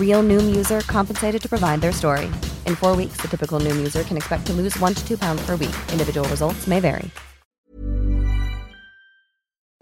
Real 0.00 0.22
Noom 0.22 0.54
user 0.56 0.80
compensated 0.80 1.40
to 1.42 1.48
provide 1.48 1.80
their 1.80 1.92
story. 1.92 2.26
In 2.66 2.74
four 2.74 2.96
weeks, 2.96 3.18
the 3.18 3.28
typical 3.28 3.60
Noom 3.60 3.76
user 3.76 4.02
can 4.02 4.16
expect 4.16 4.46
to 4.46 4.52
lose 4.52 4.76
one 4.80 4.94
to 4.94 5.06
two 5.06 5.16
pounds 5.16 5.44
per 5.46 5.56
week. 5.56 5.76
Individual 5.92 6.28
results 6.28 6.66
may 6.66 6.80
vary. 6.80 7.10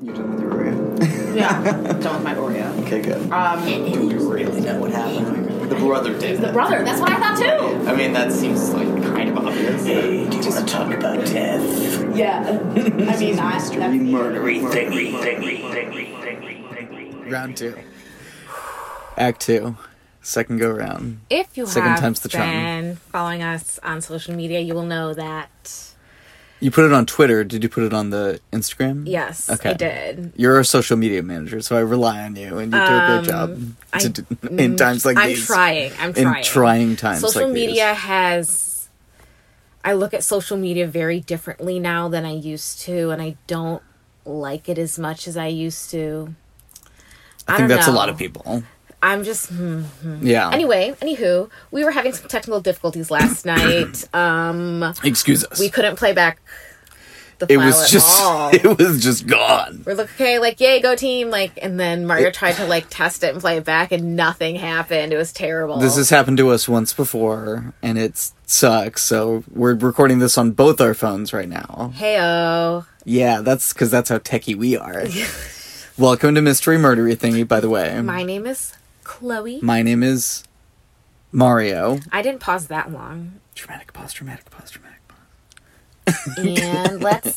You're 0.00 0.14
done 0.14 0.30
with 0.30 0.41
your 0.41 0.50
Oreo? 0.52 1.34
Yeah, 1.36 1.62
done 2.00 2.14
with 2.14 2.22
my 2.24 2.34
Oreo. 2.34 2.84
Okay, 2.84 3.00
good. 3.02 3.30
Um, 3.33 3.64
Do 3.64 3.70
you 3.70 4.30
really 4.33 4.61
know 4.61 4.80
what 4.80 4.91
happened? 4.92 5.70
The 5.70 5.77
brother 5.77 6.19
did. 6.19 6.41
the 6.41 6.52
brother. 6.52 6.84
That's 6.84 7.00
what 7.00 7.11
I 7.12 7.19
thought 7.19 7.39
too. 7.39 7.89
I 7.89 7.94
mean, 7.94 8.12
that 8.12 8.33
seems 8.33 8.70
like 8.74 8.89
kind 9.02 9.28
of 9.30 9.39
obvious. 9.39 9.84
Hey, 9.84 10.28
do 10.28 10.36
you 10.36 10.48
want 10.50 10.66
to 10.69 10.72
talk 10.72 10.92
about 10.92 11.24
death? 11.27 12.16
Yeah. 12.16 12.61
I 12.74 13.16
mean, 13.19 13.39
I. 13.39 13.55
Mystery, 13.55 13.80
murdery, 13.80 14.61
thingy, 14.61 15.12
thingy, 15.12 15.61
thingy, 15.61 16.12
thingy, 16.20 16.69
thingy. 16.72 17.30
Round 17.30 17.56
two. 17.56 17.77
Act 19.16 19.41
two. 19.41 19.77
Second 20.29 20.59
go 20.59 20.69
round. 20.71 21.21
If 21.31 21.57
you 21.57 21.65
Second 21.67 21.91
have 21.93 22.01
time's 22.01 22.21
the 22.21 22.29
charm. 22.29 22.51
been 22.51 22.97
following 22.97 23.43
us 23.43 23.79
on 23.83 24.03
social 24.03 24.35
media, 24.35 24.61
you 24.61 24.75
will 24.75 24.85
know 24.85 25.15
that 25.15 25.95
You 26.61 26.70
put 26.70 26.85
it 26.85 26.93
on 26.93 27.07
Twitter. 27.07 27.45
Did 27.45 27.62
you 27.62 27.70
put 27.70 27.85
it 27.85 27.95
on 27.95 28.11
the 28.11 28.39
Instagram? 28.53 29.05
yes, 29.07 29.48
Okay. 29.48 29.70
I 29.70 29.73
did. 29.73 30.33
You're 30.37 30.57
our 30.57 30.65
social 30.65 30.98
media 30.98 31.23
manager, 31.23 31.62
so 31.62 31.77
I 31.77 31.81
rely 31.81 32.20
on 32.25 32.37
you, 32.37 32.59
and 32.59 32.70
you 32.73 32.79
do 32.79 32.85
a 32.85 33.07
great 33.23 33.25
job 33.31 33.51
Um, 33.53 33.77
I- 33.93 33.98
to 34.01 34.09
do, 34.11 34.27
in 34.51 34.77
times 34.77 35.07
like 35.07 35.17
these. 35.17 35.25
I'm 35.25 35.29
these. 35.31 35.47
trying. 35.47 35.92
I'm 35.98 36.11
in 36.11 36.25
trying. 36.25 36.45
trying 36.45 36.97
times 36.97 37.20
Social 37.20 37.45
like 37.47 37.55
these. 37.55 37.69
media 37.69 37.95
has. 37.95 38.89
I 39.83 39.95
look 39.95 40.13
at 40.13 40.23
social 40.25 40.58
media 40.58 40.86
very 40.86 41.20
differently 41.20 41.79
now 41.79 42.08
than 42.08 42.27
I 42.27 42.33
used 42.35 42.81
to, 42.81 43.11
and 43.13 43.23
I 43.23 43.36
don't 43.47 43.83
like 44.27 44.69
it 44.69 44.77
as 44.77 44.98
much 44.98 45.27
as 45.27 45.39
I 45.39 45.47
used 45.47 45.89
to. 45.92 46.35
I 47.47 47.57
think 47.57 47.61
don't 47.61 47.69
that's 47.69 47.86
a 47.89 47.92
know. 47.92 47.97
lot 47.97 48.11
of 48.11 48.19
people. 48.19 48.63
I'm 49.03 49.25
just. 49.25 49.51
hmm, 49.51 49.83
hmm. 49.83 50.27
Yeah. 50.27 50.51
Anyway, 50.51 50.95
anywho, 51.01 51.51
we 51.70 51.85
were 51.85 51.92
having 51.92 52.13
some 52.13 52.29
technical 52.29 52.61
difficulties 52.61 53.11
last 53.11 53.47
night. 53.47 54.09
Um, 54.14 54.95
Excuse 55.05 55.45
us. 55.45 55.61
we 55.61 55.69
couldn't 55.69 55.97
play 55.97 56.13
back 56.13 56.41
the 57.39 57.53
it 57.53 57.57
was 57.57 57.91
just 57.91 58.20
all. 58.20 58.51
it 58.53 58.79
was 58.79 59.03
just 59.03 59.27
gone. 59.27 59.83
We're 59.87 59.95
like, 59.95 60.13
okay, 60.14 60.39
like, 60.39 60.61
yay, 60.61 60.81
go 60.81 60.97
team, 60.97 61.31
like, 61.31 61.53
and 61.63 61.79
then 61.79 62.07
Mario 62.07 62.31
tried 62.31 62.55
to 62.57 62.67
like 62.67 62.87
test 62.91 63.23
it 63.23 63.33
and 63.33 63.41
play 63.41 63.58
it 63.58 63.64
back, 63.64 63.92
and 63.92 64.17
nothing 64.17 64.57
happened. 64.57 65.13
It 65.13 65.17
was 65.17 65.33
terrible. 65.33 65.79
This 65.79 65.97
has 65.97 66.11
happened 66.11 66.39
to 66.39 66.51
us 66.51 66.69
once 66.69 66.92
before, 66.92 67.75
and 67.83 67.98
it 67.98 68.33
sucks. 68.47 69.03
So 69.03 69.45
we're 69.51 69.75
recording 69.75 70.19
this 70.19 70.37
on 70.37 70.53
both 70.53 70.81
our 70.81 70.95
phones 70.95 71.33
right 71.33 71.48
now. 71.48 71.92
Heyo. 71.97 72.87
Yeah, 73.05 73.41
that's 73.41 73.73
because 73.73 73.91
that's 73.91 74.08
how 74.11 74.19
techie 74.19 74.57
we 74.57 74.77
are. 74.77 75.05
Welcome 75.98 76.35
to 76.35 76.42
Mystery 76.42 76.77
Murdery 76.77 77.17
Thingy, 77.17 77.47
by 77.47 77.61
the 77.61 77.69
way. 77.70 78.01
My 78.03 78.23
name 78.23 78.47
is 78.47 78.75
Chloe. 79.18 79.58
My 79.62 79.83
name 79.83 80.05
is 80.05 80.45
Mario. 81.33 81.98
I 82.12 82.23
didn't 82.23 82.39
pause 82.40 82.68
that 82.68 82.92
long. 82.92 83.40
Dramatic 83.56 83.92
pause, 83.92 84.12
dramatic 84.12 84.48
pause, 84.48 84.70
dramatic 84.70 85.01
pause. 85.08 86.39
And 86.39 87.01
let's 87.02 87.36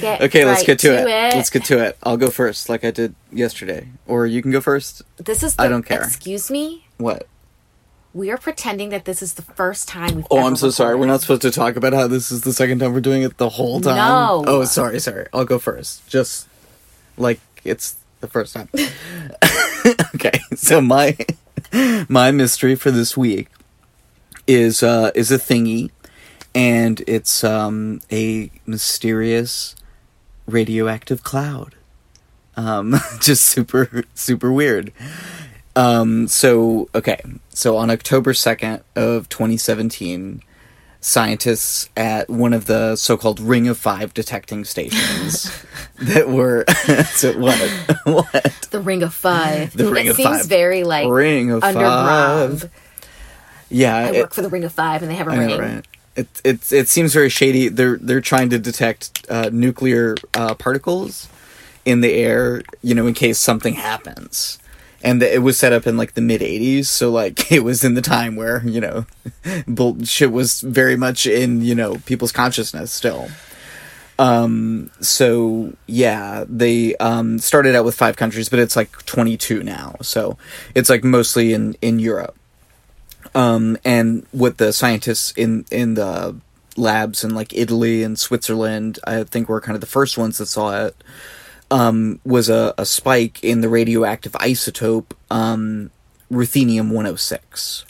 get 0.00 0.22
Okay, 0.22 0.46
let's 0.46 0.64
get 0.64 0.78
to, 0.80 0.94
it. 0.94 1.02
it. 1.02 1.34
Let's 1.36 1.50
get 1.50 1.64
to 1.66 1.84
it. 1.84 1.98
I'll 2.02 2.16
go 2.16 2.30
first, 2.30 2.70
like 2.70 2.82
I 2.82 2.90
did 2.90 3.14
yesterday. 3.30 3.88
Or 4.06 4.26
you 4.26 4.40
can 4.40 4.50
go 4.50 4.62
first. 4.62 5.02
This 5.18 5.42
is. 5.42 5.54
The, 5.56 5.64
I 5.64 5.68
don't 5.68 5.82
care. 5.82 6.02
Excuse 6.02 6.50
me. 6.50 6.86
What? 6.96 7.26
We 8.14 8.30
are 8.30 8.38
pretending 8.38 8.88
that 8.88 9.04
this 9.04 9.20
is 9.20 9.34
the 9.34 9.42
first 9.42 9.86
time 9.86 10.16
we've. 10.16 10.26
Oh, 10.30 10.46
I'm 10.46 10.56
so 10.56 10.70
sorry. 10.70 10.96
We're 10.96 11.04
not 11.06 11.20
supposed 11.20 11.42
to 11.42 11.50
talk 11.50 11.76
about 11.76 11.92
how 11.92 12.06
this 12.06 12.32
is 12.32 12.40
the 12.40 12.54
second 12.54 12.78
time 12.78 12.94
we're 12.94 13.00
doing 13.02 13.20
it 13.22 13.36
the 13.36 13.50
whole 13.50 13.82
time. 13.82 13.96
No. 13.96 14.44
Oh, 14.46 14.64
sorry, 14.64 14.98
sorry. 14.98 15.26
I'll 15.34 15.44
go 15.44 15.58
first. 15.58 16.08
Just 16.08 16.48
like 17.18 17.38
it's 17.64 17.96
the 18.20 18.28
first 18.28 18.54
time. 18.54 18.70
okay, 20.14 20.40
so 20.54 20.80
my 20.80 21.16
my 22.08 22.30
mystery 22.30 22.74
for 22.74 22.90
this 22.90 23.16
week 23.16 23.48
is 24.46 24.82
uh 24.82 25.10
is 25.14 25.30
a 25.30 25.38
thingy 25.38 25.90
and 26.54 27.02
it's 27.06 27.44
um 27.44 28.00
a 28.10 28.50
mysterious 28.66 29.74
radioactive 30.46 31.22
cloud. 31.22 31.74
Um 32.56 32.96
just 33.20 33.44
super 33.44 34.04
super 34.14 34.52
weird. 34.52 34.92
Um 35.76 36.28
so 36.28 36.88
okay, 36.94 37.20
so 37.50 37.76
on 37.76 37.90
October 37.90 38.32
2nd 38.32 38.82
of 38.96 39.28
2017 39.28 40.42
scientists 41.00 41.88
at 41.96 42.28
one 42.28 42.52
of 42.52 42.66
the 42.66 42.96
so-called 42.96 43.38
Ring 43.38 43.68
of 43.68 43.78
5 43.78 44.12
detecting 44.12 44.64
stations 44.64 45.48
that 46.02 46.28
were 46.28 46.64
so 47.14 47.38
what 47.38 47.58
what 48.04 48.68
The 48.70 48.80
Ring 48.80 49.02
of 49.02 49.12
Five. 49.14 49.72
The 49.76 49.90
Ring 49.90 50.06
it 50.06 50.10
of 50.10 50.16
seems 50.16 50.40
Five. 50.40 50.46
very 50.46 50.84
like 50.84 51.08
Ring 51.08 51.50
of 51.50 51.62
underground. 51.64 52.60
Five. 52.62 52.70
yeah 53.70 53.96
I 53.96 54.10
it- 54.12 54.20
work 54.22 54.34
for 54.34 54.42
the 54.42 54.48
Ring 54.48 54.64
of 54.64 54.72
Five, 54.72 55.02
and 55.02 55.10
they 55.10 55.16
have 55.16 55.28
a 55.28 55.32
I 55.32 55.36
ring. 55.36 55.48
know, 55.48 55.58
right? 55.58 55.84
It 56.16 56.28
it 56.44 56.72
it 56.72 56.88
seems 56.88 57.12
very 57.14 57.28
shady. 57.28 57.68
They're 57.68 57.96
they're 57.96 58.20
trying 58.20 58.50
to 58.50 58.58
detect 58.58 59.24
uh, 59.28 59.50
nuclear 59.52 60.16
uh, 60.34 60.54
particles 60.54 61.28
in 61.84 62.00
the 62.00 62.12
air, 62.12 62.62
you 62.82 62.94
know, 62.94 63.06
in 63.06 63.14
case 63.14 63.38
something 63.38 63.74
happens. 63.74 64.58
And 65.00 65.22
it 65.22 65.42
was 65.42 65.56
set 65.56 65.72
up 65.72 65.86
in 65.86 65.96
like 65.96 66.14
the 66.14 66.20
mid 66.20 66.40
'80s, 66.40 66.86
so 66.86 67.10
like 67.12 67.52
it 67.52 67.62
was 67.62 67.84
in 67.84 67.94
the 67.94 68.02
time 68.02 68.34
where 68.34 68.62
you 68.66 68.80
know, 68.80 69.06
bullshit 69.68 70.32
was 70.32 70.60
very 70.60 70.96
much 70.96 71.24
in 71.24 71.62
you 71.62 71.76
know 71.76 71.96
people's 72.04 72.32
consciousness 72.32 72.92
still. 72.92 73.28
Um. 74.18 74.90
So 75.00 75.74
yeah, 75.86 76.44
they 76.48 76.96
um 76.96 77.38
started 77.38 77.74
out 77.76 77.84
with 77.84 77.94
five 77.94 78.16
countries, 78.16 78.48
but 78.48 78.58
it's 78.58 78.76
like 78.76 78.90
22 79.06 79.62
now. 79.62 79.96
So 80.02 80.36
it's 80.74 80.90
like 80.90 81.04
mostly 81.04 81.52
in 81.52 81.76
in 81.80 81.98
Europe 81.98 82.36
um, 83.34 83.76
and 83.84 84.26
what 84.32 84.58
the 84.58 84.72
scientists 84.72 85.32
in 85.32 85.64
in 85.70 85.94
the 85.94 86.36
labs 86.76 87.24
in 87.24 87.34
like 87.34 87.52
Italy 87.54 88.02
and 88.02 88.18
Switzerland, 88.18 88.98
I 89.04 89.24
think 89.24 89.48
were 89.48 89.60
kind 89.60 89.74
of 89.74 89.80
the 89.80 89.86
first 89.86 90.16
ones 90.18 90.38
that 90.38 90.46
saw 90.46 90.86
it. 90.86 90.96
Um, 91.70 92.18
was 92.24 92.48
a, 92.48 92.72
a 92.78 92.86
spike 92.86 93.44
in 93.44 93.60
the 93.60 93.68
radioactive 93.68 94.32
isotope 94.32 95.12
um, 95.30 95.90
ruthenium 96.32 96.86
106. 96.90 97.84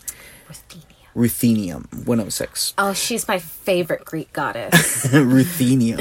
Ruthenium 1.19 1.93
106. 2.07 2.75
Oh, 2.79 2.93
she's 2.93 3.27
my 3.27 3.41
favorite 3.41 4.05
Greek 4.05 4.33
goddess. 4.33 5.07
ruthenium. 5.09 5.99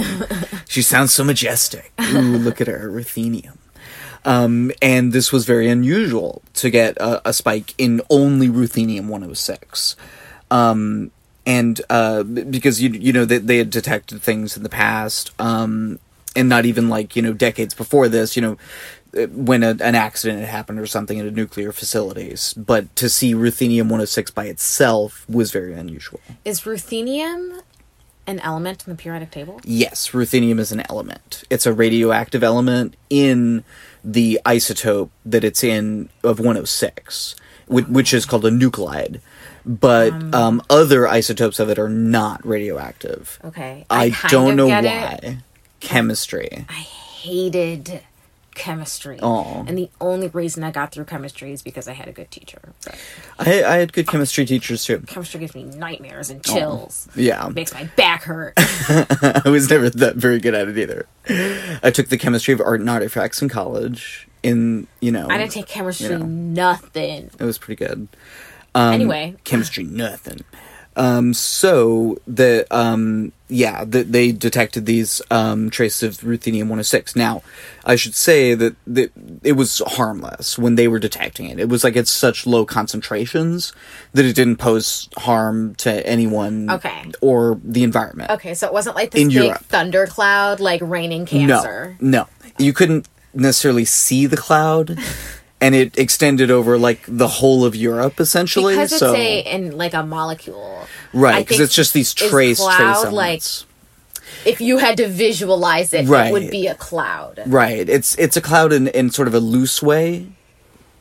she 0.69 0.83
sounds 0.83 1.11
so 1.11 1.23
majestic. 1.23 1.91
Ooh, 1.99 2.37
look 2.37 2.61
at 2.61 2.67
her, 2.67 2.87
ruthenium. 2.89 3.57
Um, 4.23 4.71
and 4.81 5.13
this 5.13 5.31
was 5.31 5.45
very 5.45 5.69
unusual 5.69 6.43
to 6.55 6.69
get 6.69 6.97
a, 6.97 7.29
a 7.29 7.33
spike 7.33 7.73
in 7.77 8.01
only 8.09 8.47
ruthenium 8.47 9.07
106. 9.07 9.95
Um, 10.51 11.11
and 11.47 11.81
uh, 11.89 12.23
because 12.23 12.81
you 12.81 12.89
you 12.89 13.13
know 13.13 13.25
they, 13.25 13.37
they 13.37 13.57
had 13.57 13.69
detected 13.69 14.21
things 14.21 14.57
in 14.57 14.63
the 14.63 14.69
past, 14.69 15.31
um, 15.39 15.97
and 16.35 16.49
not 16.49 16.65
even 16.65 16.89
like 16.89 17.15
you 17.15 17.21
know 17.21 17.31
decades 17.31 17.73
before 17.73 18.09
this 18.09 18.35
you 18.35 18.41
know 18.41 18.57
when 19.25 19.63
a, 19.63 19.69
an 19.81 19.95
accident 19.95 20.39
had 20.39 20.49
happened 20.49 20.79
or 20.79 20.85
something 20.87 21.19
at 21.19 21.25
a 21.25 21.31
nuclear 21.31 21.71
facilities 21.71 22.53
but 22.53 22.93
to 22.95 23.09
see 23.09 23.33
ruthenium 23.33 23.83
106 23.83 24.31
by 24.31 24.45
itself 24.45 25.25
was 25.29 25.51
very 25.51 25.73
unusual. 25.73 26.19
Is 26.45 26.61
ruthenium 26.61 27.61
an 28.25 28.39
element 28.41 28.85
in 28.85 28.91
the 28.93 28.97
periodic 28.97 29.31
table? 29.31 29.59
yes 29.63 30.09
ruthenium 30.11 30.59
is 30.59 30.71
an 30.71 30.83
element. 30.89 31.43
It's 31.49 31.65
a 31.65 31.73
radioactive 31.73 32.43
element 32.43 32.95
in 33.09 33.63
the 34.03 34.39
isotope 34.45 35.09
that 35.25 35.43
it's 35.43 35.63
in 35.63 36.09
of 36.23 36.39
106 36.39 37.35
whi- 37.67 37.81
which 37.83 38.13
is 38.13 38.25
called 38.25 38.45
a 38.45 38.49
nuclide. 38.51 39.19
But 39.65 40.13
um, 40.33 40.61
other 40.69 41.07
isotopes 41.07 41.59
of 41.59 41.69
it 41.69 41.77
are 41.77 41.89
not 41.89 42.45
radioactive. 42.45 43.37
Okay. 43.43 43.85
i, 43.89 44.11
kind 44.11 44.31
don't 44.31 44.55
know 44.55 44.67
why 44.67 45.19
it. 45.21 45.35
chemistry. 45.81 46.65
I 46.69 46.73
Hated 46.73 48.01
chemistry. 48.57 49.19
And 49.21 49.77
the 49.77 49.89
only 50.01 50.27
reason 50.27 50.63
I 50.63 50.71
got 50.71 50.91
through 50.91 51.05
chemistry 51.05 51.51
is 51.53 51.61
because 51.61 51.87
I 51.87 51.93
had 51.93 52.07
a 52.07 52.11
good 52.11 52.29
teacher. 52.31 52.59
But 53.37 53.47
I, 53.47 53.63
I 53.63 53.75
had 53.77 53.93
good 53.93 54.07
chemistry 54.07 54.45
teachers 54.45 54.83
too 54.83 54.99
chemistry 55.07 55.39
gives 55.39 55.55
me 55.55 55.63
nightmares 55.63 56.29
and 56.29 56.43
chills. 56.43 57.07
yeah 57.15 57.47
Makes 57.49 57.73
my 57.73 57.85
back 57.95 58.23
hurt. 58.23 58.53
I 58.57 59.43
was 59.45 59.69
never 59.69 59.89
that 59.89 60.15
very 60.15 60.39
good 60.39 60.53
at 60.53 60.67
it 60.67 60.77
either. 60.77 61.05
I 61.83 61.91
took 61.91 62.09
the 62.09 62.17
chemistry 62.17 62.53
of 62.53 62.59
art 62.61 62.79
and 62.79 62.89
artifacts 62.89 63.41
in 63.41 63.49
college. 63.49 64.27
In 64.43 64.87
you 64.99 65.11
know, 65.11 65.27
I 65.29 65.37
didn't 65.37 65.51
take 65.51 65.67
chemistry 65.67 66.07
you 66.07 66.19
know, 66.19 66.25
nothing. 66.25 67.31
it 67.39 67.43
was 67.43 67.57
pretty 67.57 67.83
good. 67.83 68.07
Um, 68.75 68.93
Anyway. 68.93 69.35
chemistry 69.43 69.83
nothing. 69.83 70.41
Um, 70.97 71.33
so 71.33 72.17
the 72.27 72.65
um, 72.71 73.31
yeah, 73.49 73.85
the, 73.85 74.03
they 74.03 74.31
detected 74.31 74.85
these 74.87 75.21
um, 75.31 75.69
traces 75.69 76.03
of 76.19 76.25
ruthenium 76.25 76.63
106. 76.63 77.15
Now, 77.15 77.43
I 77.85 77.95
should 77.95 78.15
say 78.15 78.55
that, 78.55 78.75
that 78.87 79.11
it 79.43 79.53
was 79.53 79.81
harmless 79.87 80.57
when 80.57 80.75
they 80.75 80.87
were 80.87 80.99
detecting 80.99 81.45
it. 81.49 81.59
It 81.59 81.69
was 81.69 81.83
like 81.83 81.95
at 81.95 82.07
such 82.07 82.45
low 82.47 82.65
concentrations 82.65 83.73
that 84.13 84.25
it 84.25 84.33
didn't 84.35 84.57
pose 84.57 85.07
harm 85.17 85.75
to 85.75 86.05
anyone 86.05 86.69
Okay. 86.69 87.11
or 87.21 87.59
the 87.63 87.83
environment. 87.83 88.31
Okay, 88.31 88.53
so 88.55 88.65
it 88.67 88.73
wasn't 88.73 88.95
like 88.95 89.11
this 89.11 89.21
In 89.21 89.27
big 89.29 89.35
Europe. 89.37 89.61
thundercloud 89.65 90.59
like 90.59 90.81
raining 90.83 91.25
cancer. 91.27 91.95
No, 92.01 92.23
no, 92.23 92.27
you 92.57 92.73
couldn't 92.73 93.07
necessarily 93.33 93.85
see 93.85 94.25
the 94.25 94.35
cloud, 94.37 94.97
and 95.59 95.73
it 95.75 95.97
extended 95.97 96.51
over 96.51 96.77
like 96.77 97.01
the 97.07 97.27
whole 97.27 97.65
of 97.65 97.75
Europe 97.75 98.19
essentially. 98.19 98.75
Because 98.75 98.91
it's 98.91 98.99
so 98.99 99.15
a 99.15 99.39
in 99.39 99.77
like 99.77 99.93
a 99.93 100.03
molecule. 100.03 100.85
right, 101.13 101.45
because 101.45 101.59
it's 101.59 101.73
just 101.75 101.93
these 101.93 102.13
trace 102.13 102.29
trace 102.31 102.59
cloud, 102.59 103.11
like 103.13 103.41
elements. 103.41 103.65
if 104.45 104.61
you 104.61 104.77
had 104.77 104.97
to 104.97 105.07
visualize 105.07 105.93
it, 105.93 106.07
Right. 106.07 106.27
it 106.29 106.31
would 106.33 106.51
be 106.51 106.67
a 106.67 106.75
cloud. 106.75 107.41
right, 107.47 107.87
it's 107.89 108.15
it's 108.17 108.37
a 108.37 108.41
cloud 108.41 108.71
in 108.73 108.87
in 108.89 109.09
sort 109.09 109.27
of 109.27 109.33
a 109.33 109.39
loose 109.39 109.81
way, 109.81 110.27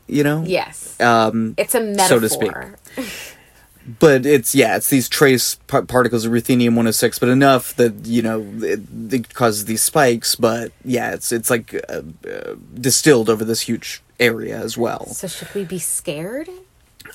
you 0.06 0.22
know. 0.24 0.42
Yes. 0.46 0.98
Um, 1.00 1.54
It's 1.58 1.74
a 1.74 1.80
metaphor. 1.80 2.08
so 2.08 2.20
to 2.20 2.28
speak. 2.28 3.06
but 4.00 4.26
it's 4.26 4.54
yeah, 4.54 4.76
it's 4.76 4.88
these 4.88 5.08
trace 5.08 5.56
par- 5.66 5.82
particles 5.82 6.24
of 6.24 6.32
ruthenium 6.32 6.70
106, 6.74 7.18
but 7.18 7.28
enough 7.28 7.74
that 7.76 8.06
you 8.06 8.22
know 8.22 8.40
it, 8.62 8.80
it 9.12 9.34
causes 9.34 9.66
these 9.66 9.82
spikes. 9.82 10.34
But 10.34 10.72
yeah, 10.84 11.12
it's 11.12 11.30
it's 11.30 11.50
like 11.50 11.74
uh, 11.88 12.00
uh, 12.26 12.54
distilled 12.74 13.28
over 13.28 13.44
this 13.44 13.60
huge 13.62 14.02
area 14.18 14.58
as 14.58 14.76
well. 14.76 15.06
So 15.06 15.26
should 15.26 15.54
we 15.54 15.64
be 15.64 15.78
scared? 15.78 16.48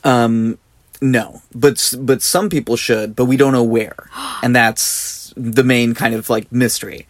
Um, 0.04 0.58
no, 1.02 1.42
but 1.54 1.94
but 2.00 2.22
some 2.22 2.50
people 2.50 2.76
should, 2.76 3.16
but 3.16 3.26
we 3.26 3.36
don't 3.36 3.54
know 3.54 3.64
where, 3.64 4.10
and 4.44 4.56
that's 4.56 5.34
the 5.36 5.64
main 5.64 5.94
kind 5.94 6.14
of 6.14 6.30
like 6.30 6.52
mystery. 6.52 7.08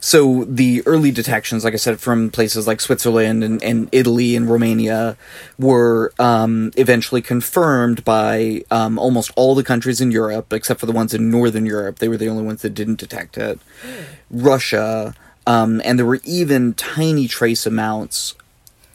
So 0.00 0.44
the 0.44 0.82
early 0.86 1.10
detections, 1.10 1.64
like 1.64 1.74
I 1.74 1.76
said, 1.76 2.00
from 2.00 2.30
places 2.30 2.66
like 2.66 2.80
Switzerland 2.80 3.42
and, 3.42 3.62
and 3.62 3.88
Italy 3.92 4.36
and 4.36 4.48
Romania, 4.48 5.16
were 5.58 6.12
um, 6.18 6.72
eventually 6.76 7.20
confirmed 7.20 8.04
by 8.04 8.64
um, 8.70 8.98
almost 8.98 9.32
all 9.36 9.54
the 9.54 9.64
countries 9.64 10.00
in 10.00 10.10
Europe, 10.10 10.52
except 10.52 10.80
for 10.80 10.86
the 10.86 10.92
ones 10.92 11.12
in 11.12 11.30
Northern 11.30 11.66
Europe. 11.66 11.98
They 11.98 12.08
were 12.08 12.16
the 12.16 12.28
only 12.28 12.44
ones 12.44 12.62
that 12.62 12.70
didn't 12.70 13.00
detect 13.00 13.36
it. 13.36 13.58
Russia, 14.30 15.14
um, 15.46 15.82
and 15.84 15.98
there 15.98 16.06
were 16.06 16.20
even 16.24 16.74
tiny 16.74 17.28
trace 17.28 17.66
amounts 17.66 18.34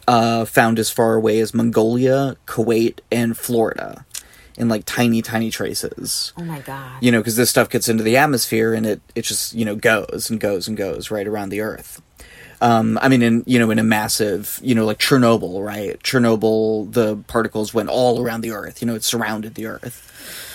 uh, 0.09 0.43
found 0.43 0.79
as 0.79 0.89
far 0.89 1.13
away 1.13 1.39
as 1.39 1.53
Mongolia, 1.53 2.35
Kuwait, 2.47 2.99
and 3.11 3.37
Florida 3.37 4.05
in 4.57 4.67
like 4.67 4.83
tiny, 4.85 5.21
tiny 5.21 5.51
traces. 5.51 6.33
Oh 6.35 6.43
my 6.43 6.61
god. 6.61 6.97
You 6.99 7.11
know, 7.11 7.19
because 7.19 7.35
this 7.35 7.51
stuff 7.51 7.69
gets 7.69 7.87
into 7.87 8.01
the 8.01 8.17
atmosphere 8.17 8.73
and 8.73 8.87
it, 8.87 9.01
it 9.13 9.21
just, 9.21 9.53
you 9.53 9.65
know, 9.65 9.75
goes 9.75 10.31
and 10.31 10.39
goes 10.39 10.67
and 10.67 10.75
goes 10.75 11.11
right 11.11 11.27
around 11.27 11.49
the 11.49 11.61
Earth. 11.61 12.01
Um, 12.59 12.97
I 13.03 13.07
mean, 13.07 13.21
in, 13.21 13.43
you 13.45 13.59
know, 13.59 13.69
in 13.69 13.77
a 13.77 13.83
massive, 13.83 14.59
you 14.63 14.73
know, 14.73 14.83
like 14.83 14.97
Chernobyl, 14.97 15.63
right? 15.63 16.01
Chernobyl, 16.01 16.91
the 16.91 17.17
particles 17.27 17.75
went 17.75 17.89
all 17.89 18.19
around 18.19 18.41
the 18.41 18.51
Earth. 18.51 18.81
You 18.81 18.87
know, 18.87 18.95
it 18.95 19.03
surrounded 19.03 19.53
the 19.53 19.67
Earth. 19.67 20.07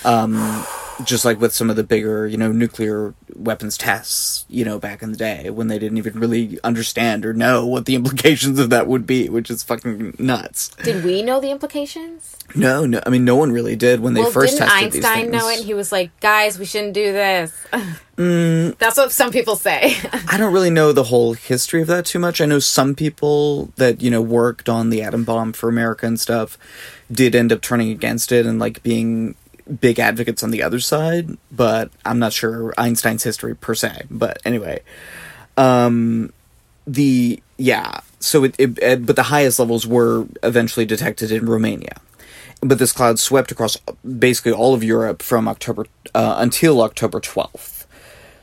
Um, 0.04 0.64
just 1.02 1.24
like 1.24 1.40
with 1.40 1.52
some 1.52 1.70
of 1.70 1.76
the 1.76 1.82
bigger, 1.82 2.26
you 2.26 2.36
know, 2.36 2.52
nuclear 2.52 3.14
weapons 3.34 3.76
tests, 3.76 4.44
you 4.48 4.64
know, 4.64 4.78
back 4.78 5.02
in 5.02 5.10
the 5.10 5.16
day 5.16 5.50
when 5.50 5.68
they 5.68 5.78
didn't 5.78 5.98
even 5.98 6.18
really 6.18 6.58
understand 6.62 7.26
or 7.26 7.32
know 7.32 7.66
what 7.66 7.86
the 7.86 7.94
implications 7.96 8.58
of 8.58 8.70
that 8.70 8.86
would 8.86 9.06
be, 9.06 9.28
which 9.28 9.50
is 9.50 9.62
fucking 9.62 10.14
nuts. 10.18 10.68
Did 10.82 11.04
we 11.04 11.22
know 11.22 11.40
the 11.40 11.50
implications? 11.50 12.36
No, 12.54 12.86
no, 12.86 13.00
I 13.04 13.10
mean, 13.10 13.24
no 13.24 13.36
one 13.36 13.50
really 13.50 13.76
did 13.76 14.00
when 14.00 14.14
they 14.14 14.22
well, 14.22 14.30
first 14.30 14.58
didn't 14.58 14.68
tested 14.68 14.92
these 14.92 15.04
Einstein 15.04 15.22
things. 15.30 15.32
know 15.32 15.48
it? 15.48 15.56
And 15.58 15.66
he 15.66 15.74
was 15.74 15.90
like, 15.90 16.18
"Guys, 16.20 16.58
we 16.58 16.64
shouldn't 16.64 16.94
do 16.94 17.12
this." 17.12 17.52
Mm. 18.14 18.78
That's 18.78 18.96
what 18.96 19.10
some 19.10 19.32
people 19.32 19.56
say. 19.56 19.96
I 20.28 20.36
don't 20.36 20.52
really 20.52 20.70
know 20.70 20.92
the 20.92 21.02
whole 21.02 21.32
history 21.32 21.82
of 21.82 21.88
that 21.88 22.06
too 22.06 22.20
much. 22.20 22.40
I 22.40 22.46
know 22.46 22.60
some 22.60 22.94
people 22.94 23.72
that, 23.74 24.02
you 24.02 24.08
know, 24.08 24.22
worked 24.22 24.68
on 24.68 24.90
the 24.90 25.02
atom 25.02 25.24
bomb 25.24 25.52
for 25.52 25.68
America 25.68 26.06
and 26.06 26.20
stuff 26.20 26.56
did 27.10 27.34
end 27.34 27.50
up 27.50 27.60
turning 27.60 27.90
against 27.90 28.30
it 28.30 28.46
and 28.46 28.60
like 28.60 28.84
being 28.84 29.34
big 29.80 29.98
advocates 29.98 30.42
on 30.42 30.50
the 30.50 30.62
other 30.62 30.80
side, 30.80 31.36
but 31.50 31.90
I'm 32.04 32.18
not 32.18 32.32
sure 32.32 32.74
Einstein's 32.76 33.22
history 33.22 33.54
per 33.54 33.74
se. 33.74 34.02
But 34.10 34.38
anyway, 34.44 34.82
um 35.56 36.32
the 36.86 37.42
yeah, 37.56 38.00
so 38.18 38.44
it, 38.44 38.54
it, 38.58 38.78
it 38.78 39.06
but 39.06 39.16
the 39.16 39.24
highest 39.24 39.58
levels 39.58 39.86
were 39.86 40.26
eventually 40.42 40.86
detected 40.86 41.30
in 41.30 41.46
Romania. 41.46 42.00
But 42.60 42.78
this 42.78 42.92
cloud 42.92 43.18
swept 43.18 43.52
across 43.52 43.76
basically 44.18 44.52
all 44.52 44.74
of 44.74 44.82
Europe 44.82 45.22
from 45.22 45.46
October 45.48 45.86
uh, 46.14 46.36
until 46.38 46.80
October 46.80 47.20
12th. 47.20 47.84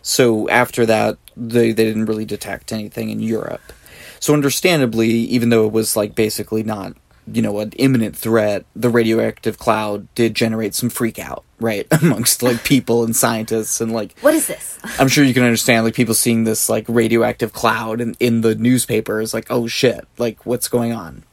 So 0.03 0.47
after 0.49 0.85
that, 0.85 1.17
they, 1.35 1.71
they 1.71 1.85
didn't 1.85 2.05
really 2.05 2.25
detect 2.25 2.71
anything 2.71 3.09
in 3.09 3.19
Europe. 3.19 3.73
So 4.19 4.33
understandably, 4.33 5.09
even 5.09 5.49
though 5.49 5.65
it 5.65 5.71
was 5.71 5.95
like 5.95 6.13
basically 6.13 6.61
not, 6.61 6.93
you 7.31 7.41
know, 7.41 7.59
an 7.59 7.71
imminent 7.73 8.15
threat, 8.15 8.65
the 8.75 8.89
radioactive 8.89 9.57
cloud 9.57 10.07
did 10.15 10.35
generate 10.35 10.73
some 10.73 10.89
freak 10.89 11.19
out, 11.19 11.43
right? 11.59 11.87
Amongst 12.01 12.43
like 12.43 12.63
people 12.63 13.03
and 13.03 13.15
scientists 13.15 13.81
and 13.81 13.91
like 13.91 14.17
what 14.19 14.33
is 14.33 14.47
this? 14.47 14.79
I'm 14.99 15.07
sure 15.07 15.23
you 15.23 15.33
can 15.33 15.43
understand 15.43 15.85
like 15.85 15.93
people 15.93 16.13
seeing 16.13 16.43
this 16.43 16.69
like 16.69 16.85
radioactive 16.87 17.53
cloud 17.53 18.01
in, 18.01 18.15
in 18.19 18.41
the 18.41 18.55
newspapers, 18.55 19.33
like, 19.33 19.47
oh 19.49 19.67
shit, 19.67 20.07
like 20.17 20.45
what's 20.45 20.67
going 20.67 20.93
on? 20.93 21.23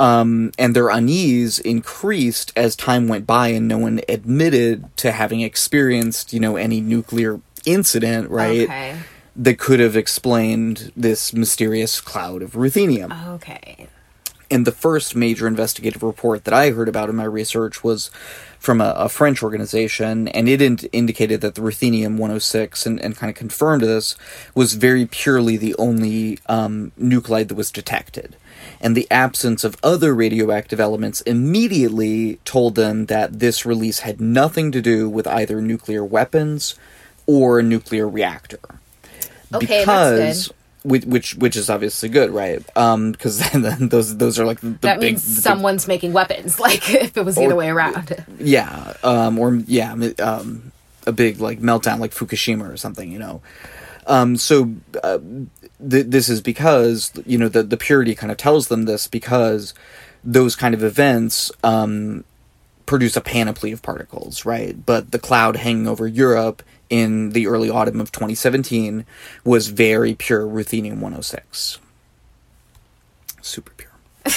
Um, 0.00 0.52
and 0.58 0.74
their 0.74 0.88
unease 0.88 1.58
increased 1.58 2.52
as 2.56 2.74
time 2.74 3.06
went 3.06 3.26
by 3.26 3.48
and 3.48 3.68
no 3.68 3.78
one 3.78 4.00
admitted 4.08 4.94
to 4.98 5.12
having 5.12 5.40
experienced, 5.40 6.32
you 6.32 6.40
know, 6.40 6.56
any 6.56 6.80
nuclear 6.80 7.40
incident, 7.64 8.30
right? 8.30 8.62
Okay. 8.62 8.96
That 9.36 9.58
could 9.58 9.80
have 9.80 9.96
explained 9.96 10.92
this 10.96 11.32
mysterious 11.32 12.00
cloud 12.00 12.42
of 12.42 12.52
ruthenium. 12.52 13.34
Okay. 13.34 13.88
And 14.54 14.66
the 14.66 14.72
first 14.72 15.16
major 15.16 15.48
investigative 15.48 16.04
report 16.04 16.44
that 16.44 16.54
I 16.54 16.70
heard 16.70 16.88
about 16.88 17.10
in 17.10 17.16
my 17.16 17.24
research 17.24 17.82
was 17.82 18.08
from 18.60 18.80
a, 18.80 18.94
a 18.96 19.08
French 19.08 19.42
organization, 19.42 20.28
and 20.28 20.48
it 20.48 20.62
in- 20.62 20.78
indicated 20.92 21.40
that 21.40 21.56
the 21.56 21.60
ruthenium 21.60 22.12
106, 22.12 22.86
and, 22.86 23.00
and 23.00 23.16
kind 23.16 23.30
of 23.30 23.36
confirmed 23.36 23.82
this, 23.82 24.14
was 24.54 24.74
very 24.74 25.06
purely 25.06 25.56
the 25.56 25.74
only 25.74 26.38
um, 26.46 26.92
nuclide 26.96 27.48
that 27.48 27.56
was 27.56 27.72
detected. 27.72 28.36
And 28.80 28.96
the 28.96 29.10
absence 29.10 29.64
of 29.64 29.76
other 29.82 30.14
radioactive 30.14 30.78
elements 30.78 31.20
immediately 31.22 32.36
told 32.44 32.76
them 32.76 33.06
that 33.06 33.40
this 33.40 33.66
release 33.66 33.98
had 33.98 34.20
nothing 34.20 34.70
to 34.70 34.80
do 34.80 35.10
with 35.10 35.26
either 35.26 35.60
nuclear 35.60 36.04
weapons 36.04 36.76
or 37.26 37.58
a 37.58 37.62
nuclear 37.64 38.08
reactor 38.08 38.60
Okay, 39.54 39.84
that's 39.84 40.48
good. 40.48 40.56
Which 40.84 41.04
which 41.06 41.34
which 41.36 41.56
is 41.56 41.68
obviously 41.70 42.08
good, 42.08 42.30
right? 42.30 42.62
Um, 42.76 43.10
because 43.12 43.38
then 43.52 43.88
those 43.88 44.16
those 44.16 44.38
are 44.38 44.44
like 44.46 44.60
the, 44.60 44.68
the 44.70 44.78
that 44.82 45.00
big, 45.00 45.14
means 45.14 45.24
the 45.24 45.34
big- 45.38 45.42
someone's 45.42 45.88
making 45.88 46.12
weapons. 46.12 46.60
Like 46.64 46.88
if 46.94 47.16
it 47.16 47.24
was 47.24 47.34
the 47.34 47.42
Or- 47.42 47.46
other 47.46 47.56
way 47.56 47.68
around. 47.70 48.24
yeah, 48.38 48.92
um, 49.02 49.38
or 49.38 49.56
yeah, 49.66 49.92
um, 50.20 50.70
a 51.06 51.12
big 51.12 51.40
like 51.40 51.60
meltdown 51.60 51.98
like 51.98 52.12
Fukushima 52.12 52.70
or 52.72 52.76
something, 52.76 53.10
you 53.10 53.18
know. 53.18 53.42
Um, 54.06 54.36
so 54.36 54.74
uh, 55.02 55.18
th- 55.90 56.06
this 56.06 56.28
is 56.28 56.40
because 56.42 57.12
you 57.26 57.38
know 57.38 57.48
the 57.48 57.62
the 57.62 57.76
purity 57.78 58.14
kind 58.14 58.30
of 58.30 58.36
tells 58.36 58.68
them 58.68 58.84
this 58.84 59.06
because 59.08 59.72
those 60.22 60.54
kind 60.56 60.74
of 60.74 60.82
events 60.84 61.50
um, 61.62 62.24
produce 62.86 63.16
a 63.16 63.20
panoply 63.22 63.72
of 63.72 63.80
particles, 63.82 64.44
right? 64.44 64.84
But 64.84 65.10
the 65.10 65.18
cloud 65.18 65.56
hanging 65.56 65.88
over 65.88 66.06
Europe 66.06 66.62
in 66.90 67.30
the 67.30 67.46
early 67.46 67.70
autumn 67.70 68.00
of 68.00 68.12
2017 68.12 69.04
was 69.44 69.68
very 69.68 70.14
pure 70.14 70.46
ruthenium 70.46 71.00
106. 71.00 71.78
Super 73.40 73.72
pure. 73.72 73.90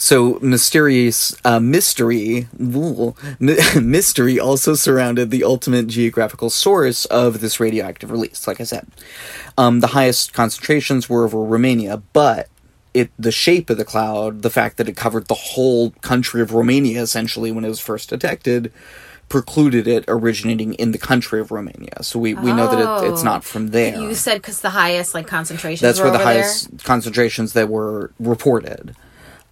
So 0.00 0.38
mysterious 0.40 1.34
uh, 1.44 1.58
mystery 1.58 2.46
ooh, 2.62 3.16
mystery 3.80 4.38
also 4.38 4.74
surrounded 4.74 5.32
the 5.32 5.42
ultimate 5.42 5.88
geographical 5.88 6.50
source 6.50 7.04
of 7.06 7.40
this 7.40 7.58
radioactive 7.58 8.12
release. 8.12 8.46
Like 8.46 8.60
I 8.60 8.64
said, 8.64 8.86
um, 9.58 9.80
the 9.80 9.88
highest 9.88 10.32
concentrations 10.32 11.08
were 11.08 11.24
over 11.24 11.42
Romania, 11.42 12.00
but 12.12 12.48
it 12.94 13.10
the 13.18 13.32
shape 13.32 13.70
of 13.70 13.76
the 13.76 13.84
cloud, 13.84 14.42
the 14.42 14.50
fact 14.50 14.76
that 14.76 14.88
it 14.88 14.96
covered 14.96 15.26
the 15.26 15.34
whole 15.34 15.90
country 16.00 16.42
of 16.42 16.54
Romania 16.54 17.02
essentially 17.02 17.50
when 17.50 17.64
it 17.64 17.68
was 17.68 17.80
first 17.80 18.08
detected, 18.08 18.72
precluded 19.28 19.86
it 19.86 20.04
originating 20.08 20.74
in 20.74 20.92
the 20.92 20.98
country 20.98 21.40
of 21.40 21.50
Romania. 21.50 22.02
So 22.02 22.18
we, 22.18 22.34
we 22.34 22.52
know 22.52 22.68
that 22.68 23.04
it, 23.04 23.12
it's 23.12 23.22
not 23.22 23.44
from 23.44 23.68
there. 23.68 23.98
You 23.98 24.14
said 24.14 24.36
because 24.36 24.60
the 24.60 24.70
highest 24.70 25.14
like 25.14 25.26
concentrations. 25.26 25.80
That's 25.80 26.00
where 26.00 26.10
the 26.10 26.18
highest 26.18 26.84
concentrations 26.84 27.52
that 27.52 27.68
were 27.68 28.12
reported. 28.18 28.94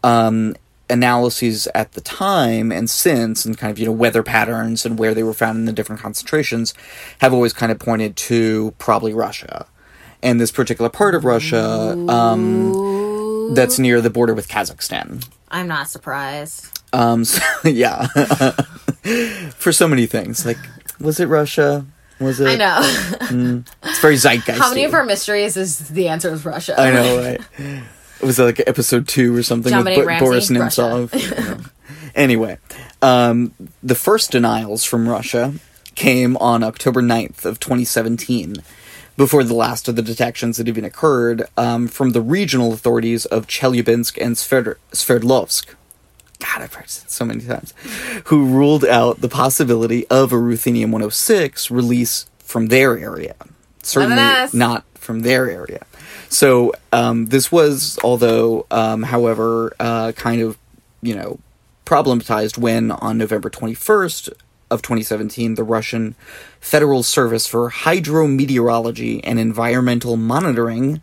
Um, 0.02 0.54
analyses 0.88 1.66
at 1.74 1.92
the 1.92 2.00
time 2.00 2.70
and 2.70 2.88
since, 2.88 3.44
and 3.44 3.58
kind 3.58 3.70
of 3.70 3.78
you 3.78 3.86
know 3.86 3.92
weather 3.92 4.22
patterns 4.22 4.86
and 4.86 4.98
where 4.98 5.14
they 5.14 5.22
were 5.22 5.34
found 5.34 5.58
in 5.58 5.64
the 5.64 5.72
different 5.72 6.00
concentrations, 6.00 6.74
have 7.18 7.32
always 7.32 7.52
kind 7.52 7.72
of 7.72 7.78
pointed 7.78 8.16
to 8.16 8.74
probably 8.78 9.12
Russia, 9.12 9.66
and 10.22 10.40
this 10.40 10.50
particular 10.50 10.88
part 10.88 11.14
of 11.14 11.24
Russia 11.24 11.92
um, 12.08 13.54
that's 13.54 13.78
near 13.78 14.00
the 14.00 14.10
border 14.10 14.34
with 14.34 14.48
Kazakhstan. 14.48 15.26
I'm 15.48 15.68
not 15.68 15.88
surprised. 15.88 16.80
Um, 16.92 17.24
so, 17.24 17.42
yeah, 17.64 18.06
for 19.56 19.72
so 19.72 19.88
many 19.88 20.06
things. 20.06 20.44
Like, 20.46 20.58
was 21.00 21.20
it 21.20 21.26
Russia? 21.26 21.86
Was 22.20 22.40
it? 22.40 22.48
I 22.48 22.56
know. 22.56 23.64
It's 23.82 24.00
very 24.00 24.16
zeitgeist. 24.16 24.58
How 24.58 24.70
many 24.70 24.84
of 24.84 24.94
our 24.94 25.04
mysteries 25.04 25.56
is 25.56 25.88
the 25.88 26.08
answer 26.08 26.32
is 26.32 26.44
Russia? 26.44 26.74
I 26.78 26.90
know, 26.90 27.18
right? 27.18 27.82
Was 28.22 28.38
it 28.38 28.44
like 28.44 28.60
episode 28.66 29.06
two 29.06 29.36
or 29.36 29.42
something 29.42 29.70
Dominic 29.70 29.98
with 29.98 30.06
Ramsey, 30.06 30.24
Boris. 30.24 30.50
Nemtsov? 30.50 31.12
You 31.38 31.44
know. 31.44 31.60
Anyway, 32.14 32.58
um, 33.02 33.52
the 33.82 33.94
first 33.94 34.30
denials 34.32 34.84
from 34.84 35.06
Russia 35.08 35.54
came 35.94 36.36
on 36.38 36.62
October 36.62 37.02
9th 37.02 37.44
of 37.44 37.60
2017, 37.60 38.56
before 39.18 39.44
the 39.44 39.54
last 39.54 39.86
of 39.88 39.96
the 39.96 40.02
detections 40.02 40.56
had 40.56 40.68
even 40.68 40.84
occurred, 40.84 41.44
um, 41.58 41.88
from 41.88 42.10
the 42.10 42.22
regional 42.22 42.72
authorities 42.72 43.26
of 43.26 43.46
Chelyabinsk 43.46 44.16
and 44.20 44.34
Sverd- 44.36 44.76
Sverdlovsk. 44.92 45.74
God, 46.38 46.62
I've 46.62 46.74
heard 46.74 46.88
so 46.88 47.24
many 47.24 47.44
times. 47.44 47.74
Who 48.26 48.46
ruled 48.46 48.84
out 48.84 49.20
the 49.20 49.28
possibility 49.28 50.06
of 50.08 50.32
a 50.32 50.36
ruthenium 50.36 50.92
106 50.92 51.70
release 51.70 52.28
from 52.38 52.66
their 52.66 52.98
area. 52.98 53.34
Certainly 53.82 54.16
not 54.52 54.84
from 54.94 55.20
their 55.20 55.48
area. 55.48 55.84
So 56.28 56.72
um, 56.92 57.26
this 57.26 57.52
was, 57.52 57.98
although, 58.02 58.66
um, 58.70 59.04
however, 59.04 59.74
uh, 59.78 60.12
kind 60.12 60.42
of, 60.42 60.58
you 61.02 61.14
know, 61.14 61.38
problematized 61.84 62.58
when 62.58 62.90
on 62.90 63.16
November 63.16 63.48
21st 63.48 64.32
of 64.70 64.82
2017, 64.82 65.54
the 65.54 65.62
Russian 65.62 66.16
Federal 66.60 67.02
Service 67.04 67.46
for 67.46 67.70
Hydrometeorology 67.70 69.20
and 69.22 69.38
Environmental 69.38 70.16
Monitoring, 70.16 71.00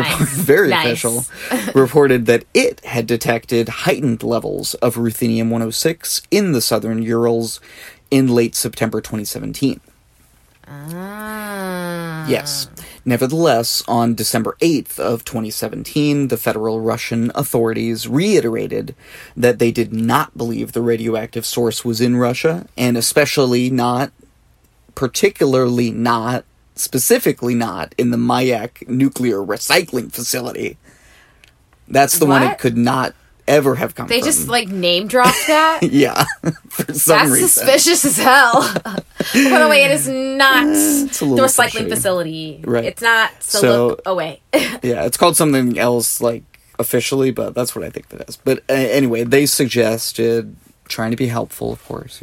Nice. 0.00 0.32
very 0.34 0.68
Nice. 0.70 0.86
official, 0.86 1.24
reported 1.74 2.26
that 2.26 2.44
it 2.54 2.84
had 2.84 3.06
detected 3.06 3.68
heightened 3.68 4.22
levels 4.22 4.74
of 4.74 4.96
ruthenium 4.96 5.44
106 5.50 6.22
in 6.30 6.52
the 6.52 6.60
southern 6.60 7.02
Urals 7.02 7.60
in 8.10 8.28
late 8.28 8.54
September 8.54 9.00
2017. 9.00 9.80
Ah. 10.68 12.26
Yes. 12.28 12.68
Nevertheless, 13.04 13.82
on 13.88 14.14
December 14.14 14.56
8th 14.60 14.98
of 14.98 15.24
2017, 15.24 16.28
the 16.28 16.36
federal 16.36 16.80
Russian 16.80 17.32
authorities 17.34 18.06
reiterated 18.06 18.94
that 19.36 19.58
they 19.58 19.72
did 19.72 19.92
not 19.92 20.36
believe 20.36 20.72
the 20.72 20.80
radioactive 20.82 21.44
source 21.44 21.84
was 21.84 22.00
in 22.00 22.16
Russia, 22.16 22.66
and 22.76 22.96
especially 22.96 23.70
not, 23.70 24.12
particularly 24.94 25.90
not, 25.90 26.44
specifically 26.74 27.54
not 27.54 27.94
in 27.98 28.10
the 28.10 28.16
Mayak 28.16 28.88
nuclear 28.88 29.36
recycling 29.38 30.10
facility. 30.12 30.78
That's 31.88 32.18
the 32.18 32.26
one 32.26 32.42
it 32.42 32.58
could 32.58 32.76
not 32.76 33.14
ever 33.48 33.74
have 33.74 33.94
come 33.94 34.06
from. 34.06 34.14
They 34.14 34.20
from. 34.20 34.26
just 34.26 34.48
like 34.48 34.68
name 34.68 35.08
dropped 35.08 35.36
that. 35.48 35.80
yeah, 35.82 36.24
for 36.68 36.92
some 36.94 37.18
That's 37.18 37.30
reason. 37.32 37.48
suspicious 37.48 38.04
as 38.04 38.16
hell. 38.16 38.62
By 38.84 39.58
the 39.58 39.66
way, 39.68 39.84
it 39.84 39.90
is 39.90 40.08
not 40.08 40.64
the 40.66 41.42
recycling 41.42 41.88
facility. 41.88 42.62
Right. 42.64 42.84
It's 42.84 43.02
not. 43.02 43.30
So, 43.42 43.58
So- 43.60 43.86
look 43.88 44.02
away. 44.06 44.40
Yeah, 44.54 45.04
it's 45.04 45.16
called 45.16 45.36
something 45.36 45.78
else, 45.78 46.20
like 46.20 46.44
officially, 46.78 47.30
but 47.30 47.54
that's 47.54 47.76
what 47.76 47.84
I 47.84 47.90
think 47.90 48.08
that 48.10 48.28
is. 48.28 48.36
But 48.36 48.60
uh, 48.70 48.72
anyway, 48.74 49.24
they 49.24 49.44
suggested, 49.46 50.56
trying 50.92 51.10
to 51.10 51.16
be 51.16 51.28
helpful, 51.28 51.72
of 51.72 51.84
course, 51.84 52.20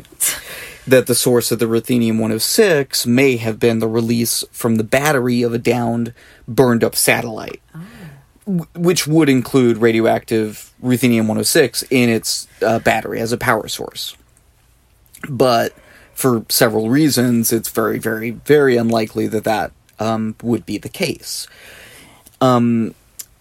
that 0.87 1.07
the 1.07 1.15
source 1.15 1.51
of 1.51 1.59
the 1.59 1.65
ruthenium 1.65 2.13
106 2.13 3.05
may 3.05 3.37
have 3.37 3.59
been 3.59 3.79
the 3.79 3.87
release 3.87 4.45
from 4.51 4.75
the 4.75 4.83
battery 4.83 5.41
of 5.41 5.53
a 5.53 5.57
downed, 5.57 6.13
burned 6.47 6.83
up 6.83 6.95
satellite, 6.95 7.61
w- 8.45 8.67
which 8.75 9.07
would 9.07 9.29
include 9.29 9.77
radioactive 9.77 10.73
ruthenium 10.81 11.21
106 11.27 11.83
in 11.89 12.09
its 12.09 12.47
uh, 12.61 12.79
battery 12.79 13.19
as 13.19 13.31
a 13.31 13.37
power 13.37 13.67
source. 13.67 14.15
But 15.29 15.73
for 16.13 16.45
several 16.49 16.89
reasons, 16.89 17.51
it's 17.51 17.69
very, 17.69 17.99
very, 17.99 18.31
very 18.31 18.77
unlikely 18.77 19.27
that 19.27 19.43
that 19.43 19.71
um, 19.99 20.35
would 20.43 20.65
be 20.65 20.77
the 20.77 20.89
case. 20.89 21.47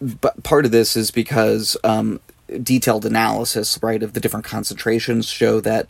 But 0.00 0.42
part 0.44 0.64
of 0.64 0.70
this 0.70 0.96
is 0.96 1.10
because 1.10 1.76
um, 1.84 2.20
detailed 2.62 3.04
analysis, 3.04 3.78
right, 3.82 4.02
of 4.02 4.12
the 4.12 4.20
different 4.20 4.46
concentrations 4.46 5.26
show 5.26 5.60
that 5.60 5.88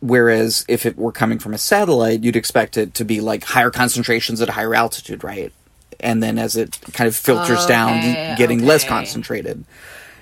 whereas 0.00 0.64
if 0.68 0.86
it 0.86 0.96
were 0.96 1.12
coming 1.12 1.38
from 1.38 1.54
a 1.54 1.58
satellite, 1.58 2.22
you'd 2.22 2.36
expect 2.36 2.76
it 2.76 2.94
to 2.94 3.04
be 3.04 3.20
like 3.20 3.44
higher 3.44 3.70
concentrations 3.70 4.40
at 4.40 4.48
a 4.48 4.52
higher 4.52 4.74
altitude, 4.74 5.24
right? 5.24 5.52
And 6.00 6.22
then 6.22 6.38
as 6.38 6.56
it 6.56 6.78
kind 6.92 7.08
of 7.08 7.16
filters 7.16 7.64
down, 7.66 7.98
Okay, 7.98 8.34
getting 8.36 8.64
less 8.64 8.84
concentrated. 8.84 9.64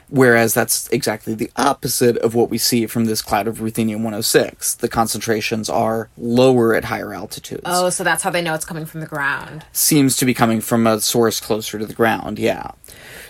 Whereas 0.08 0.54
that's 0.54 0.88
exactly 0.90 1.34
the 1.34 1.50
opposite 1.56 2.16
of 2.18 2.34
what 2.34 2.50
we 2.50 2.58
see 2.58 2.86
from 2.86 3.06
this 3.06 3.22
cloud 3.22 3.48
of 3.48 3.58
ruthenium 3.58 3.96
106. 3.96 4.74
The 4.74 4.88
concentrations 4.88 5.68
are 5.68 6.08
lower 6.16 6.74
at 6.74 6.84
higher 6.84 7.14
altitudes 7.14 7.62
oh, 7.64 7.90
so 7.90 8.04
that's 8.04 8.22
how 8.22 8.30
they 8.30 8.42
know 8.42 8.54
it's 8.54 8.66
coming 8.66 8.84
from 8.84 9.00
the 9.00 9.06
ground. 9.06 9.64
seems 9.72 10.16
to 10.18 10.24
be 10.24 10.34
coming 10.34 10.60
from 10.60 10.86
a 10.86 11.00
source 11.00 11.40
closer 11.40 11.78
to 11.78 11.86
the 11.86 11.94
ground, 11.94 12.38
yeah. 12.38 12.72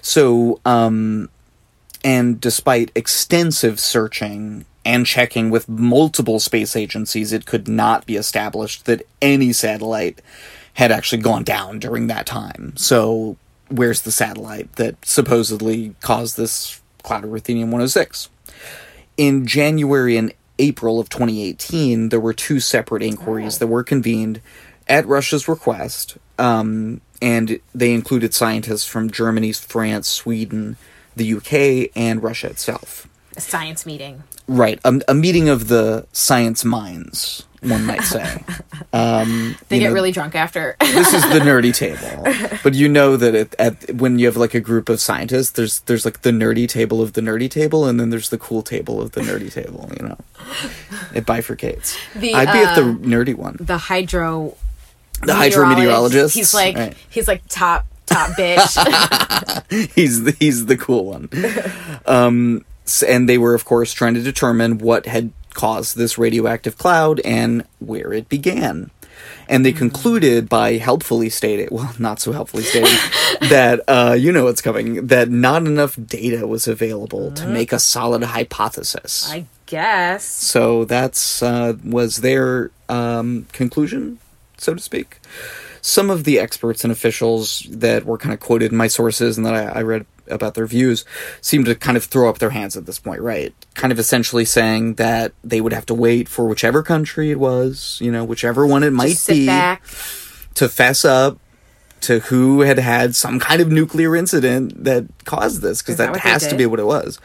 So, 0.02 0.60
um, 0.66 1.30
and 2.04 2.40
despite 2.40 2.92
extensive 2.94 3.80
searching 3.80 4.66
and 4.84 5.06
checking 5.06 5.50
with 5.50 5.68
multiple 5.68 6.38
space 6.38 6.76
agencies, 6.76 7.32
it 7.32 7.46
could 7.46 7.66
not 7.66 8.06
be 8.06 8.16
established 8.16 8.84
that 8.84 9.02
any 9.22 9.52
satellite 9.52 10.20
had 10.74 10.92
actually 10.92 11.22
gone 11.22 11.42
down 11.42 11.78
during 11.78 12.06
that 12.08 12.26
time. 12.26 12.74
So, 12.76 13.36
where's 13.68 14.02
the 14.02 14.12
satellite 14.12 14.74
that 14.74 15.04
supposedly 15.04 15.94
caused 16.00 16.36
this 16.36 16.82
cloud 17.02 17.24
of 17.24 17.30
ruthenium 17.30 17.70
106? 17.70 18.28
in 19.16 19.46
January 19.46 20.16
and 20.16 20.32
April 20.58 21.00
of 21.00 21.08
2018, 21.08 22.08
there 22.08 22.20
were 22.20 22.32
two 22.32 22.60
separate 22.60 23.02
inquiries 23.02 23.58
that 23.58 23.66
were 23.66 23.84
convened 23.84 24.40
at 24.88 25.06
Russia's 25.06 25.48
request, 25.48 26.16
um, 26.38 27.00
and 27.20 27.58
they 27.74 27.92
included 27.92 28.34
scientists 28.34 28.86
from 28.86 29.10
Germany, 29.10 29.52
France, 29.52 30.08
Sweden, 30.08 30.76
the 31.16 31.34
UK, 31.34 31.90
and 31.96 32.22
Russia 32.22 32.48
itself. 32.48 33.08
A 33.36 33.40
science 33.40 33.84
meeting. 33.86 34.22
Right, 34.46 34.78
a, 34.84 35.00
a 35.08 35.14
meeting 35.14 35.48
of 35.48 35.68
the 35.68 36.06
science 36.12 36.64
minds, 36.64 37.46
one 37.62 37.84
might 37.86 38.02
say. 38.02 38.44
Um, 38.92 39.56
They 39.70 39.80
get 39.80 39.88
know, 39.88 39.94
really 39.94 40.12
drunk 40.12 40.36
after. 40.36 40.76
this 40.78 41.12
is 41.14 41.22
the 41.30 41.40
nerdy 41.40 41.74
table, 41.74 42.58
but 42.62 42.74
you 42.74 42.88
know 42.88 43.16
that 43.16 43.34
it, 43.34 43.54
at 43.58 43.92
when 43.96 44.20
you 44.20 44.26
have 44.26 44.36
like 44.36 44.54
a 44.54 44.60
group 44.60 44.88
of 44.88 45.00
scientists, 45.00 45.50
there's 45.50 45.80
there's 45.80 46.04
like 46.04 46.22
the 46.22 46.30
nerdy 46.30 46.68
table 46.68 47.02
of 47.02 47.14
the 47.14 47.20
nerdy 47.20 47.50
table, 47.50 47.86
and 47.86 47.98
then 47.98 48.10
there's 48.10 48.28
the 48.28 48.38
cool 48.38 48.62
table 48.62 49.02
of 49.02 49.12
the 49.12 49.20
nerdy 49.22 49.50
table. 49.52 49.90
You 49.98 50.06
know, 50.08 50.18
it 51.12 51.26
bifurcates. 51.26 51.96
The, 52.14 52.34
I'd 52.34 52.52
be 52.52 52.58
at 52.58 52.76
the 52.76 52.82
uh, 52.82 52.94
nerdy 52.94 53.34
one. 53.34 53.56
the 53.58 53.78
hydro. 53.78 54.56
The 55.22 55.32
hydrometeorologist. 55.32 56.34
He's 56.34 56.54
like 56.54 56.76
Right. 56.76 56.94
he's 57.10 57.26
like 57.26 57.42
top 57.48 57.84
top 58.06 58.30
bitch. 58.30 59.92
he's 59.94 60.24
the, 60.24 60.32
he's 60.32 60.66
the 60.66 60.76
cool 60.76 61.06
one. 61.06 61.28
Um, 62.06 62.64
and 63.06 63.28
they 63.28 63.38
were 63.38 63.54
of 63.54 63.64
course 63.64 63.92
trying 63.92 64.14
to 64.14 64.22
determine 64.22 64.78
what 64.78 65.06
had 65.06 65.32
caused 65.54 65.96
this 65.96 66.18
radioactive 66.18 66.76
cloud 66.76 67.20
and 67.20 67.64
where 67.78 68.12
it 68.12 68.28
began. 68.28 68.90
And 69.48 69.64
they 69.64 69.72
concluded 69.72 70.48
by 70.48 70.74
helpfully 70.74 71.30
stating, 71.30 71.68
well, 71.70 71.94
not 71.98 72.18
so 72.20 72.32
helpfully 72.32 72.62
stating, 72.62 72.98
that 73.48 73.80
uh, 73.88 74.16
you 74.18 74.32
know 74.32 74.44
what's 74.44 74.60
coming. 74.60 75.06
That 75.06 75.28
not 75.30 75.66
enough 75.66 75.96
data 76.06 76.46
was 76.46 76.66
available 76.66 77.30
to 77.32 77.46
make 77.46 77.72
a 77.72 77.78
solid 77.78 78.22
hypothesis. 78.22 79.30
I 79.30 79.46
guess. 79.66 80.24
So 80.24 80.84
that's 80.84 81.42
uh, 81.42 81.74
was 81.84 82.18
their 82.18 82.70
um, 82.88 83.46
conclusion, 83.52 84.18
so 84.56 84.74
to 84.74 84.80
speak. 84.80 85.20
Some 85.86 86.08
of 86.08 86.24
the 86.24 86.38
experts 86.38 86.82
and 86.82 86.90
officials 86.90 87.66
that 87.68 88.06
were 88.06 88.16
kind 88.16 88.32
of 88.32 88.40
quoted 88.40 88.72
in 88.72 88.78
my 88.78 88.86
sources 88.88 89.36
and 89.36 89.44
that 89.44 89.54
I, 89.54 89.80
I 89.80 89.82
read 89.82 90.06
about 90.28 90.54
their 90.54 90.66
views 90.66 91.04
seem 91.42 91.62
to 91.64 91.74
kind 91.74 91.98
of 91.98 92.04
throw 92.04 92.30
up 92.30 92.38
their 92.38 92.48
hands 92.48 92.74
at 92.74 92.86
this 92.86 92.98
point, 92.98 93.20
right? 93.20 93.54
Kind 93.74 93.92
of 93.92 93.98
essentially 93.98 94.46
saying 94.46 94.94
that 94.94 95.34
they 95.44 95.60
would 95.60 95.74
have 95.74 95.84
to 95.86 95.94
wait 95.94 96.26
for 96.26 96.48
whichever 96.48 96.82
country 96.82 97.30
it 97.30 97.38
was, 97.38 97.98
you 98.00 98.10
know, 98.10 98.24
whichever 98.24 98.66
one 98.66 98.82
it 98.82 98.94
might 98.94 99.22
be, 99.28 99.44
back. 99.44 99.82
to 100.54 100.70
fess 100.70 101.04
up 101.04 101.38
to 102.00 102.20
who 102.20 102.62
had 102.62 102.78
had 102.78 103.14
some 103.14 103.38
kind 103.38 103.60
of 103.60 103.70
nuclear 103.70 104.16
incident 104.16 104.84
that 104.84 105.04
caused 105.26 105.60
this, 105.60 105.82
because 105.82 105.98
that 105.98 106.14
that 106.14 106.20
has 106.20 106.46
to 106.46 106.56
be 106.56 106.64
what 106.64 106.80
it 106.80 106.86
was. 106.86 107.20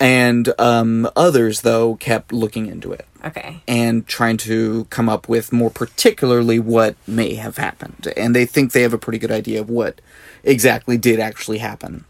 And 0.00 0.52
um, 0.58 1.08
others, 1.14 1.60
though, 1.60 1.96
kept 1.96 2.32
looking 2.32 2.66
into 2.66 2.90
it 2.90 3.06
Okay. 3.22 3.60
and 3.68 4.06
trying 4.06 4.38
to 4.38 4.86
come 4.86 5.10
up 5.10 5.28
with 5.28 5.52
more 5.52 5.68
particularly 5.70 6.58
what 6.58 6.96
may 7.06 7.34
have 7.34 7.58
happened. 7.58 8.10
And 8.16 8.34
they 8.34 8.46
think 8.46 8.72
they 8.72 8.80
have 8.82 8.94
a 8.94 8.98
pretty 8.98 9.18
good 9.18 9.30
idea 9.30 9.60
of 9.60 9.68
what 9.68 10.00
exactly 10.42 10.96
did 10.96 11.20
actually 11.20 11.58
happen. 11.58 12.06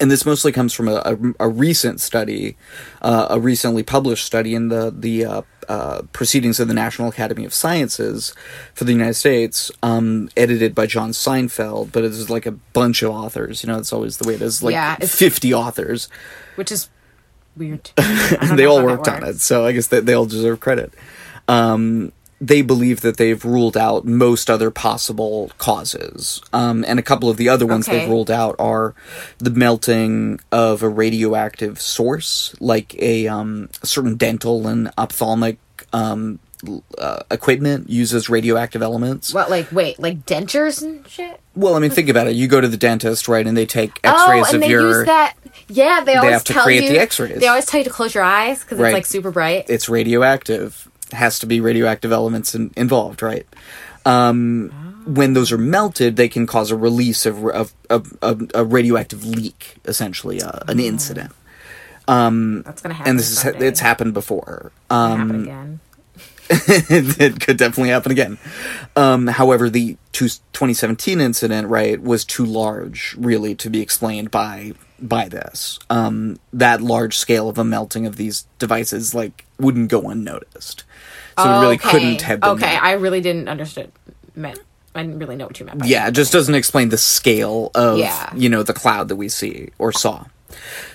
And 0.00 0.10
this 0.10 0.26
mostly 0.26 0.50
comes 0.50 0.72
from 0.74 0.88
a, 0.88 0.96
a, 1.38 1.46
a 1.46 1.48
recent 1.48 2.00
study, 2.00 2.56
uh, 3.00 3.28
a 3.30 3.38
recently 3.40 3.82
published 3.84 4.26
study 4.26 4.54
in 4.54 4.68
the 4.68 4.92
the 4.94 5.24
uh, 5.24 5.42
uh, 5.68 6.02
Proceedings 6.12 6.60
of 6.60 6.68
the 6.68 6.74
National 6.74 7.08
Academy 7.08 7.44
of 7.46 7.54
Sciences 7.54 8.34
for 8.74 8.84
the 8.84 8.92
United 8.92 9.14
States, 9.14 9.70
um, 9.82 10.28
edited 10.36 10.74
by 10.74 10.86
John 10.86 11.10
Seinfeld. 11.12 11.92
But 11.92 12.04
it's 12.04 12.28
like 12.28 12.44
a 12.46 12.50
bunch 12.52 13.02
of 13.02 13.10
authors. 13.12 13.62
You 13.62 13.68
know, 13.68 13.78
it's 13.78 13.92
always 13.92 14.18
the 14.18 14.28
way 14.28 14.34
it 14.34 14.42
is. 14.42 14.60
Like 14.62 14.72
Yeah, 14.72 14.96
fifty 14.96 15.54
authors. 15.54 16.08
Which 16.56 16.70
is 16.72 16.90
weird. 17.56 17.90
They 18.56 18.64
all 18.66 18.82
worked 18.84 19.08
on 19.08 19.24
it, 19.24 19.40
so 19.40 19.64
I 19.64 19.72
guess 19.72 19.86
that 19.88 20.06
they 20.06 20.12
all 20.14 20.26
deserve 20.26 20.60
credit. 20.60 20.92
Um, 21.48 22.12
they 22.40 22.60
believe 22.60 23.00
that 23.00 23.16
they've 23.16 23.42
ruled 23.44 23.76
out 23.78 24.04
most 24.04 24.50
other 24.50 24.70
possible 24.70 25.50
causes, 25.58 26.42
um, 26.52 26.84
and 26.86 26.98
a 26.98 27.02
couple 27.02 27.30
of 27.30 27.36
the 27.38 27.48
other 27.48 27.64
ones 27.66 27.88
Okay. 27.88 28.00
they've 28.00 28.08
ruled 28.10 28.30
out 28.30 28.56
are 28.58 28.94
the 29.38 29.50
melting 29.50 30.40
of 30.52 30.82
a 30.82 30.88
radioactive 30.88 31.80
source, 31.80 32.54
like 32.60 32.94
a, 33.00 33.26
um, 33.26 33.70
certain 33.82 34.16
dental 34.16 34.66
and 34.66 34.90
ophthalmic 34.98 35.58
um, 35.92 36.38
uh, 36.98 37.20
equipment 37.30 37.90
uses 37.90 38.28
radioactive 38.28 38.82
elements. 38.82 39.32
What, 39.34 39.50
like, 39.50 39.70
wait, 39.72 39.98
like 39.98 40.24
dentures 40.26 40.82
and 40.82 41.06
shit? 41.08 41.40
Well, 41.54 41.74
I 41.74 41.78
mean, 41.78 41.90
think 41.90 42.08
about 42.08 42.26
it. 42.26 42.34
You 42.36 42.48
go 42.48 42.60
to 42.60 42.68
the 42.68 42.76
dentist, 42.76 43.28
right, 43.28 43.46
and 43.46 43.56
they 43.56 43.66
take 43.66 43.98
Oh, 44.04 44.10
X-rays 44.10 44.46
and 44.48 44.54
of 44.56 44.60
they 44.62 44.68
your. 44.70 44.98
use 44.98 45.06
that. 45.06 45.34
Yeah, 45.68 46.00
they 46.02 46.14
always 46.16 46.32
have 46.32 46.44
to 46.44 46.52
tell 46.52 46.64
create 46.64 46.84
you 46.84 46.90
the 46.90 47.00
X-rays. 47.00 47.38
They 47.40 47.48
always 47.48 47.66
tell 47.66 47.78
you 47.78 47.84
to 47.84 47.90
close 47.90 48.14
your 48.14 48.24
eyes 48.24 48.62
because 48.62 48.78
Right. 48.78 48.88
it's 48.88 48.94
like 48.94 49.06
super 49.06 49.30
bright. 49.30 49.66
it's 49.68 49.88
radioactive. 49.88 50.88
Has 51.12 51.38
to 51.40 51.46
be 51.46 51.60
radioactive 51.60 52.10
elements 52.12 52.54
in, 52.54 52.72
involved, 52.76 53.22
right? 53.22 53.46
Um, 54.04 54.70
when 55.06 55.34
those 55.34 55.52
are 55.52 55.58
melted, 55.58 56.16
they 56.16 56.28
can 56.28 56.46
cause 56.46 56.70
a 56.70 56.76
release 56.76 57.26
of, 57.26 57.44
of, 57.46 57.72
of, 57.90 58.16
of 58.22 58.50
a 58.54 58.64
radioactive 58.64 59.24
leak, 59.24 59.76
essentially, 59.84 60.42
uh, 60.42 60.60
an 60.68 60.80
incident. 60.80 61.32
That's 62.06 62.82
gonna 62.82 62.94
happen. 62.94 63.10
And 63.10 63.18
this 63.18 63.30
is 63.30 63.38
someday. 63.40 63.66
it's 63.68 63.80
happened 63.80 64.14
before. 64.14 64.72
Um, 64.90 65.18
happen 65.20 65.42
again. 65.42 65.80
it 66.50 67.40
could 67.40 67.56
definitely 67.56 67.90
happen 67.90 68.12
again. 68.12 68.38
Um, 68.94 69.26
however, 69.26 69.68
the 69.68 69.96
2017 70.12 71.20
incident, 71.20 71.68
right, 71.68 72.00
was 72.00 72.24
too 72.24 72.44
large, 72.44 73.14
really, 73.18 73.54
to 73.56 73.70
be 73.70 73.80
explained 73.80 74.30
by 74.30 74.72
by 74.98 75.28
this. 75.28 75.78
Um, 75.90 76.38
that 76.52 76.80
large 76.80 77.16
scale 77.16 77.48
of 77.48 77.58
a 77.58 77.64
melting 77.64 78.06
of 78.06 78.16
these 78.16 78.46
devices, 78.58 79.14
like, 79.14 79.44
wouldn't 79.58 79.90
go 79.90 80.08
unnoticed. 80.08 80.84
So 81.38 81.44
it 81.44 81.60
really 81.60 81.76
couldn't 81.78 82.22
have 82.22 82.40
been. 82.40 82.50
Okay, 82.50 82.76
I 82.76 82.92
really 82.92 83.20
didn't 83.20 83.48
understand. 83.48 83.92
Meant 84.34 84.58
I 84.96 85.02
didn't 85.02 85.18
really 85.18 85.36
know 85.36 85.46
what 85.46 85.60
you 85.60 85.66
meant. 85.66 85.80
By 85.80 85.86
yeah, 85.86 86.08
it 86.08 86.12
just 86.12 86.32
doesn't 86.32 86.54
explain 86.54 86.88
the 86.88 86.96
scale 86.98 87.70
of 87.74 87.98
Yeah. 87.98 88.32
you 88.34 88.48
know 88.48 88.62
the 88.62 88.72
cloud 88.72 89.08
that 89.08 89.16
we 89.16 89.28
see 89.28 89.70
or 89.78 89.92
saw. 89.92 90.24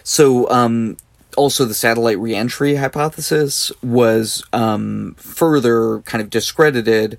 So 0.03 0.49
um, 0.49 0.97
also 1.41 1.65
the 1.65 1.73
satellite 1.73 2.19
reentry 2.19 2.75
hypothesis 2.75 3.71
was 3.83 4.43
um, 4.53 5.15
further 5.17 5.99
kind 6.01 6.21
of 6.21 6.29
discredited 6.29 7.17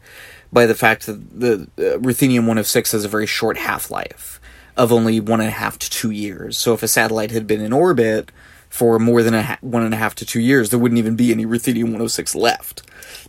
by 0.52 0.66
the 0.66 0.74
fact 0.74 1.06
that 1.06 1.40
the 1.40 1.52
uh, 1.78 1.98
ruthenium 1.98 2.40
106 2.40 2.92
has 2.92 3.04
a 3.04 3.08
very 3.08 3.26
short 3.26 3.56
half 3.58 3.90
life 3.90 4.40
of 4.76 4.92
only 4.92 5.20
one 5.20 5.40
and 5.40 5.48
a 5.48 5.52
half 5.52 5.78
to 5.78 5.90
two 5.90 6.10
years. 6.10 6.56
So 6.56 6.72
if 6.72 6.82
a 6.82 6.88
satellite 6.88 7.30
had 7.30 7.46
been 7.46 7.60
in 7.60 7.72
orbit 7.72 8.30
for 8.70 8.98
more 8.98 9.22
than 9.22 9.34
a 9.34 9.42
ha- 9.42 9.58
one 9.60 9.82
and 9.82 9.92
a 9.92 9.96
half 9.98 10.14
to 10.16 10.24
two 10.26 10.40
years, 10.40 10.70
there 10.70 10.78
wouldn't 10.78 10.98
even 10.98 11.16
be 11.16 11.30
any 11.32 11.44
ruthenium 11.44 11.84
106 11.84 12.34
left 12.34 12.82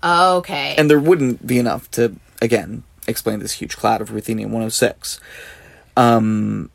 Okay. 0.03 0.75
and 0.77 0.89
there 0.89 0.99
wouldn't 0.99 1.45
be 1.45 1.57
enough 1.59 1.89
to 1.91 2.15
again 2.41 2.83
explain 3.07 3.39
this 3.39 3.53
huge 3.53 3.75
cloud 3.75 3.99
of 4.01 4.09
ruthenium 4.11 4.45
106 4.51 5.19
um 5.97 6.69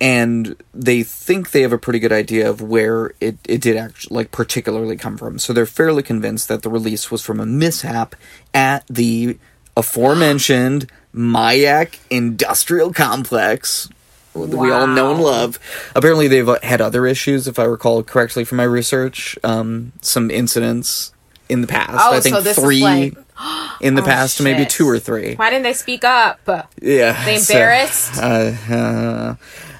and 0.00 0.54
they 0.72 1.02
think 1.02 1.50
they 1.50 1.62
have 1.62 1.72
a 1.72 1.78
pretty 1.78 1.98
good 1.98 2.12
idea 2.12 2.48
of 2.48 2.60
where 2.62 3.12
it, 3.20 3.36
it 3.44 3.60
did 3.60 3.76
actually 3.76 4.14
like 4.14 4.30
particularly 4.30 4.96
come 4.96 5.16
from 5.16 5.38
so 5.38 5.52
they're 5.52 5.66
fairly 5.66 6.02
convinced 6.02 6.46
that 6.48 6.62
the 6.62 6.70
release 6.70 7.10
was 7.10 7.22
from 7.22 7.40
a 7.40 7.46
mishap 7.46 8.14
at 8.54 8.86
the 8.88 9.36
aforementioned 9.76 10.86
mayak 11.14 11.98
industrial 12.10 12.92
complex 12.92 13.88
that 14.34 14.56
we 14.56 14.70
all 14.70 14.86
know 14.86 15.10
and 15.12 15.20
love. 15.20 15.58
Apparently, 15.96 16.28
they've 16.28 16.48
uh, 16.48 16.58
had 16.62 16.80
other 16.80 17.06
issues, 17.06 17.48
if 17.48 17.58
I 17.58 17.64
recall 17.64 18.04
correctly 18.04 18.44
from 18.44 18.58
my 18.58 18.64
research. 18.64 19.36
Um, 19.42 19.92
some 20.00 20.30
incidents 20.30 21.12
in 21.48 21.60
the 21.60 21.66
past. 21.66 21.94
Oh, 21.94 22.14
I 22.14 22.20
think 22.20 22.36
so 22.36 22.52
three 22.52 22.80
like- 22.82 23.16
in 23.80 23.96
the 23.96 24.02
Oh, 24.02 24.04
past, 24.04 24.40
maybe 24.40 24.64
two 24.64 24.88
or 24.88 25.00
three. 25.00 25.34
Why 25.34 25.50
didn't 25.50 25.64
they 25.64 25.72
speak 25.72 26.04
up? 26.04 26.38
Yeah, 26.80 27.24
They 27.24 27.38
so, 27.38 27.54
embarrassed. 27.54 28.16
uh, 28.16 28.52
uh, 28.70 29.34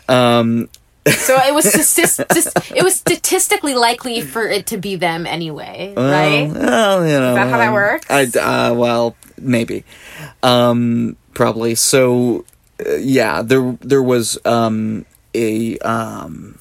um, 0.09 0.69
So 1.07 1.37
it 1.37 1.55
was 1.55 1.65
statist- 1.89 2.21
it 2.75 2.83
was 2.83 2.97
statistically 2.97 3.75
likely 3.75 4.21
for 4.21 4.47
it 4.49 4.67
to 4.67 4.77
be 4.77 4.97
them 4.97 5.27
anyway, 5.27 5.95
right? 5.97 6.51
Well, 6.53 7.07
you 7.07 7.13
know, 7.13 7.35
that 7.35 7.49
how 7.49 7.59
that 7.59 7.69
um, 7.69 7.75
works? 7.75 8.07
I 8.11 8.25
uh, 8.25 8.75
well, 8.75 9.17
maybe, 9.39 9.85
um, 10.43 11.17
probably. 11.35 11.75
So, 11.75 12.45
uh, 12.85 12.97
yeah, 12.97 13.43
there 13.43 13.79
there 13.81 14.03
was 14.03 14.39
um, 14.45 15.07
a 15.35 15.79
um, 15.79 16.59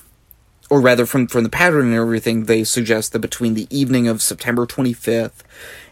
or 0.70 0.82
rather, 0.82 1.06
from 1.06 1.28
from 1.28 1.44
the 1.44 1.50
pattern 1.50 1.88
and 1.88 1.96
everything, 1.96 2.46
they 2.46 2.64
suggest 2.64 3.14
that 3.14 3.20
between 3.20 3.54
the 3.54 3.68
evening 3.70 4.08
of 4.08 4.22
September 4.22 4.66
25th 4.66 5.44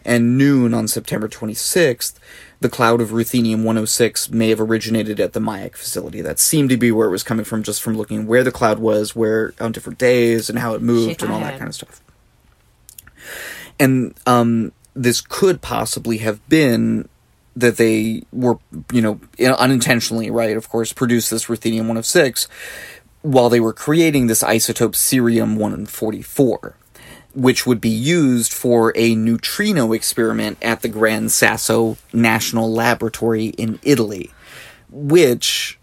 and 0.04 0.38
noon 0.38 0.72
on 0.74 0.86
September 0.88 1.28
26th, 1.28 2.14
the 2.60 2.68
cloud 2.68 3.00
of 3.00 3.10
ruthenium 3.10 3.58
106 3.58 4.30
may 4.30 4.48
have 4.48 4.60
originated 4.60 5.20
at 5.20 5.32
the 5.32 5.40
Mayak 5.40 5.76
facility. 5.76 6.20
That 6.20 6.38
seemed 6.38 6.70
to 6.70 6.76
be 6.76 6.90
where 6.90 7.08
it 7.08 7.10
was 7.10 7.22
coming 7.22 7.44
from, 7.44 7.62
just 7.62 7.82
from 7.82 7.96
looking 7.96 8.26
where 8.26 8.44
the 8.44 8.52
cloud 8.52 8.78
was, 8.78 9.14
where 9.14 9.54
on 9.60 9.72
different 9.72 9.98
days, 9.98 10.48
and 10.48 10.58
how 10.58 10.74
it 10.74 10.82
moved, 10.82 11.22
and 11.22 11.32
all 11.32 11.40
that 11.40 11.58
kind 11.58 11.68
of 11.68 11.74
stuff. 11.74 12.00
And 13.78 14.14
um, 14.26 14.72
this 14.94 15.20
could 15.20 15.60
possibly 15.60 16.18
have 16.18 16.46
been 16.48 17.08
that 17.54 17.76
they 17.76 18.22
were, 18.32 18.58
you 18.92 19.00
know, 19.00 19.20
unintentionally, 19.38 20.30
right? 20.30 20.56
Of 20.56 20.68
course, 20.68 20.92
produced 20.92 21.30
this 21.30 21.46
ruthenium 21.46 21.80
106 21.80 22.48
while 23.22 23.48
they 23.48 23.60
were 23.60 23.72
creating 23.72 24.26
this 24.26 24.42
isotope 24.42 24.92
cerium 24.92 25.56
144, 25.56 26.76
which 27.36 27.66
would 27.66 27.80
be 27.80 27.88
used 27.90 28.52
for 28.52 28.92
a 28.96 29.14
neutrino 29.14 29.92
experiment 29.92 30.58
at 30.62 30.80
the 30.82 30.88
Gran 30.88 31.28
Sasso 31.28 31.96
National 32.12 32.72
Laboratory 32.72 33.46
in 33.46 33.78
Italy, 33.82 34.32
which. 34.90 35.78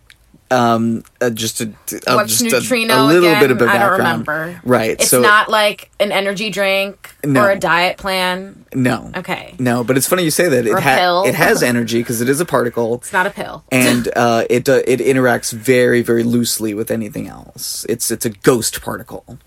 Um, 0.52 1.04
uh, 1.20 1.32
just 1.32 1.62
a, 1.62 1.74
uh, 2.06 2.26
just 2.28 2.44
neutrino 2.44 2.94
a, 2.94 3.02
little 3.08 3.28
again? 3.30 3.42
bit 3.42 3.50
of 3.52 3.60
a 3.62 3.66
background. 3.66 3.98
remember. 4.28 4.62
Right. 4.64 4.92
It's 4.92 5.10
so 5.10 5.20
not 5.20 5.50
like 5.50 5.90
an 6.00 6.12
energy 6.12 6.52
drink 6.52 7.10
No. 7.26 7.42
or 7.42 7.50
a 7.50 7.58
diet 7.58 7.98
plan. 7.98 8.64
no. 8.72 9.10
Okay. 9.16 9.56
No, 9.58 9.84
but 9.84 9.98
it's 9.98 10.06
funny 10.08 10.24
you 10.26 10.30
say 10.30 10.50
that. 10.50 10.68
It 10.68 10.70
Or 10.72 10.78
a 10.78 10.82
ha- 10.82 10.98
pill. 10.98 11.24
it 11.24 11.34
has 11.34 11.64
energy 11.64 12.02
because 12.02 12.22
it 12.22 12.30
is 12.30 12.40
a 12.40 12.46
particle. 12.46 12.96
It's 12.96 13.12
not 13.12 13.26
a 13.26 13.32
pill. 13.32 13.64
and 13.72 14.08
uh, 14.16 14.46
it 14.48 14.70
uh, 14.70 14.82
it 14.86 15.00
interacts 15.00 15.52
very 15.52 16.04
very 16.04 16.24
loosely 16.24 16.76
with 16.76 16.92
anything 16.92 17.28
else. 17.28 17.84
It's 17.90 18.12
it's 18.12 18.26
a 18.26 18.30
ghost 18.30 18.80
particle, 18.84 19.40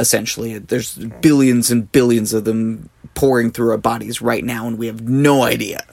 essentially. 0.00 0.58
There's 0.58 0.96
billions 0.96 1.70
and 1.70 1.90
billions 1.92 2.32
of 2.32 2.44
them 2.44 2.88
pouring 3.14 3.50
through 3.50 3.70
our 3.70 3.78
bodies 3.78 4.20
right 4.22 4.44
now, 4.44 4.66
and 4.66 4.78
we 4.78 4.86
have 4.86 5.02
no 5.08 5.42
idea 5.42 5.84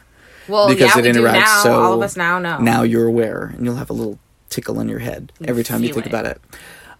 Well, 0.47 0.67
because 0.69 0.95
yeah, 0.95 1.03
it 1.03 1.15
interacts. 1.15 1.33
now. 1.41 1.63
So 1.63 1.83
All 1.83 1.93
of 1.93 2.01
us 2.01 2.15
now 2.17 2.39
know. 2.39 2.57
Now 2.59 2.83
you're 2.83 3.05
aware, 3.07 3.53
and 3.55 3.65
you'll 3.65 3.75
have 3.75 3.89
a 3.89 3.93
little 3.93 4.17
tickle 4.49 4.79
in 4.79 4.87
your 4.89 4.99
head 4.99 5.31
every 5.45 5.63
time 5.63 5.83
you 5.83 5.93
think 5.93 6.05
it. 6.05 6.09
about 6.09 6.25
it. 6.25 6.41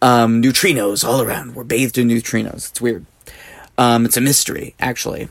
Um, 0.02 0.42
neutrinos 0.44 1.04
all 1.08 1.22
around. 1.22 1.56
We're 1.56 1.64
bathed 1.64 1.98
in 1.98 2.08
neutrinos. 2.10 2.70
It's 2.72 2.82
weird. 2.82 3.06
Um, 3.78 4.06
it's 4.06 4.18
a 4.18 4.22
mystery, 4.22 4.76
actually. 4.80 5.30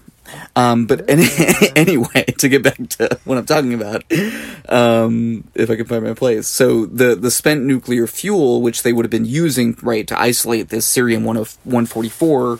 Um, 0.55 0.87
but 0.87 1.09
any, 1.09 1.27
anyway, 1.77 2.25
to 2.39 2.49
get 2.49 2.63
back 2.63 2.77
to 2.91 3.19
what 3.25 3.39
I'm 3.39 3.47
talking 3.47 3.75
about, 3.75 4.05
um, 4.69 5.45
if 5.55 5.71
I 5.71 5.77
can 5.77 5.87
find 5.87 6.05
my 6.05 6.15
place. 6.15 6.49
So 6.49 6.87
the, 6.87 7.15
the 7.15 7.31
spent 7.31 7.65
nuclear 7.65 8.07
fuel, 8.07 8.63
which 8.63 8.83
they 8.83 8.93
would 8.93 9.05
have 9.05 9.11
been 9.11 9.25
using, 9.25 9.77
right, 9.83 10.07
to 10.09 10.21
isolate 10.21 10.69
this 10.69 10.87
cerium 10.87 11.25
144, 11.25 12.59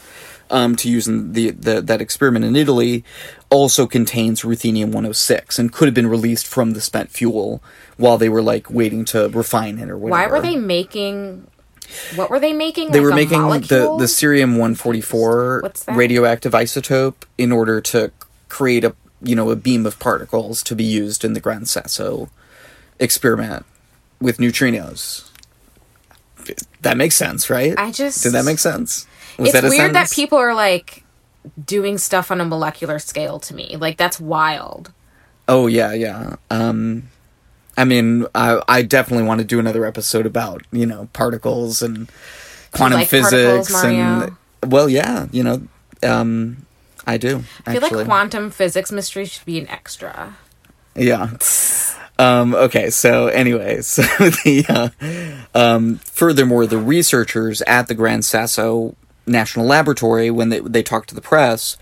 um, 0.51 0.77
to 0.77 0.89
use 0.89 1.09
in 1.09 1.33
the, 1.33 1.51
the 1.51 1.81
that 1.81 2.01
experiment 2.01 2.45
in 2.45 2.55
Italy 2.55 3.05
also 3.51 3.87
contains 3.87 4.43
ruthenium 4.43 4.87
106 4.87 5.59
and 5.59 5.73
could 5.73 5.87
have 5.87 5.95
been 5.95 6.07
released 6.07 6.47
from 6.47 6.73
the 6.73 6.81
spent 6.81 7.11
fuel 7.11 7.63
while 7.97 8.19
they 8.19 8.29
were 8.29 8.43
like 8.43 8.71
waiting 8.71 9.05
to 9.07 9.29
refine 9.31 9.79
it 9.79 9.91
or 9.91 9.99
whatever. 9.99 10.33
Why 10.33 10.39
were 10.39 10.41
they 10.41 10.57
making? 10.57 11.47
What 12.15 12.31
were 12.31 12.41
they 12.41 12.53
making? 12.53 12.91
They 12.93 13.01
Like 13.01 13.11
were 13.11 13.15
making 13.15 13.39
the 13.39 13.47
molecule? 13.47 13.97
the 13.99 14.05
cerium 14.07 14.51
144 14.59 15.73
radioactive 15.89 16.53
isotope 16.53 17.15
in 17.39 17.53
order 17.53 17.81
to 17.81 18.11
create 18.49 18.85
a 18.85 18.95
you 19.23 19.35
know 19.35 19.51
a 19.51 19.57
beam 19.57 19.87
of 19.87 19.99
particles 19.99 20.63
to 20.65 20.75
be 20.77 20.85
used 20.85 21.25
in 21.25 21.33
the 21.33 21.41
Gran 21.41 21.65
Sasso 21.67 22.29
experiment 22.99 23.65
with 24.21 24.39
neutrinos. 24.39 25.29
That 26.83 26.97
makes 26.97 27.17
sense, 27.17 27.51
right? 27.51 27.75
I 27.79 27.91
just- 27.91 28.23
did 28.23 28.33
that 28.33 28.45
make 28.45 28.59
sense? 28.59 29.07
Was 29.39 29.49
it's 29.49 29.61
that 29.61 29.69
weird 29.69 29.95
that 29.95 30.11
people 30.11 30.39
are 30.39 30.55
like 30.55 31.03
doing 31.65 31.99
stuff 31.99 32.31
on 32.31 32.41
a 32.41 32.45
molecular 32.45 32.99
scale 32.99 33.39
to 33.41 33.55
me. 33.55 33.77
Like 33.77 33.97
that's 33.97 34.21
wild. 34.21 34.93
Oh 35.49 35.67
yeah, 35.67 35.93
yeah. 35.93 36.37
Um, 36.51 37.09
I 37.77 37.85
mean, 37.85 38.27
I 38.35 38.63
I 38.69 38.83
definitely 38.83 39.27
want 39.27 39.41
to 39.41 39.47
do 39.47 39.59
another 39.59 39.85
episode 39.85 40.27
about 40.27 40.63
you 40.73 40.87
know 40.87 41.09
particles 41.13 41.83
and 41.83 42.11
quantum 42.73 43.01
like 43.01 43.09
physics 43.09 43.75
and 43.75 44.37
well, 44.65 44.89
yeah, 44.89 45.27
you 45.31 45.43
know, 45.43 45.63
um, 46.03 46.67
I 47.07 47.17
do. 47.19 47.45
I 47.67 47.75
feel 47.75 47.85
actually. 47.85 47.99
like 47.99 48.07
quantum 48.07 48.51
physics 48.51 48.91
mystery 48.91 49.25
should 49.25 49.45
be 49.45 49.59
an 49.59 49.69
extra. 49.69 50.37
Yeah. 50.95 51.37
Um, 52.19 52.55
okay, 52.55 52.91
so 52.91 53.27
anyway, 53.29 53.81
so 53.83 54.03
the 54.03 54.65
uh, 54.69 55.59
um, 55.59 55.97
furthermore, 55.97 56.67
the 56.67 56.79
researchers 56.79 57.63
at 57.63 57.89
the 57.89 57.95
Gran 57.95 58.23
Sasso 58.23 58.97
National 59.27 59.67
Laboratory, 59.67 60.31
when 60.31 60.49
they 60.49 60.61
they 60.61 60.83
talked 60.83 61.09
to 61.11 61.15
the 61.15 61.21
press, 61.21 61.77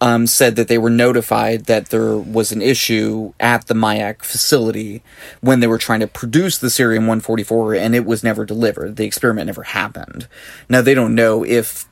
um, 0.00 0.26
said 0.26 0.56
that 0.56 0.68
they 0.68 0.78
were 0.78 0.90
notified 0.90 1.66
that 1.66 1.90
there 1.90 2.16
was 2.16 2.52
an 2.52 2.62
issue 2.62 3.32
at 3.40 3.66
the 3.66 3.74
Mayak 3.74 4.22
facility 4.22 5.02
when 5.40 5.60
they 5.60 5.66
were 5.66 5.78
trying 5.78 6.00
to 6.00 6.06
produce 6.06 6.58
the 6.58 6.68
cerium 6.68 7.00
144, 7.00 7.74
and 7.74 7.94
it 7.94 8.04
was 8.04 8.22
never 8.22 8.44
delivered. 8.44 8.96
The 8.96 9.04
experiment 9.06 9.46
never 9.46 9.64
happened. 9.64 10.28
Now 10.68 10.82
they 10.82 10.94
don't 10.94 11.14
know 11.14 11.44
if 11.44 11.86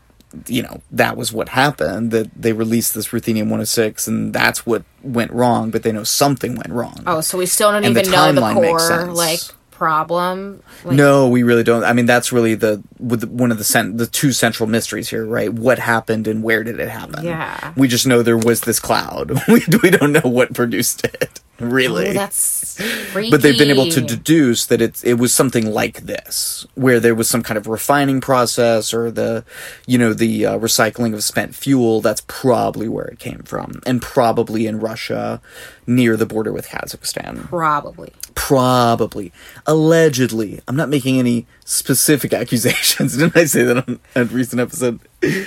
you 0.49 0.62
know 0.62 0.83
that 0.90 1.16
was 1.16 1.33
what 1.33 1.51
happened 1.51 2.11
that 2.11 2.31
they 2.35 2.53
released 2.53 2.95
this 2.95 3.09
ruthenium 3.09 3.45
106 3.45 4.07
and 4.07 4.35
that's 4.35 4.66
what 4.66 4.85
went 5.03 5.31
wrong 5.33 5.71
but 5.71 5.83
they 5.83 5.92
know 5.92 6.05
something 6.05 6.57
went 6.57 6.71
wrong 6.71 7.03
Oh, 7.07 7.21
so 7.23 7.38
we 7.38 7.47
still 7.47 7.73
don't 7.73 7.85
And 7.85 7.97
the 7.97 8.01
even 8.01 8.12
know 8.12 8.33
the 8.33 8.40
core 8.53 9.07
like 9.07 9.40
problem. 9.77 10.62
Like, 10.85 10.97
no 10.97 11.29
we 11.29 11.43
really 11.43 11.62
don't. 11.62 11.85
I 11.85 11.93
mean 11.93 12.07
that's 12.07 12.33
really 12.33 12.55
the 12.55 12.83
with 12.99 13.21
the, 13.21 13.27
one 13.29 13.53
of 13.53 13.59
the 13.59 13.65
cent- 13.65 13.99
the 13.99 14.07
two 14.07 14.33
central 14.33 14.69
mysteries 14.69 15.09
here 15.09 15.25
right? 15.27 15.53
What 15.53 15.79
happened 15.79 16.27
and 16.27 16.43
where 16.43 16.65
did 16.65 16.81
it 16.81 16.89
happen? 16.89 17.25
Yeah. 17.25 17.73
we 17.77 17.87
just 17.89 18.07
know 18.07 18.23
there 18.23 18.39
was 18.39 18.62
this 18.62 18.81
cloud. 18.81 19.33
We, 19.49 19.62
we 19.83 19.91
don't 19.91 20.12
know 20.12 20.29
what 20.29 20.53
produced 20.55 21.05
it 21.05 21.41
really 21.59 22.09
Oh, 22.09 22.12
that's 22.12 22.81
freaky. 23.12 23.31
but 23.33 23.42
they've 23.42 23.59
been 23.59 23.71
able 23.71 23.88
to 23.90 24.01
deduce 24.01 24.66
that 24.66 24.81
it 24.81 25.03
it 25.05 25.14
was 25.14 25.35
something 25.35 25.66
like 25.66 26.03
this, 26.03 26.66
where 26.75 27.01
there 27.01 27.14
was 27.14 27.29
some 27.29 27.42
kind 27.42 27.59
of 27.59 27.66
refining 27.66 28.21
process 28.21 28.92
or 28.92 29.11
the, 29.11 29.45
you 29.87 29.99
know, 29.99 30.12
the 30.12 30.47
uh, 30.47 30.59
recycling 30.59 31.14
of 31.14 31.23
spent 31.25 31.55
fuel. 31.55 32.01
That's 32.01 32.23
probably 32.27 32.88
where 32.88 33.07
it 33.07 33.19
came 33.19 33.42
from, 33.45 33.81
and 33.87 34.03
probably 34.03 34.66
in 34.66 34.81
Russia, 34.81 35.40
near 35.87 36.16
the 36.16 36.27
border 36.27 36.53
with 36.53 36.69
Kazakhstan. 36.69 37.49
probably. 37.49 38.12
Probably, 38.35 39.33
allegedly. 39.66 40.61
I'm 40.69 40.77
not 40.77 40.90
making 40.90 41.19
any 41.19 41.47
specific 41.64 42.33
accusations. 42.35 43.16
Didn't 43.16 43.37
I 43.37 43.47
say 43.47 43.64
that 43.64 43.88
on 43.88 44.01
a 44.14 44.25
recent 44.25 44.61
episode? 44.61 45.01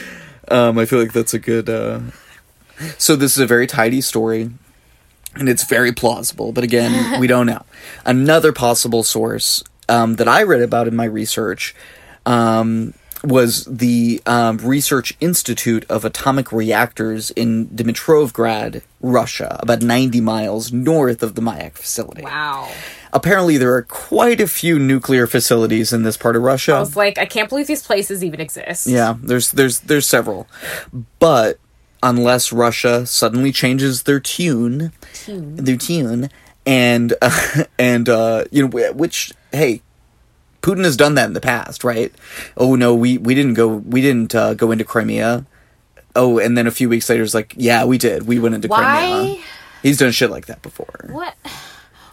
Um, 0.51 0.79
I 0.79 0.85
feel 0.85 0.97
like 0.97 1.13
that's 1.13 1.35
a 1.35 1.37
good. 1.37 1.69
Uh... 1.69 1.99
So 2.97 3.15
this 3.15 3.33
is 3.33 3.37
a 3.37 3.45
very 3.45 3.67
tidy 3.67 4.01
story 4.01 4.49
and 5.35 5.49
it's 5.49 5.63
very 5.63 5.91
plausible. 5.91 6.51
But 6.51 6.63
again, 6.63 7.19
we 7.19 7.27
don't 7.27 7.45
know. 7.45 7.63
Another 8.05 8.51
possible 8.51 9.03
source 9.03 9.63
um, 9.87 10.15
that 10.15 10.27
I 10.27 10.43
read 10.43 10.61
about 10.61 10.87
in 10.87 10.95
my 10.95 11.05
research 11.05 11.75
um, 12.25 12.93
was 13.23 13.65
the 13.65 14.21
um, 14.25 14.57
Research 14.57 15.15
Institute 15.19 15.85
of 15.89 16.05
Atomic 16.05 16.51
Reactors 16.51 17.31
in 17.31 17.67
Dimitrovgrad, 17.67 18.81
Russia, 19.01 19.57
about 19.61 19.81
90 19.81 20.21
miles 20.21 20.71
north 20.71 21.21
of 21.21 21.35
the 21.35 21.41
Mayak 21.41 21.73
facility. 21.73 22.21
Wow. 22.21 22.69
Apparently, 23.11 23.57
there 23.57 23.73
are 23.73 23.81
quite 23.81 24.39
a 24.39 24.47
few 24.47 24.77
nuclear 24.77 25.25
facilities 25.25 25.91
in 25.91 26.03
this 26.03 26.15
part 26.15 26.35
of 26.35 26.43
Russia. 26.43 26.73
I 26.73 26.79
was 26.79 26.95
like, 26.95 27.17
I 27.17 27.25
can't 27.25 27.49
believe 27.49 27.67
these 27.67 27.83
places 27.83 28.23
even 28.23 28.39
exist. 28.39 28.85
Yeah, 28.85 29.15
there's 29.19 29.51
there's 29.51 29.79
there's 29.79 30.07
several, 30.07 30.47
but 31.17 31.57
unless 32.01 32.51
Russia 32.51 33.05
suddenly 33.05 33.51
changes 33.51 34.03
their 34.03 34.19
tune, 34.19 34.91
their 35.27 35.77
tune, 35.77 36.29
and 36.65 37.13
uh, 37.21 37.63
and 37.77 38.09
uh, 38.09 38.45
you 38.51 38.67
know 38.67 38.91
which 38.93 39.33
hey, 39.51 39.81
Putin 40.61 40.83
has 40.83 40.97
done 40.97 41.15
that 41.15 41.27
in 41.27 41.33
the 41.33 41.41
past, 41.41 41.83
right? 41.83 42.13
Oh 42.57 42.75
no, 42.75 42.93
we 42.93 43.17
we 43.17 43.35
didn't 43.35 43.53
go 43.53 43.67
we 43.67 44.01
didn't 44.01 44.35
uh, 44.35 44.53
go 44.53 44.71
into 44.71 44.83
Crimea. 44.83 45.45
Oh, 46.15 46.39
and 46.39 46.57
then 46.57 46.67
a 46.67 46.71
few 46.71 46.89
weeks 46.89 47.07
later, 47.07 47.21
it's 47.21 47.35
like, 47.35 47.53
yeah, 47.55 47.85
we 47.85 47.97
did. 47.97 48.27
We 48.27 48.39
went 48.39 48.55
into 48.55 48.67
Why? 48.67 48.77
Crimea. 48.79 49.43
He's 49.83 49.97
done 49.97 50.11
shit 50.11 50.31
like 50.31 50.47
that 50.47 50.61
before. 50.61 51.05
What? 51.09 51.35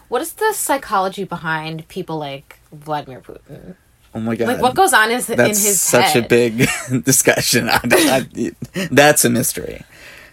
What 0.07 0.21
is 0.21 0.33
the 0.33 0.53
psychology 0.53 1.25
behind 1.25 1.87
people 1.89 2.17
like 2.17 2.59
Vladimir 2.71 3.19
Putin? 3.19 3.75
Oh 4.15 4.19
my 4.19 4.35
god! 4.35 4.47
Like, 4.47 4.61
what 4.61 4.75
goes 4.75 4.93
on 4.93 5.11
is 5.11 5.29
in 5.29 5.37
That's 5.37 5.63
his 5.63 5.79
such 5.81 6.13
head? 6.13 6.25
a 6.25 6.27
big 6.27 6.67
discussion. 7.03 7.69
I- 7.69 7.79
I- 8.33 8.51
that's 8.91 9.25
a 9.25 9.29
mystery. 9.29 9.83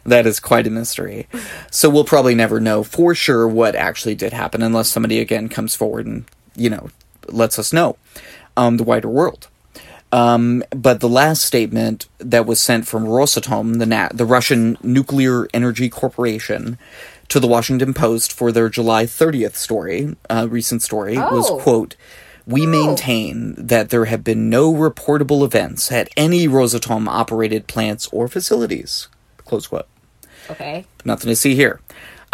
That 0.06 0.26
is 0.26 0.38
quite 0.40 0.66
a 0.66 0.70
mystery. 0.70 1.26
So 1.70 1.88
we'll 1.90 2.04
probably 2.04 2.34
never 2.34 2.60
know 2.60 2.82
for 2.84 3.14
sure 3.14 3.48
what 3.48 3.74
actually 3.74 4.14
did 4.14 4.32
happen 4.32 4.62
unless 4.62 4.88
somebody 4.88 5.18
again 5.18 5.48
comes 5.48 5.74
forward 5.74 6.06
and 6.06 6.24
you 6.56 6.70
know 6.70 6.90
lets 7.28 7.58
us 7.58 7.72
know 7.72 7.96
um, 8.56 8.76
the 8.76 8.84
wider 8.84 9.08
world. 9.08 9.48
Um, 10.12 10.62
but 10.70 11.00
the 11.00 11.08
last 11.08 11.42
statement 11.42 12.06
that 12.18 12.46
was 12.46 12.60
sent 12.60 12.86
from 12.86 13.04
Rosatom, 13.04 13.78
the 13.78 13.86
Na- 13.86 14.10
the 14.14 14.24
Russian 14.26 14.78
Nuclear 14.82 15.48
Energy 15.52 15.88
Corporation, 15.88 16.78
to 17.28 17.40
the 17.40 17.48
Washington 17.48 17.92
Post 17.94 18.30
for 18.32 18.52
their 18.52 18.68
July 18.68 19.06
30th 19.06 19.56
story, 19.56 20.14
uh, 20.30 20.46
recent 20.48 20.82
story, 20.82 21.16
was 21.18 21.50
Oh. 21.50 21.56
quote. 21.58 21.96
We 22.46 22.66
maintain 22.66 23.54
that 23.56 23.88
there 23.88 24.04
have 24.04 24.22
been 24.22 24.50
no 24.50 24.72
reportable 24.72 25.44
events 25.44 25.90
at 25.90 26.10
any 26.16 26.46
Rosatom 26.46 27.08
operated 27.08 27.66
plants 27.66 28.06
or 28.12 28.28
facilities. 28.28 29.08
Close 29.44 29.66
quote. 29.66 29.88
Okay. 30.50 30.84
Nothing 31.04 31.28
to 31.30 31.36
see 31.36 31.54
here. 31.54 31.80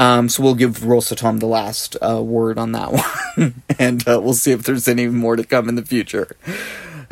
Um, 0.01 0.29
so 0.29 0.43
we'll 0.43 0.55
give 0.55 0.79
Rosatom 0.79 1.41
the 1.41 1.47
last 1.47 1.97
uh, 2.01 2.23
word 2.23 2.59
on 2.59 2.73
that 2.73 2.91
one, 3.37 3.63
and 3.79 4.07
uh, 4.09 4.19
we'll 4.21 4.33
see 4.33 4.51
if 4.51 4.63
there's 4.63 4.89
any 4.89 5.07
more 5.07 5.37
to 5.37 5.45
come 5.45 5.69
in 5.69 5.75
the 5.75 5.85
future. 5.85 6.37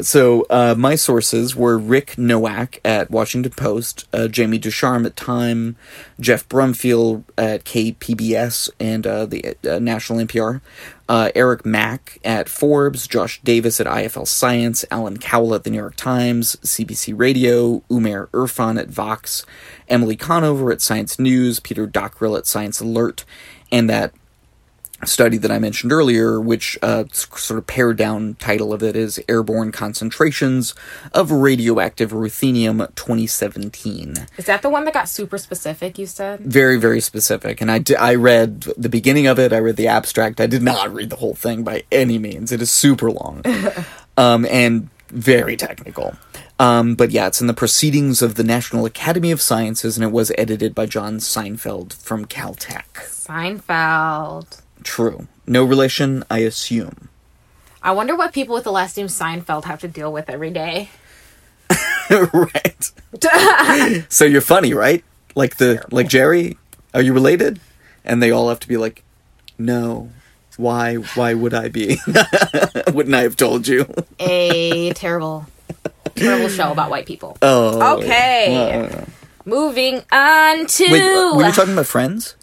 So 0.01 0.47
uh, 0.49 0.77
my 0.79 0.95
sources 0.95 1.57
were 1.57 1.77
Rick 1.77 2.15
Noack 2.17 2.79
at 2.85 3.11
Washington 3.11 3.51
Post, 3.51 4.07
uh, 4.13 4.29
Jamie 4.29 4.59
Ducharme 4.59 5.07
at 5.07 5.17
Time, 5.17 5.75
Geoff 6.21 6.49
Brumfiel 6.49 7.25
at 7.37 7.65
KPBS 7.65 8.71
and 8.79 9.05
uh, 9.05 9.27
the 9.27 9.57
uh, 9.69 9.81
National 9.81 10.21
NPR, 10.21 10.61
uh, 11.09 11.33
Eric 11.35 11.67
Mack 11.67 12.19
at 12.25 12.49
Forbes, 12.49 13.09
Josh 13.09 13.41
Davis 13.43 13.81
at 13.81 13.89
IFL 13.89 14.29
Science, 14.29 14.85
Alan 14.93 15.19
Cowell 15.19 15.55
at 15.55 15.65
the 15.65 15.71
New 15.71 15.79
York 15.79 15.97
Times, 15.97 16.55
CBC 16.63 17.19
Radio, 17.19 17.81
Umair 17.91 18.29
Irfan 18.29 18.79
at 18.79 18.89
Vox, 18.89 19.45
Emily 19.89 20.15
Conover 20.15 20.71
at 20.71 20.81
Science 20.81 21.19
News, 21.19 21.59
Peter 21.59 21.89
Dockrill 21.89 22.37
at 22.37 22.47
Science 22.47 22.81
Alert, 22.81 23.25
and 23.73 23.91
that 23.91 24.13
study 25.05 25.37
that 25.39 25.51
I 25.51 25.59
mentioned 25.59 25.93
earlier, 25.93 26.41
which 26.41 26.79
uh, 26.83 27.05
sort 27.13 27.59
of 27.59 27.67
pared 27.67 27.97
down 27.97 28.35
title 28.35 28.73
of 28.73 28.83
it 28.83 28.97
is 28.97 29.21
Airborne 29.29 29.73
Concentrations 29.73 30.75
of 31.13 31.31
Radioactive 31.31 32.11
Ruthenium 32.11 32.95
2017. 32.95 34.27
Is 34.37 34.47
that 34.47 34.63
the 34.63 34.69
one 34.69 34.85
that 34.85 34.95
got 34.95 35.09
super 35.09 35.39
specific? 35.39 35.99
You 35.99 36.07
said. 36.07 36.41
Very, 36.41 36.79
very 36.79 37.01
specific. 37.01 37.61
And 37.61 37.71
I, 37.71 37.83
I 37.99 38.15
read 38.15 38.63
the 38.77 38.89
beginning 38.89 39.27
of 39.27 39.39
it, 39.39 39.53
I 39.53 39.59
read 39.59 39.77
the 39.77 39.89
abstract. 39.89 40.41
I 40.41 40.47
did 40.47 40.63
not 40.63 40.93
read 40.93 41.11
the 41.11 41.17
whole 41.17 41.35
thing 41.35 41.63
by 41.63 41.85
any 41.93 42.19
means. 42.19 42.53
It 42.53 42.61
is 42.61 42.71
super 42.71 43.11
long 43.11 43.43
um, 44.17 44.47
and 44.47 44.89
very 45.09 45.57
technical. 45.57 46.17
Um, 46.59 46.97
but 46.97 47.13
yeah, 47.13 47.29
it's 47.29 47.41
in 47.41 47.47
the 47.47 47.55
Proceedings 47.55 48.21
of 48.21 48.35
the 48.35 48.45
National 48.45 48.85
Academy 48.85 49.31
of 49.31 49.41
Sciences, 49.41 49.97
and 49.97 50.05
it 50.05 50.11
was 50.11 50.33
edited 50.37 50.75
by 50.75 50.87
John 50.87 51.19
Seinfeld 51.19 51.95
from 51.95 52.27
Caltech. 52.27 52.85
Seinfeld. 52.97 54.61
True. 54.89 55.29
No 55.47 55.65
relation, 55.65 56.25
I 56.31 56.39
assume. 56.39 57.11
I 57.83 57.93
wonder 57.93 58.17
what 58.17 58.33
people 58.33 58.55
with 58.55 58.65
the 58.65 58.73
last 58.73 58.97
name 58.97 59.07
Seinfeld 59.07 59.65
have 59.65 59.81
to 59.81 59.89
deal 59.89 60.11
with 60.11 60.31
every 60.31 60.51
day. 60.51 60.89
right. 62.11 62.91
so 64.09 64.25
you're 64.25 64.41
funny, 64.41 64.73
right? 64.73 65.05
Like 65.35 65.59
the 65.59 65.85
like 65.91 66.09
Jerry. 66.09 66.57
Are 66.95 67.03
you 67.03 67.13
related? 67.13 67.61
And 68.03 68.23
they 68.23 68.31
all 68.31 68.49
have 68.49 68.61
to 68.61 68.69
be 68.69 68.79
like, 68.79 69.05
no. 69.59 70.09
Why? 70.57 70.95
Why 70.95 71.35
would 71.35 71.53
I 71.53 71.69
be? 71.69 71.99
Wouldn't 72.93 73.15
I 73.15 73.21
have 73.21 73.37
told 73.37 73.69
you? 73.69 73.87
A 74.19 74.95
terrible 74.95 75.47
terrible 76.17 76.49
show 76.49 76.73
about 76.73 76.89
white 76.89 77.05
people. 77.05 77.37
Oh. 77.43 77.99
Okay. 77.99 78.89
Well, 78.91 79.05
Moving 79.45 80.03
on 80.11 80.67
to. 80.67 80.87
Wait, 80.91 81.37
were 81.37 81.47
you 81.47 81.53
talking 81.53 81.75
about 81.75 81.87
Friends? 81.87 82.37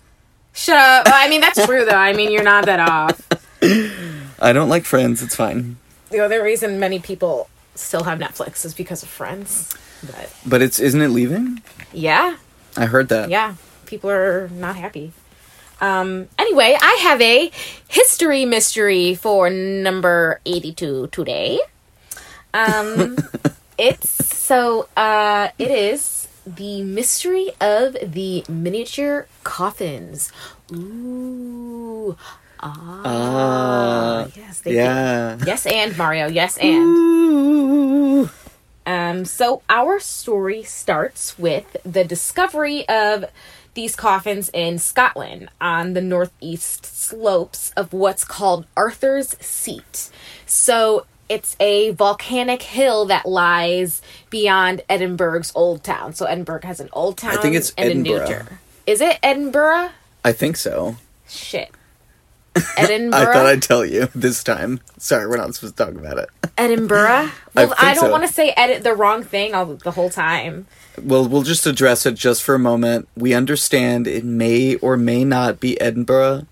Shut 0.56 0.78
up. 0.78 1.08
I 1.14 1.28
mean, 1.30 1.42
that's 1.42 1.64
true, 1.66 1.86
though. 1.86 1.92
I 1.96 2.14
mean, 2.14 2.32
you're 2.32 2.44
not 2.44 2.66
that 2.66 2.80
off. 2.80 3.22
I 4.42 4.54
don't 4.54 4.70
like 4.70 4.86
Friends. 4.86 5.22
It's 5.22 5.36
fine, 5.36 5.78
The 6.12 6.20
other 6.20 6.42
reason 6.44 6.80
many 6.80 7.00
people 7.00 7.50
still 7.76 8.04
have 8.04 8.20
Netflix 8.20 8.64
is 8.66 8.74
because 8.74 9.04
of 9.04 9.10
Friends. 9.10 9.76
But 10.06 10.34
but 10.46 10.62
it's 10.62 10.80
isn't 10.80 11.02
it 11.02 11.10
leaving? 11.10 11.62
yeah, 11.92 12.38
I 12.78 12.86
heard 12.86 13.10
that. 13.10 13.30
yeah, 13.30 13.56
people 13.86 14.10
are 14.10 14.48
not 14.50 14.76
happy. 14.76 15.12
Um, 15.82 16.28
anyway, 16.40 16.78
I 16.80 17.00
have 17.04 17.20
a 17.22 17.52
history 17.88 18.46
mystery 18.46 19.16
for 19.16 19.50
number 19.50 20.40
82 20.46 21.08
today. 21.12 21.60
Um, 22.54 23.18
it's 23.78 24.10
so, 24.38 24.88
uh, 24.96 25.50
it 25.60 25.72
is 25.72 26.25
the 26.46 26.84
mystery 26.84 27.50
of 27.60 27.96
the 28.02 28.44
miniature 28.48 29.28
coffins. 29.44 30.32
Ooh. 30.74 32.18
Ah. 32.60 33.02
Ah, 33.06 34.28
yes, 34.36 34.62
they 34.62 34.76
yeah. 34.76 35.38
Yes, 35.46 35.66
and 35.66 35.98
Mario. 35.98 36.28
Yes, 36.28 36.58
and. 36.58 38.30
Um, 38.88 39.26
so 39.26 39.62
our 39.70 40.00
story 40.00 40.64
starts 40.64 41.38
with 41.40 41.78
the 41.84 42.04
discovery 42.04 42.88
of 42.88 43.26
these 43.74 43.96
coffins 43.96 44.50
in 44.54 44.78
Scotland 44.78 45.50
on 45.60 45.94
the 45.94 46.02
northeast 46.02 46.86
slopes 46.86 47.72
of 47.76 47.94
what's 47.94 48.24
called 48.24 48.66
Arthur's 48.78 49.38
Seat. 49.44 50.10
So 50.46 51.06
it's 51.30 51.56
a 51.60 51.92
volcanic 51.92 52.62
hill 52.62 53.06
that 53.06 53.26
lies 53.26 54.02
beyond 54.30 54.82
Edinburgh's 54.90 55.52
old 55.56 55.84
town. 55.84 56.14
So 56.14 56.26
Edinburgh 56.26 56.62
has 56.64 56.80
an 56.80 56.90
old 56.94 57.18
town 57.18 57.38
I 57.38 57.42
think 57.42 57.56
it's 57.56 57.74
and 57.78 57.92
a 57.92 57.96
new 57.96 58.18
Edinburgh. 58.20 58.58
Is 58.86 59.02
it 59.02 59.18
Edinburgh? 59.24 59.90
I 60.24 60.32
think 60.32 60.56
so. 60.58 60.98
Shit. 61.28 61.72
Edinburgh. 62.78 63.20
I 63.20 63.26
thought 63.26 63.46
I'd 63.48 63.62
tell 63.62 63.86
you 63.86 64.08
this 64.16 64.44
time. 64.44 64.80
Sorry, 64.98 65.28
we're 65.28 65.38
not 65.38 65.54
supposed 65.56 65.76
to 65.78 65.86
talk 65.86 65.94
about 65.96 66.18
it. 66.20 66.30
Edinburgh. 66.58 67.08
I 67.10 67.32
Well, 67.54 67.68
think 67.70 67.84
I, 67.84 67.94
don't 67.94 68.06
so. 68.06 68.12
want 68.12 68.26
to 68.26 68.32
say 68.32 68.54
edit 68.56 68.84
the 68.84 68.94
wrong 68.94 69.24
thing 69.24 69.54
all 69.54 69.66
the 69.66 69.92
whole 69.92 70.10
time. 70.10 70.68
Well, 71.02 71.28
we'll 71.28 71.42
just 71.44 71.66
address 71.66 72.06
it 72.06 72.16
just 72.16 72.44
for 72.44 72.56
a 72.56 72.60
moment. 72.60 73.10
We 73.18 73.34
understand 73.34 74.08
it 74.08 74.24
may 74.24 74.76
or 74.76 74.96
may 74.96 75.26
not 75.26 75.60
be 75.60 75.80
Edinburgh, 75.82 76.46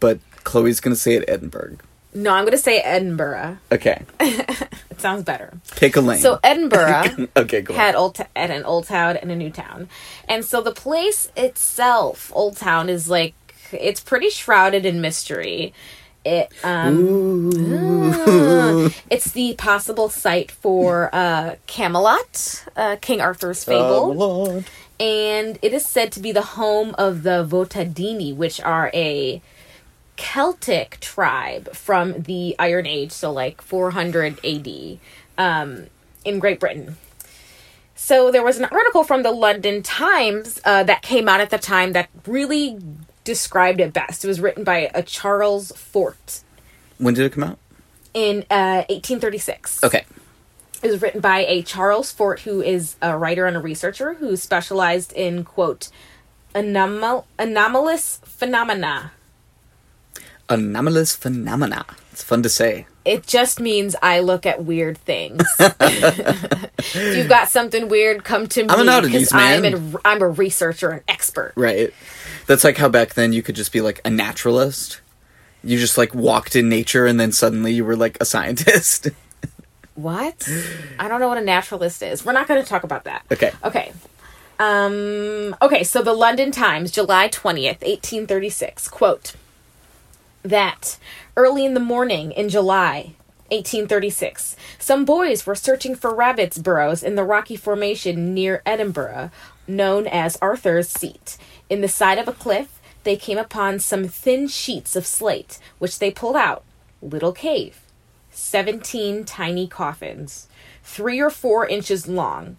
but 0.00 0.20
Chloe's 0.44 0.80
going 0.80 0.94
to 0.94 1.00
say 1.00 1.14
it 1.14 1.24
Edinburgh. 1.28 1.76
No, 2.14 2.30
I'm 2.34 2.42
going 2.44 2.52
to 2.52 2.58
say 2.58 2.78
Edinburgh. 2.80 3.58
Okay, 3.70 4.02
It 4.20 5.00
sounds 5.00 5.24
better. 5.24 5.54
pick 5.76 5.96
a 5.96 6.00
lane. 6.00 6.20
So 6.20 6.38
Edinburgh 6.44 7.28
okay, 7.36 7.62
cool. 7.62 7.74
had 7.74 7.94
old 7.94 8.16
t- 8.16 8.24
had 8.36 8.50
an 8.50 8.64
old 8.64 8.86
town 8.86 9.16
and 9.16 9.30
a 9.32 9.36
new 9.36 9.50
town, 9.50 9.88
and 10.28 10.44
so 10.44 10.60
the 10.60 10.72
place 10.72 11.30
itself, 11.36 12.30
Old 12.34 12.56
Town, 12.58 12.88
is 12.88 13.08
like 13.08 13.34
it's 13.72 14.00
pretty 14.00 14.28
shrouded 14.30 14.84
in 14.84 15.00
mystery. 15.00 15.72
It 16.24 16.52
um, 16.62 17.50
ah, 17.54 18.90
it's 19.10 19.32
the 19.32 19.54
possible 19.54 20.08
site 20.08 20.50
for 20.50 21.10
uh, 21.12 21.56
Camelot, 21.66 22.64
uh, 22.76 22.96
King 23.00 23.20
Arthur's 23.20 23.64
fable. 23.64 24.14
Lord. 24.14 24.64
and 25.00 25.58
it 25.62 25.72
is 25.72 25.84
said 25.84 26.12
to 26.12 26.20
be 26.20 26.30
the 26.30 26.42
home 26.42 26.94
of 26.98 27.22
the 27.24 27.44
Votadini, 27.44 28.34
which 28.36 28.60
are 28.60 28.90
a 28.94 29.42
Celtic 30.16 30.98
tribe 31.00 31.74
from 31.74 32.22
the 32.22 32.54
Iron 32.58 32.86
Age, 32.86 33.12
so 33.12 33.32
like 33.32 33.60
400 33.62 34.38
AD, 34.44 34.98
um, 35.38 35.86
in 36.24 36.38
Great 36.38 36.60
Britain. 36.60 36.96
So 37.94 38.30
there 38.30 38.42
was 38.42 38.58
an 38.58 38.64
article 38.66 39.04
from 39.04 39.22
the 39.22 39.30
London 39.30 39.82
Times 39.82 40.60
uh, 40.64 40.82
that 40.84 41.02
came 41.02 41.28
out 41.28 41.40
at 41.40 41.50
the 41.50 41.58
time 41.58 41.92
that 41.92 42.08
really 42.26 42.78
described 43.24 43.80
it 43.80 43.92
best. 43.92 44.24
It 44.24 44.28
was 44.28 44.40
written 44.40 44.64
by 44.64 44.90
a 44.94 45.02
Charles 45.02 45.70
Fort 45.72 46.40
When 46.98 47.14
did 47.14 47.24
it 47.26 47.32
come 47.32 47.44
out? 47.44 47.58
in 48.12 48.38
uh, 48.50 48.84
1836. 48.90 49.84
Okay. 49.84 50.04
It 50.82 50.90
was 50.90 51.00
written 51.00 51.20
by 51.20 51.44
a 51.46 51.62
Charles 51.62 52.10
Fort, 52.10 52.40
who 52.40 52.60
is 52.60 52.96
a 53.00 53.16
writer 53.16 53.46
and 53.46 53.56
a 53.56 53.60
researcher 53.60 54.14
who 54.14 54.36
specialized 54.36 55.12
in, 55.12 55.44
quote, 55.44 55.88
anomal- 56.56 57.24
anomalous 57.38 58.20
phenomena. 58.24 59.12
Anomalous 60.48 61.14
phenomena. 61.16 61.84
It's 62.12 62.22
fun 62.22 62.42
to 62.42 62.48
say. 62.48 62.86
It 63.04 63.26
just 63.26 63.58
means 63.58 63.96
I 64.02 64.20
look 64.20 64.46
at 64.46 64.64
weird 64.64 64.98
things. 64.98 65.42
if 65.58 67.16
you've 67.16 67.28
got 67.28 67.48
something 67.48 67.88
weird, 67.88 68.22
come 68.24 68.46
to 68.48 68.62
me. 68.62 68.68
I'm 68.68 68.80
an 68.80 68.88
oddities 68.88 69.30
'cause 69.30 69.40
I'm, 69.40 69.62
man. 69.62 69.74
an, 69.74 69.96
I'm 70.04 70.22
a 70.22 70.28
researcher 70.28 70.90
an 70.90 71.00
expert. 71.08 71.52
Right. 71.56 71.92
That's 72.46 72.64
like 72.64 72.76
how 72.76 72.88
back 72.88 73.14
then 73.14 73.32
you 73.32 73.42
could 73.42 73.56
just 73.56 73.72
be 73.72 73.80
like 73.80 74.00
a 74.04 74.10
naturalist. 74.10 75.00
You 75.64 75.78
just 75.78 75.96
like 75.98 76.14
walked 76.14 76.54
in 76.54 76.68
nature 76.68 77.06
and 77.06 77.18
then 77.18 77.32
suddenly 77.32 77.72
you 77.72 77.84
were 77.84 77.96
like 77.96 78.18
a 78.20 78.24
scientist. 78.24 79.08
What? 79.94 80.48
I 80.98 81.06
don't 81.06 81.20
know 81.20 81.28
what 81.28 81.36
a 81.36 81.42
naturalist 81.44 82.02
is. 82.02 82.24
We're 82.24 82.32
not 82.32 82.48
going 82.48 82.62
to 82.62 82.66
talk 82.66 82.82
about 82.82 83.04
that. 83.04 83.24
okay. 83.30 83.52
Okay. 83.62 83.92
Um, 84.58 85.54
okay, 85.60 85.84
so 85.84 86.00
the 86.00 86.14
London 86.14 86.50
Times, 86.50 86.90
July 86.90 87.28
20th, 87.28 87.82
1836, 87.82 88.88
quote, 88.88 89.34
that 90.42 90.98
early 91.36 91.64
in 91.64 91.74
the 91.74 91.80
morning 91.80 92.32
in 92.32 92.48
July 92.48 93.14
1836, 93.50 94.56
some 94.78 95.04
boys 95.04 95.46
were 95.46 95.54
searching 95.54 95.94
for 95.94 96.14
rabbits' 96.14 96.58
burrows 96.58 97.02
in 97.02 97.16
the 97.16 97.24
rocky 97.24 97.56
formation 97.56 98.32
near 98.32 98.62
Edinburgh, 98.64 99.30
known 99.68 100.06
as 100.06 100.38
Arthur's 100.40 100.88
Seat. 100.88 101.36
In 101.68 101.80
the 101.80 101.88
side 101.88 102.18
of 102.18 102.28
a 102.28 102.32
cliff, 102.32 102.80
they 103.04 103.16
came 103.16 103.38
upon 103.38 103.78
some 103.78 104.08
thin 104.08 104.48
sheets 104.48 104.96
of 104.96 105.06
slate, 105.06 105.58
which 105.78 105.98
they 105.98 106.10
pulled 106.10 106.36
out. 106.36 106.64
Little 107.02 107.32
cave. 107.32 107.80
17 108.30 109.24
tiny 109.24 109.68
coffins, 109.68 110.48
three 110.82 111.20
or 111.20 111.28
four 111.28 111.66
inches 111.66 112.08
long. 112.08 112.56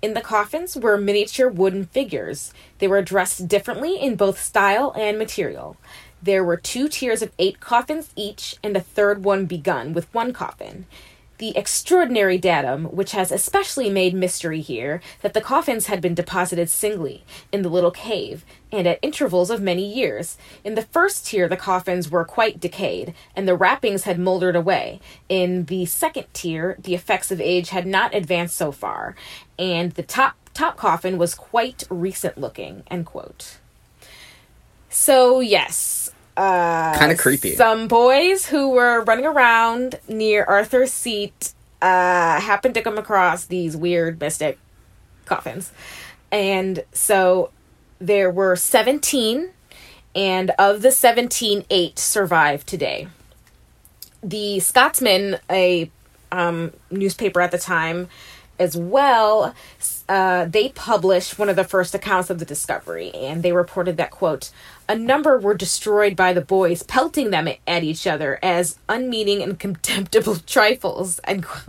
In 0.00 0.14
the 0.14 0.22
coffins 0.22 0.76
were 0.76 0.96
miniature 0.96 1.50
wooden 1.50 1.84
figures. 1.84 2.54
They 2.78 2.88
were 2.88 3.02
dressed 3.02 3.46
differently 3.46 4.00
in 4.00 4.16
both 4.16 4.40
style 4.40 4.94
and 4.96 5.18
material. 5.18 5.76
There 6.22 6.44
were 6.44 6.56
two 6.56 6.88
tiers 6.88 7.22
of 7.22 7.32
eight 7.38 7.60
coffins 7.60 8.10
each, 8.14 8.56
and 8.62 8.76
a 8.76 8.80
third 8.80 9.24
one 9.24 9.46
begun 9.46 9.94
with 9.94 10.12
one 10.14 10.32
coffin. 10.32 10.86
The 11.38 11.56
extraordinary 11.56 12.36
datum, 12.36 12.84
which 12.84 13.12
has 13.12 13.32
especially 13.32 13.88
made 13.88 14.12
mystery 14.12 14.60
here, 14.60 15.00
that 15.22 15.32
the 15.32 15.40
coffins 15.40 15.86
had 15.86 16.02
been 16.02 16.14
deposited 16.14 16.68
singly 16.68 17.24
in 17.50 17.62
the 17.62 17.70
little 17.70 17.90
cave, 17.90 18.44
and 18.70 18.86
at 18.86 18.98
intervals 19.00 19.48
of 19.48 19.62
many 19.62 19.90
years. 19.90 20.36
In 20.62 20.74
the 20.74 20.82
first 20.82 21.26
tier, 21.26 21.48
the 21.48 21.56
coffins 21.56 22.10
were 22.10 22.26
quite 22.26 22.60
decayed, 22.60 23.14
and 23.34 23.48
the 23.48 23.56
wrappings 23.56 24.02
had 24.02 24.18
mouldered 24.18 24.54
away. 24.54 25.00
In 25.30 25.64
the 25.64 25.86
second 25.86 26.26
tier, 26.34 26.76
the 26.78 26.94
effects 26.94 27.30
of 27.30 27.40
age 27.40 27.70
had 27.70 27.86
not 27.86 28.14
advanced 28.14 28.58
so 28.58 28.70
far, 28.70 29.14
and 29.58 29.92
the 29.92 30.02
top 30.02 30.36
top 30.52 30.76
coffin 30.76 31.16
was 31.16 31.34
quite 31.34 31.84
recent 31.88 32.36
looking. 32.36 32.82
End 32.90 33.06
quote. 33.06 33.56
So 34.90 35.40
yes, 35.40 35.99
uh, 36.36 36.96
Kind 36.98 37.12
of 37.12 37.18
creepy. 37.18 37.54
some 37.56 37.88
boys 37.88 38.46
who 38.46 38.70
were 38.70 39.02
running 39.02 39.26
around 39.26 39.98
near 40.08 40.44
Arthur's 40.44 40.92
seat 40.92 41.52
uh, 41.82 42.40
happened 42.40 42.74
to 42.74 42.82
come 42.82 42.98
across 42.98 43.46
these 43.46 43.76
weird 43.76 44.20
mystic 44.20 44.58
coffins. 45.26 45.72
And 46.30 46.84
so 46.92 47.50
there 47.98 48.30
were 48.30 48.56
17, 48.56 49.50
and 50.14 50.50
of 50.58 50.82
the 50.82 50.90
17, 50.92 51.64
eight 51.70 51.98
survive 51.98 52.64
today. 52.66 53.08
The 54.22 54.60
Scotsman, 54.60 55.38
a 55.50 55.90
um, 56.32 56.72
newspaper 56.90 57.40
at 57.40 57.50
the 57.50 57.58
time, 57.58 58.08
as 58.60 58.76
well, 58.76 59.54
uh, 60.08 60.44
they 60.44 60.68
published 60.68 61.38
one 61.38 61.48
of 61.48 61.56
the 61.56 61.64
first 61.64 61.94
accounts 61.94 62.30
of 62.30 62.38
the 62.38 62.44
discovery, 62.44 63.10
and 63.12 63.42
they 63.42 63.52
reported 63.52 63.96
that, 63.96 64.10
quote, 64.10 64.50
a 64.88 64.94
number 64.94 65.38
were 65.38 65.54
destroyed 65.54 66.14
by 66.14 66.32
the 66.32 66.40
boys, 66.40 66.82
pelting 66.82 67.30
them 67.30 67.48
at 67.66 67.82
each 67.82 68.06
other 68.06 68.38
as 68.42 68.78
unmeaning 68.88 69.42
and 69.42 69.58
contemptible 69.58 70.36
trifles, 70.46 71.18
end 71.24 71.44
quote. 71.46 71.64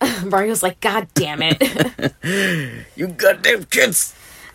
Mario's 0.24 0.62
like, 0.62 0.80
God 0.80 1.08
damn 1.14 1.40
it. 1.42 2.14
You 2.96 3.08
goddamn 3.08 3.64
kids. 3.64 4.14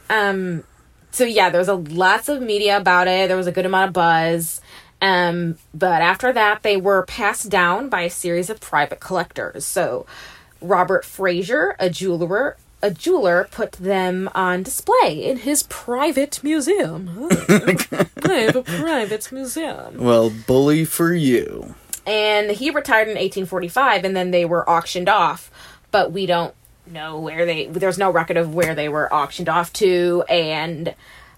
Um, 0.09 0.63
so 1.11 1.23
yeah, 1.23 1.49
there 1.49 1.59
was 1.59 1.67
a 1.67 1.73
lots 1.73 2.29
of 2.29 2.41
media 2.41 2.77
about 2.77 3.07
it. 3.07 3.27
There 3.27 3.35
was 3.35 3.47
a 3.47 3.51
good 3.51 3.65
amount 3.65 3.89
of 3.89 3.93
buzz. 3.93 4.61
Um, 5.01 5.57
but 5.73 6.01
after 6.01 6.31
that, 6.33 6.63
they 6.63 6.77
were 6.77 7.05
passed 7.05 7.49
down 7.49 7.89
by 7.89 8.01
a 8.03 8.09
series 8.09 8.49
of 8.49 8.59
private 8.59 8.99
collectors. 8.99 9.65
So 9.65 10.05
Robert 10.61 11.05
Fraser, 11.05 11.75
a 11.79 11.89
jeweler, 11.89 12.57
a 12.81 12.91
jeweler, 12.91 13.47
put 13.51 13.73
them 13.73 14.29
on 14.35 14.63
display 14.63 15.23
in 15.23 15.37
his 15.37 15.63
private 15.63 16.43
museum. 16.43 17.27
I 17.49 18.07
have 18.25 18.55
a 18.55 18.63
private 18.63 19.31
museum. 19.31 19.97
Well, 19.97 20.29
bully 20.29 20.85
for 20.85 21.13
you. 21.13 21.75
And 22.05 22.51
he 22.51 22.69
retired 22.69 23.07
in 23.09 23.15
1845, 23.15 24.05
and 24.05 24.15
then 24.15 24.31
they 24.31 24.45
were 24.45 24.67
auctioned 24.69 25.09
off. 25.09 25.51
but 25.91 26.11
we 26.11 26.25
don't 26.25 26.53
know 26.85 27.19
where 27.19 27.45
they. 27.45 27.65
There's 27.67 27.97
no 27.97 28.11
record 28.11 28.37
of 28.37 28.53
where 28.53 28.75
they 28.75 28.87
were 28.89 29.13
auctioned 29.13 29.49
off 29.49 29.73
to, 29.73 30.23
and 30.29 30.93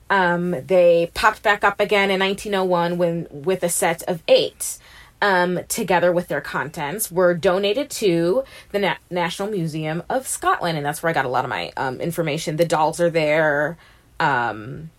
um, 0.10 0.52
they 0.66 1.10
popped 1.14 1.42
back 1.44 1.64
up 1.64 1.80
again 1.80 2.12
in 2.12 2.20
1901 2.20 2.98
when 2.98 3.28
with 3.32 3.64
a 3.64 3.70
set 3.70 4.04
of 4.04 4.22
eight. 4.28 4.78
Um, 5.22 5.60
together 5.68 6.14
with 6.14 6.30
their 6.30 6.40
contents, 6.40 7.12
were 7.12 7.34
donated 7.34 7.90
to 7.90 8.46
the 8.72 8.80
Na- 8.80 8.96
National 9.10 9.50
Museum 9.50 10.02
of 10.10 10.26
Scotland, 10.26 10.78
and 10.78 10.86
that's 10.86 11.04
where 11.04 11.10
I 11.10 11.14
got 11.14 11.26
a 11.26 11.30
lot 11.30 11.44
of 11.44 11.50
my 11.50 11.74
um, 11.76 12.00
information. 12.00 12.56
The 12.56 12.66
dolls 12.66 13.02
are 13.02 13.10
there. 13.10 13.78
Um, 14.18 14.92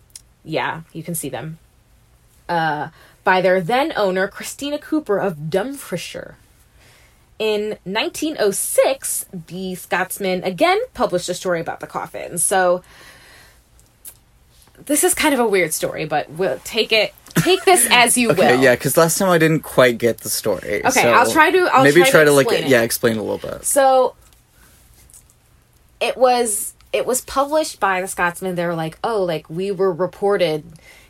yeah, 0.43 0.81
you 0.93 1.01
can 1.01 1.15
see 1.15 1.29
them. 1.29 1.57
Uh, 2.47 2.89
by 3.23 3.41
their 3.41 3.61
then 3.61 3.93
owner, 3.95 4.27
Christina 4.27 4.77
Cooper 4.77 5.17
of 5.17 5.37
Dumfriesshire. 5.49 6.35
In 7.39 7.77
1906, 7.85 9.25
the 9.47 9.73
Scotsman 9.75 10.43
again 10.43 10.79
published 10.93 11.29
a 11.29 11.33
story 11.33 11.59
about 11.59 11.79
the 11.79 11.87
coffin. 11.87 12.37
So 12.37 12.83
this 14.85 15.03
is 15.03 15.13
kind 15.13 15.33
of 15.33 15.39
a 15.39 15.47
weird 15.47 15.73
story, 15.73 16.05
but 16.05 16.29
we'll 16.29 16.59
take 16.63 16.91
it 16.91 17.13
take 17.31 17.63
this 17.65 17.87
as 17.91 18.17
you 18.17 18.31
Okay, 18.31 18.55
will. 18.55 18.63
yeah, 18.63 18.75
because 18.75 18.97
last 18.97 19.17
time 19.17 19.29
I 19.29 19.37
didn't 19.37 19.61
quite 19.61 19.97
get 19.97 20.19
the 20.19 20.29
story. 20.29 20.85
Okay, 20.85 21.01
so 21.01 21.11
I'll 21.11 21.31
try 21.31 21.51
to- 21.51 21.69
I'll 21.73 21.83
maybe 21.83 22.03
try 22.03 22.23
to 22.23 22.31
like 22.31 22.51
it. 22.51 22.67
yeah, 22.67 22.81
explain 22.81 23.17
a 23.17 23.23
little 23.23 23.37
bit. 23.37 23.65
So 23.65 24.15
it 25.99 26.17
was 26.17 26.73
it 26.93 27.05
was 27.05 27.21
published 27.21 27.79
by 27.79 28.01
the 28.01 28.07
Scotsman. 28.07 28.55
They 28.55 28.65
were 28.65 28.75
like, 28.75 28.97
oh, 29.03 29.23
like 29.23 29.49
we 29.49 29.71
were 29.71 29.91
reported. 29.91 30.63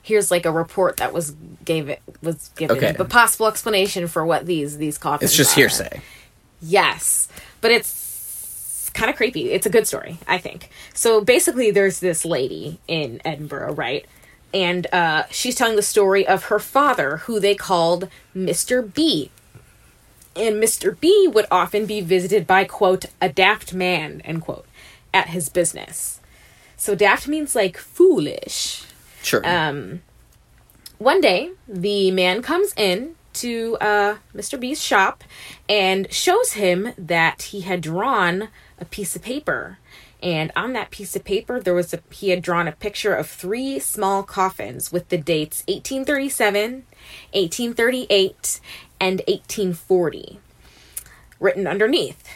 Here's 0.03 0.31
like 0.31 0.45
a 0.45 0.51
report 0.51 0.97
that 0.97 1.13
was 1.13 1.31
gave 1.65 1.89
it 1.89 2.01
was 2.21 2.49
given 2.55 2.77
Okay. 2.77 2.95
a 2.97 3.05
possible 3.05 3.47
explanation 3.47 4.07
for 4.07 4.25
what 4.25 4.45
these 4.45 4.77
these 4.77 4.97
coffins. 4.97 5.31
It's 5.31 5.37
just 5.37 5.53
are. 5.57 5.61
hearsay. 5.61 6.01
Yes, 6.61 7.27
but 7.61 7.71
it's 7.71 8.91
kind 8.93 9.09
of 9.09 9.15
creepy. 9.15 9.51
It's 9.51 9.65
a 9.65 9.69
good 9.69 9.87
story, 9.87 10.19
I 10.27 10.37
think. 10.37 10.69
So 10.93 11.21
basically, 11.21 11.71
there's 11.71 11.99
this 11.99 12.25
lady 12.25 12.79
in 12.87 13.21
Edinburgh, 13.25 13.73
right? 13.73 14.05
And 14.53 14.87
uh, 14.93 15.23
she's 15.29 15.55
telling 15.55 15.75
the 15.75 15.81
story 15.81 16.27
of 16.27 16.45
her 16.45 16.59
father, 16.59 17.17
who 17.17 17.39
they 17.39 17.55
called 17.55 18.09
Mr. 18.35 18.93
B. 18.93 19.31
And 20.35 20.61
Mr. 20.61 20.99
B 20.99 21.29
would 21.31 21.45
often 21.51 21.85
be 21.85 22.01
visited 22.01 22.47
by, 22.47 22.63
quote, 22.65 23.05
a 23.21 23.29
daft 23.29 23.73
man, 23.73 24.21
end 24.21 24.41
quote, 24.41 24.65
at 25.13 25.29
his 25.29 25.49
business. 25.49 26.19
So 26.77 26.95
daft 26.95 27.27
means 27.27 27.55
like 27.55 27.77
foolish. 27.77 28.83
Sure. 29.21 29.41
Um, 29.45 30.01
one 30.97 31.21
day, 31.21 31.51
the 31.67 32.11
man 32.11 32.41
comes 32.41 32.73
in 32.75 33.15
to 33.33 33.77
uh, 33.79 34.17
Mr. 34.35 34.59
B's 34.59 34.83
shop 34.83 35.23
and 35.69 36.11
shows 36.11 36.53
him 36.53 36.93
that 36.97 37.43
he 37.43 37.61
had 37.61 37.81
drawn 37.81 38.49
a 38.79 38.85
piece 38.85 39.15
of 39.15 39.21
paper. 39.21 39.77
And 40.21 40.51
on 40.55 40.73
that 40.73 40.91
piece 40.91 41.15
of 41.15 41.23
paper, 41.23 41.59
there 41.59 41.73
was 41.73 41.93
a 41.93 41.99
he 42.11 42.29
had 42.29 42.41
drawn 42.41 42.67
a 42.67 42.73
picture 42.73 43.15
of 43.15 43.27
three 43.27 43.79
small 43.79 44.21
coffins 44.23 44.91
with 44.91 45.09
the 45.09 45.17
dates 45.17 45.63
1837, 45.67 46.85
1838, 47.33 48.59
and 48.99 49.19
1840 49.27 50.39
written 51.41 51.67
underneath. 51.67 52.29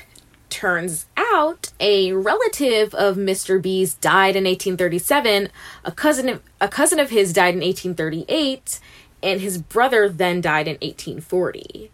Turns 0.49 1.05
out 1.15 1.71
a 1.79 2.11
relative 2.13 2.93
of 2.95 3.17
Mr. 3.17 3.61
B's 3.61 3.93
died 3.93 4.35
in 4.35 4.45
1837, 4.45 5.49
a 5.83 5.91
cousin 5.91 6.29
of, 6.29 6.41
a 6.59 6.67
cousin 6.67 6.99
of 6.99 7.09
his 7.09 7.31
died 7.31 7.53
in 7.53 7.61
1838, 7.61 8.79
and 9.21 9.41
his 9.41 9.57
brother 9.57 10.09
then 10.09 10.41
died 10.41 10.67
in 10.67 10.75
1840. 10.75 11.91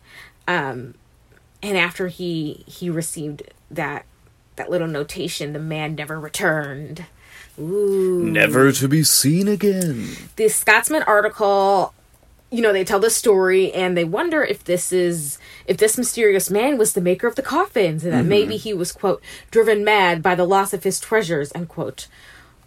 Um, 0.47 0.95
and 1.61 1.77
after 1.77 2.07
he 2.07 2.63
he 2.67 2.89
received 2.89 3.43
that 3.69 4.05
that 4.55 4.69
little 4.69 4.87
notation, 4.87 5.53
the 5.53 5.59
man 5.59 5.95
never 5.95 6.19
returned. 6.19 7.05
Ooh. 7.59 8.23
Never 8.23 8.71
to 8.71 8.87
be 8.87 9.03
seen 9.03 9.47
again. 9.47 10.15
The 10.35 10.47
Scotsman 10.49 11.03
article, 11.03 11.93
you 12.49 12.61
know, 12.61 12.71
they 12.73 12.83
tell 12.83 12.99
the 12.99 13.09
story 13.09 13.71
and 13.73 13.95
they 13.97 14.03
wonder 14.05 14.43
if 14.43 14.63
this 14.63 14.91
is 14.91 15.37
if 15.67 15.77
this 15.77 15.97
mysterious 15.97 16.49
man 16.49 16.77
was 16.77 16.93
the 16.93 17.01
maker 17.01 17.27
of 17.27 17.35
the 17.35 17.41
coffins 17.41 18.03
and 18.03 18.13
that 18.13 18.23
Mhm. 18.25 18.29
maybe 18.29 18.57
he 18.57 18.73
was 18.73 18.91
quote 18.91 19.21
driven 19.51 19.83
mad 19.83 20.21
by 20.23 20.35
the 20.35 20.45
loss 20.45 20.73
of 20.73 20.83
his 20.83 20.99
treasures 20.99 21.51
unquote, 21.53 22.07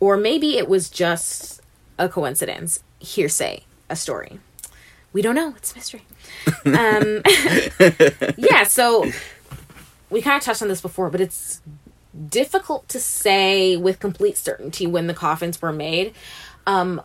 or 0.01 0.17
maybe 0.17 0.59
it 0.59 0.69
was 0.69 0.89
just 0.91 1.61
a 1.99 2.09
coincidence, 2.09 2.81
hearsay, 2.99 3.65
a 3.89 3.97
story. 3.97 4.39
We 5.13 5.23
don't 5.23 5.35
know. 5.35 5.55
It's 5.57 5.73
a 5.73 5.77
mystery. 5.77 6.03
um, 6.67 7.23
yeah, 8.37 8.65
so 8.65 9.11
we 10.15 10.23
kind 10.23 10.37
of 10.37 10.45
touched 10.45 10.63
on 10.63 10.69
this 10.69 10.81
before, 10.81 11.11
but 11.11 11.21
it's 11.21 11.61
difficult 12.29 12.89
to 12.89 13.01
say 13.01 13.77
with 13.77 13.99
complete 13.99 14.39
certainty 14.39 14.87
when 14.87 15.09
the 15.09 15.15
coffins 15.15 15.61
were 15.61 15.73
made. 15.73 16.15
Um, 16.69 17.03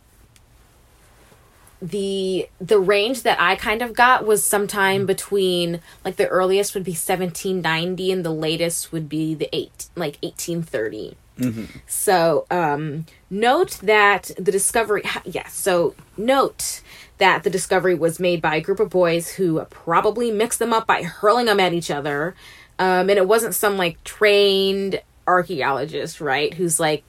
the 1.82 2.48
the 2.62 2.78
range 2.78 3.24
that 3.24 3.41
I 3.41 3.56
kind 3.56 3.82
of 3.82 3.93
got 3.93 4.28
was 4.28 4.45
sometime 4.45 5.08
between 5.08 5.82
like 6.06 6.17
the 6.17 6.28
earliest 6.28 6.76
would 6.76 6.84
be 6.84 6.91
1790 6.91 8.12
and 8.12 8.24
the 8.24 8.32
latest 8.32 8.91
would 8.91 9.10
be 9.10 9.34
the 9.34 9.50
eight 9.54 9.88
like 9.95 10.17
1830. 10.22 11.17
So, 11.88 12.45
um, 12.52 13.06
note 13.30 13.80
that 13.82 14.32
the 14.38 14.52
discovery, 14.52 15.04
yes, 15.24 15.54
so 15.54 15.95
note 16.17 16.82
that 17.17 17.43
the 17.43 17.50
discovery 17.50 17.95
was 17.95 18.19
made 18.19 18.41
by 18.41 18.58
a 18.58 18.62
group 18.62 18.80
of 18.80 18.89
boys 18.89 19.30
who 19.32 19.63
probably 19.69 20.32
mixed 20.32 20.60
them 20.60 20.74
up 20.74 20.86
by 20.86 21.04
hurling 21.04 21.45
them 21.45 21.60
at 21.60 21.74
each 21.74 21.89
other. 21.89 22.36
Um, 22.79 23.09
and 23.09 23.17
it 23.19 23.27
wasn't 23.27 23.53
some 23.53 23.77
like 23.77 24.03
trained 24.03 25.01
archaeologist, 25.27 26.21
right, 26.21 26.53
who's 26.53 26.79
like 26.79 27.03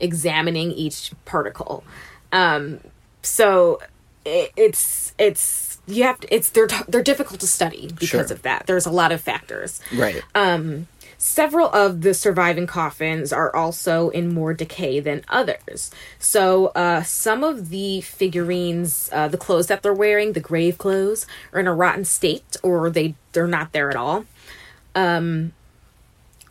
examining 0.00 0.72
each 0.72 1.12
particle. 1.24 1.84
Um, 2.32 2.80
so 3.22 3.80
it, 4.24 4.52
it's, 4.56 5.14
it's, 5.18 5.80
you 5.86 6.02
have 6.02 6.20
to, 6.20 6.34
it's, 6.34 6.50
they're, 6.50 6.66
they're 6.88 7.02
difficult 7.02 7.40
to 7.40 7.46
study 7.46 7.86
because 7.88 8.08
Sure. 8.08 8.20
of 8.22 8.42
that. 8.42 8.66
There's 8.66 8.84
a 8.86 8.90
lot 8.90 9.12
of 9.12 9.20
factors. 9.20 9.80
Right. 9.94 10.22
Um, 10.34 10.88
several 11.16 11.68
of 11.70 12.02
the 12.02 12.12
surviving 12.12 12.66
coffins 12.66 13.32
are 13.32 13.54
also 13.54 14.10
in 14.10 14.34
more 14.34 14.52
decay 14.52 15.00
than 15.00 15.22
others. 15.28 15.90
So, 16.18 16.66
uh, 16.74 17.04
some 17.04 17.44
of 17.44 17.70
the 17.70 18.00
figurines, 18.02 19.08
uh, 19.12 19.28
the 19.28 19.38
clothes 19.38 19.68
that 19.68 19.82
they're 19.82 19.94
wearing, 19.94 20.32
the 20.32 20.40
grave 20.40 20.76
clothes, 20.76 21.26
are 21.52 21.60
in 21.60 21.66
a 21.68 21.74
rotten 21.74 22.04
state, 22.04 22.56
or 22.62 22.90
they 22.90 23.14
they're 23.32 23.46
not 23.46 23.72
there 23.72 23.88
at 23.88 23.96
all. 23.96 24.24
Um, 24.96 25.52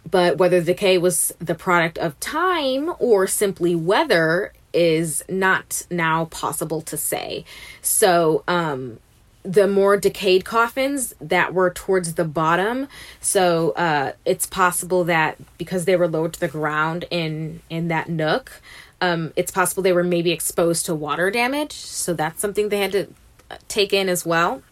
but 0.09 0.37
whether 0.37 0.59
the 0.59 0.67
decay 0.73 0.97
was 0.97 1.33
the 1.39 1.55
product 1.55 1.97
of 1.97 2.17
time 2.19 2.93
or 2.99 3.27
simply 3.27 3.75
weather 3.75 4.53
is 4.71 5.23
not 5.27 5.85
now 5.89 6.25
possible 6.25 6.81
to 6.81 6.95
say. 6.95 7.43
So, 7.81 8.43
um, 8.47 8.99
the 9.45 9.67
more 9.67 9.95
decayed 9.95 10.43
coffins 10.43 11.13
that 11.21 11.53
were 11.53 11.69
towards 11.69 12.15
the 12.15 12.25
bottom 12.25 12.87
so 13.21 13.71
uh 13.71 14.11
it's 14.25 14.47
possible 14.47 15.03
that 15.03 15.37
because 15.59 15.85
they 15.85 15.95
were 15.95 16.07
lowered 16.07 16.33
to 16.33 16.39
the 16.39 16.47
ground 16.47 17.05
in 17.11 17.61
in 17.69 17.87
that 17.87 18.09
nook 18.09 18.59
um 19.01 19.31
it's 19.35 19.51
possible 19.51 19.83
they 19.83 19.93
were 19.93 20.03
maybe 20.03 20.31
exposed 20.31 20.87
to 20.87 20.95
water 20.95 21.29
damage 21.29 21.73
so 21.73 22.11
that's 22.13 22.41
something 22.41 22.69
they 22.69 22.79
had 22.79 22.91
to 22.91 23.07
uh, 23.51 23.57
take 23.67 23.93
in 23.93 24.09
as 24.09 24.25
well 24.25 24.63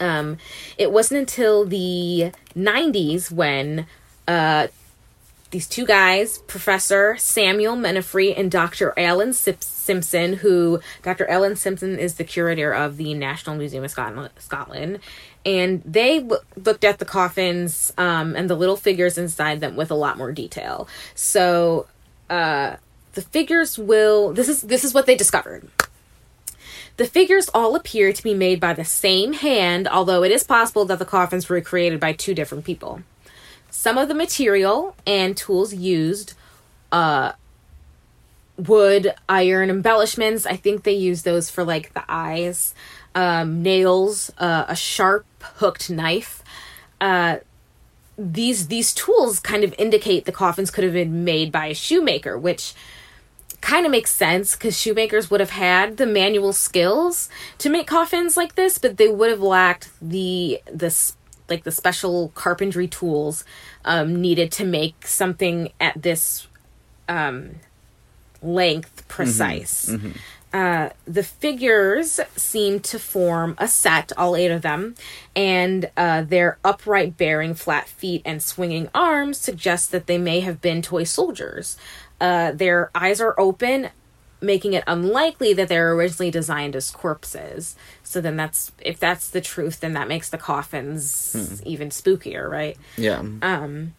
um 0.00 0.38
it 0.78 0.92
wasn't 0.92 1.18
until 1.18 1.64
the 1.64 2.32
90s 2.56 3.30
when 3.30 3.86
uh 4.28 4.68
these 5.52 5.68
two 5.68 5.86
guys, 5.86 6.38
Professor 6.38 7.16
Samuel 7.18 7.76
Menefee 7.76 8.36
and 8.36 8.50
Dr. 8.50 8.92
Alan 8.96 9.32
Simpson, 9.32 10.32
who 10.34 10.80
Dr. 11.02 11.24
Alan 11.30 11.54
Simpson 11.54 12.00
is 12.00 12.14
the 12.14 12.24
curator 12.24 12.74
of 12.74 12.96
the 12.96 13.14
National 13.14 13.54
Museum 13.54 13.84
of 13.84 13.90
Scotland, 13.92 14.30
Scotland 14.38 14.98
and 15.46 15.80
they 15.84 16.18
w- 16.18 16.42
looked 16.62 16.84
at 16.84 16.98
the 16.98 17.04
coffins 17.04 17.92
um, 17.96 18.34
and 18.34 18.50
the 18.50 18.56
little 18.56 18.76
figures 18.76 19.16
inside 19.16 19.60
them 19.60 19.76
with 19.76 19.92
a 19.92 19.94
lot 19.94 20.18
more 20.18 20.32
detail. 20.32 20.88
So 21.14 21.86
uh, 22.28 22.76
the 23.12 23.22
figures 23.22 23.78
will. 23.78 24.32
This 24.32 24.48
is 24.48 24.62
this 24.62 24.84
is 24.84 24.92
what 24.92 25.06
they 25.06 25.14
discovered. 25.16 25.68
The 26.96 27.06
figures 27.06 27.50
all 27.52 27.76
appear 27.76 28.12
to 28.12 28.22
be 28.22 28.32
made 28.34 28.58
by 28.58 28.72
the 28.72 28.84
same 28.84 29.34
hand, 29.34 29.86
although 29.86 30.22
it 30.22 30.32
is 30.32 30.44
possible 30.44 30.86
that 30.86 30.98
the 30.98 31.04
coffins 31.04 31.48
were 31.48 31.60
created 31.60 32.00
by 32.00 32.12
two 32.14 32.34
different 32.34 32.64
people. 32.64 33.02
Some 33.70 33.98
of 33.98 34.08
the 34.08 34.14
material 34.14 34.96
and 35.06 35.36
tools 35.36 35.74
used 35.74 36.34
uh 36.92 37.32
wood 38.56 39.12
iron 39.28 39.68
embellishments 39.68 40.46
i 40.46 40.56
think 40.56 40.84
they 40.84 40.92
use 40.92 41.22
those 41.22 41.50
for 41.50 41.62
like 41.62 41.92
the 41.92 42.02
eyes 42.08 42.74
um 43.14 43.60
nails 43.62 44.32
uh, 44.38 44.64
a 44.68 44.76
sharp 44.76 45.26
hooked 45.56 45.90
knife. 45.90 46.42
Uh 47.00 47.36
these 48.16 48.68
these 48.68 48.94
tools 48.94 49.40
kind 49.40 49.62
of 49.62 49.74
indicate 49.78 50.24
the 50.24 50.32
coffins 50.32 50.70
could 50.70 50.84
have 50.84 50.94
been 50.94 51.24
made 51.24 51.52
by 51.52 51.66
a 51.66 51.74
shoemaker 51.74 52.38
which 52.38 52.72
kind 53.60 53.86
of 53.86 53.92
makes 53.92 54.12
sense 54.12 54.54
because 54.54 54.78
shoemakers 54.78 55.30
would 55.30 55.40
have 55.40 55.50
had 55.50 55.96
the 55.96 56.06
manual 56.06 56.52
skills 56.52 57.28
to 57.58 57.68
make 57.68 57.86
coffins 57.86 58.36
like 58.36 58.54
this 58.54 58.78
but 58.78 58.96
they 58.96 59.08
would 59.08 59.30
have 59.30 59.40
lacked 59.40 59.90
the 60.00 60.60
the 60.66 60.90
like 61.48 61.64
the 61.64 61.70
special 61.72 62.30
carpentry 62.34 62.88
tools 62.88 63.44
um, 63.84 64.20
needed 64.20 64.50
to 64.52 64.64
make 64.64 65.06
something 65.06 65.70
at 65.80 66.00
this 66.00 66.46
um, 67.08 67.56
length 68.42 69.06
precise. 69.08 69.88
Uh, 70.52 70.88
the 71.04 71.22
figures 71.22 72.18
seem 72.36 72.80
to 72.80 72.98
form 72.98 73.54
a 73.58 73.68
set, 73.68 74.10
all 74.16 74.34
eight 74.36 74.50
of 74.50 74.62
them, 74.62 74.94
and 75.34 75.90
uh, 75.96 76.22
their 76.22 76.56
upright 76.64 77.16
bearing 77.16 77.52
flat 77.54 77.86
feet 77.88 78.22
and 78.24 78.42
swinging 78.42 78.88
arms 78.94 79.36
suggest 79.38 79.92
that 79.92 80.06
they 80.06 80.16
may 80.18 80.40
have 80.40 80.60
been 80.60 80.80
toy 80.80 81.04
soldiers. 81.04 81.76
Uh, 82.20 82.52
their 82.52 82.90
eyes 82.94 83.20
are 83.20 83.38
open, 83.38 83.90
making 84.40 84.72
it 84.72 84.84
unlikely 84.86 85.52
that 85.54 85.68
they're 85.68 85.92
originally 85.92 86.30
designed 86.30 86.74
as 86.76 86.90
corpses. 86.90 87.76
So 88.02 88.20
then 88.20 88.36
that's 88.36 88.72
if 88.80 88.98
that's 88.98 89.28
the 89.28 89.40
truth, 89.40 89.80
then 89.80 89.92
that 89.94 90.08
makes 90.08 90.30
the 90.30 90.38
coffins 90.38 91.62
even 91.64 91.90
spookier, 91.90 92.48
right? 92.48 92.76
Yeah. 92.96 93.20
Um 93.42 93.94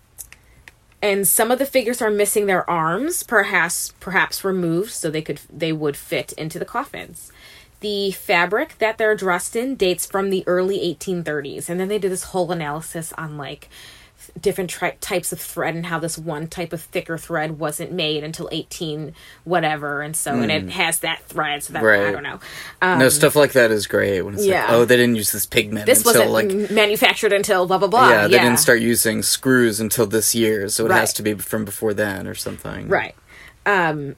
and 1.02 1.28
some 1.28 1.52
of 1.52 1.60
the 1.60 1.66
figures 1.66 2.02
are 2.02 2.10
missing 2.10 2.46
their 2.46 2.68
arms 2.70 3.24
perhaps 3.24 3.94
perhaps 4.00 4.44
removed 4.44 4.92
so 4.92 5.10
they 5.10 5.22
could 5.22 5.42
they 5.52 5.72
would 5.72 5.96
fit 5.96 6.34
into 6.34 6.58
the 6.60 6.66
coffins 6.66 7.32
the 7.80 8.12
fabric 8.12 8.78
that 8.80 8.98
they're 8.98 9.16
dressed 9.16 9.56
in 9.56 9.76
dates 9.76 10.06
from 10.06 10.30
the 10.30 10.44
early 10.48 10.80
1830s 10.80 11.70
and 11.70 11.80
then 11.80 11.88
they 11.88 12.00
did 12.00 12.12
this 12.12 12.24
whole 12.26 12.52
analysis 12.52 13.14
on 13.14 13.38
like 13.38 13.70
different 14.42 14.70
tri- 14.70 14.96
types 15.02 15.32
of 15.32 15.40
thread 15.40 15.76
and 15.76 15.86
how 15.86 16.00
this 16.00 16.18
one 16.18 16.48
type 16.48 16.74
of 16.74 16.82
thicker 16.82 17.18
thread 17.18 17.60
wasn't 17.60 17.92
made 17.92 18.24
until 18.24 18.48
18 18.52 19.14
whatever 19.44 20.02
and 20.02 20.16
so 20.16 20.34
and 20.34 20.52
it 20.52 20.70
has 20.70 21.00
that 21.00 21.22
thread 21.24 21.64
so 21.64 21.74
that 21.74 21.84
i 21.84 22.12
don't 22.12 22.24
know 22.24 22.40
um, 22.82 23.00
no, 23.00 23.10
stuff 23.10 23.36
like 23.36 23.54
that 23.54 23.72
is 23.72 23.88
great. 23.88 24.22
When 24.22 24.36
it's 24.36 24.46
yeah. 24.46 24.64
like, 24.64 24.72
oh, 24.72 24.86
they 24.86 24.98
didn't 24.98 25.16
use 25.16 25.32
this 25.32 25.46
pigment 25.46 25.86
this 25.86 26.06
until 26.06 26.32
wasn't 26.32 26.32
like, 26.60 26.72
manufactured 26.72 27.34
until 27.34 27.66
blah 27.66 27.78
blah 27.78 27.88
blah 27.88 28.10
yeah, 28.10 28.28
they 28.28 28.38
didn't 28.38 28.58
start 28.58 28.82
using 28.82 29.24
screws 29.24 29.80
until 29.80 30.06
this 30.06 30.36
year, 30.36 30.70
so 30.70 30.86
it 30.86 30.90
Right. 30.90 31.00
has 31.00 31.14
to 31.14 31.24
be 31.24 31.34
from 31.34 31.66
before 31.66 31.94
then 31.94 32.28
or 32.28 32.36
something. 32.36 32.88
Right. 32.88 33.16
Um 33.66 34.16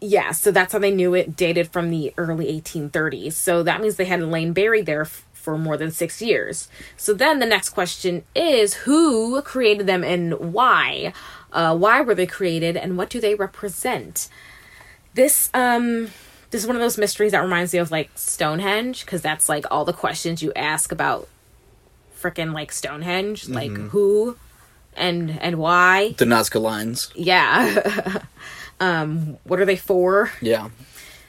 yeah, 0.00 0.32
so 0.32 0.50
that's 0.50 0.72
how 0.72 0.78
they 0.78 0.90
knew 0.90 1.14
it 1.14 1.36
dated 1.36 1.72
from 1.72 1.90
the 1.90 2.12
early 2.18 2.46
1830s. 2.60 3.32
So 3.32 3.62
that 3.62 3.80
means 3.80 3.96
they 3.96 4.04
hadn't 4.04 4.30
lain 4.30 4.52
buried 4.52 4.86
there 4.86 5.02
f- 5.02 5.25
for 5.46 5.56
more 5.56 5.76
than 5.76 5.92
6 5.92 6.20
years. 6.20 6.68
So 6.96 7.14
then 7.14 7.38
the 7.38 7.46
next 7.46 7.68
question 7.70 8.24
is 8.34 8.74
who 8.86 9.40
created 9.42 9.86
them 9.86 10.02
and 10.02 10.34
why? 10.52 11.12
Uh 11.52 11.72
why 11.76 12.00
were 12.00 12.16
they 12.16 12.26
created 12.26 12.76
and 12.76 12.98
what 12.98 13.08
do 13.14 13.20
they 13.20 13.34
represent? 13.36 14.28
This 15.14 15.48
um 15.54 16.08
this 16.50 16.62
is 16.62 16.66
one 16.66 16.74
of 16.76 16.82
those 16.82 16.98
mysteries 16.98 17.30
that 17.32 17.42
reminds 17.48 17.72
me 17.72 17.78
of 17.78 17.90
like 17.92 18.10
Stonehenge 18.16 19.04
because 19.04 19.22
that's 19.22 19.48
like 19.48 19.64
all 19.70 19.84
the 19.84 19.92
questions 19.92 20.42
you 20.42 20.52
ask 20.56 20.90
about 20.90 21.28
freaking 22.20 22.52
like 22.52 22.72
Stonehenge, 22.72 23.48
like 23.48 23.70
who 23.92 24.36
and 24.96 25.38
and 25.40 25.56
why 25.58 26.14
The 26.18 26.24
Nazca 26.24 26.60
lines. 26.60 27.10
yeah 27.14 28.22
um 28.80 29.38
what 29.44 29.60
are 29.60 29.64
they 29.70 29.76
for 29.76 30.32
Yeah. 30.42 30.70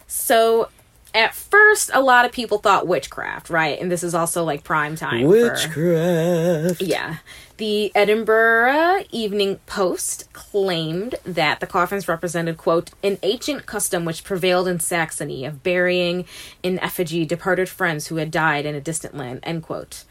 so 0.07 0.69
at 1.13 1.33
first 1.33 1.89
a 1.93 2.01
lot 2.01 2.25
of 2.25 2.31
people 2.31 2.57
thought 2.57 2.87
witchcraft 2.87 3.49
right? 3.49 3.79
And 3.79 3.91
this 3.91 4.03
is 4.03 4.13
also 4.13 4.43
like 4.43 4.63
prime 4.63 4.95
time 4.95 5.21
for- 5.21 5.27
Witchcraft. 5.29 6.81
yeah. 6.81 7.17
The 7.57 7.91
edinburgh 7.95 9.05
evening 9.11 9.59
post 9.65 10.31
claimed 10.33 11.15
that 11.25 11.59
the 11.59 11.65
coffins 11.67 12.07
represented 12.07 12.57
quote 12.57 12.91
an 13.03 13.17
ancient 13.23 13.65
custom 13.65 14.05
which 14.05 14.23
prevailed 14.23 14.67
in 14.67 14.79
saxony 14.79 15.43
of 15.45 15.63
burying 15.63 16.25
in 16.61 16.77
effigy 16.79 17.25
departed 17.25 17.67
friends 17.67 18.07
who 18.07 18.17
had 18.17 18.29
died 18.29 18.65
in 18.65 18.75
a 18.75 18.81
distant 18.81 19.15
land 19.17 19.39
end 19.43 19.63
quote. 19.63 20.03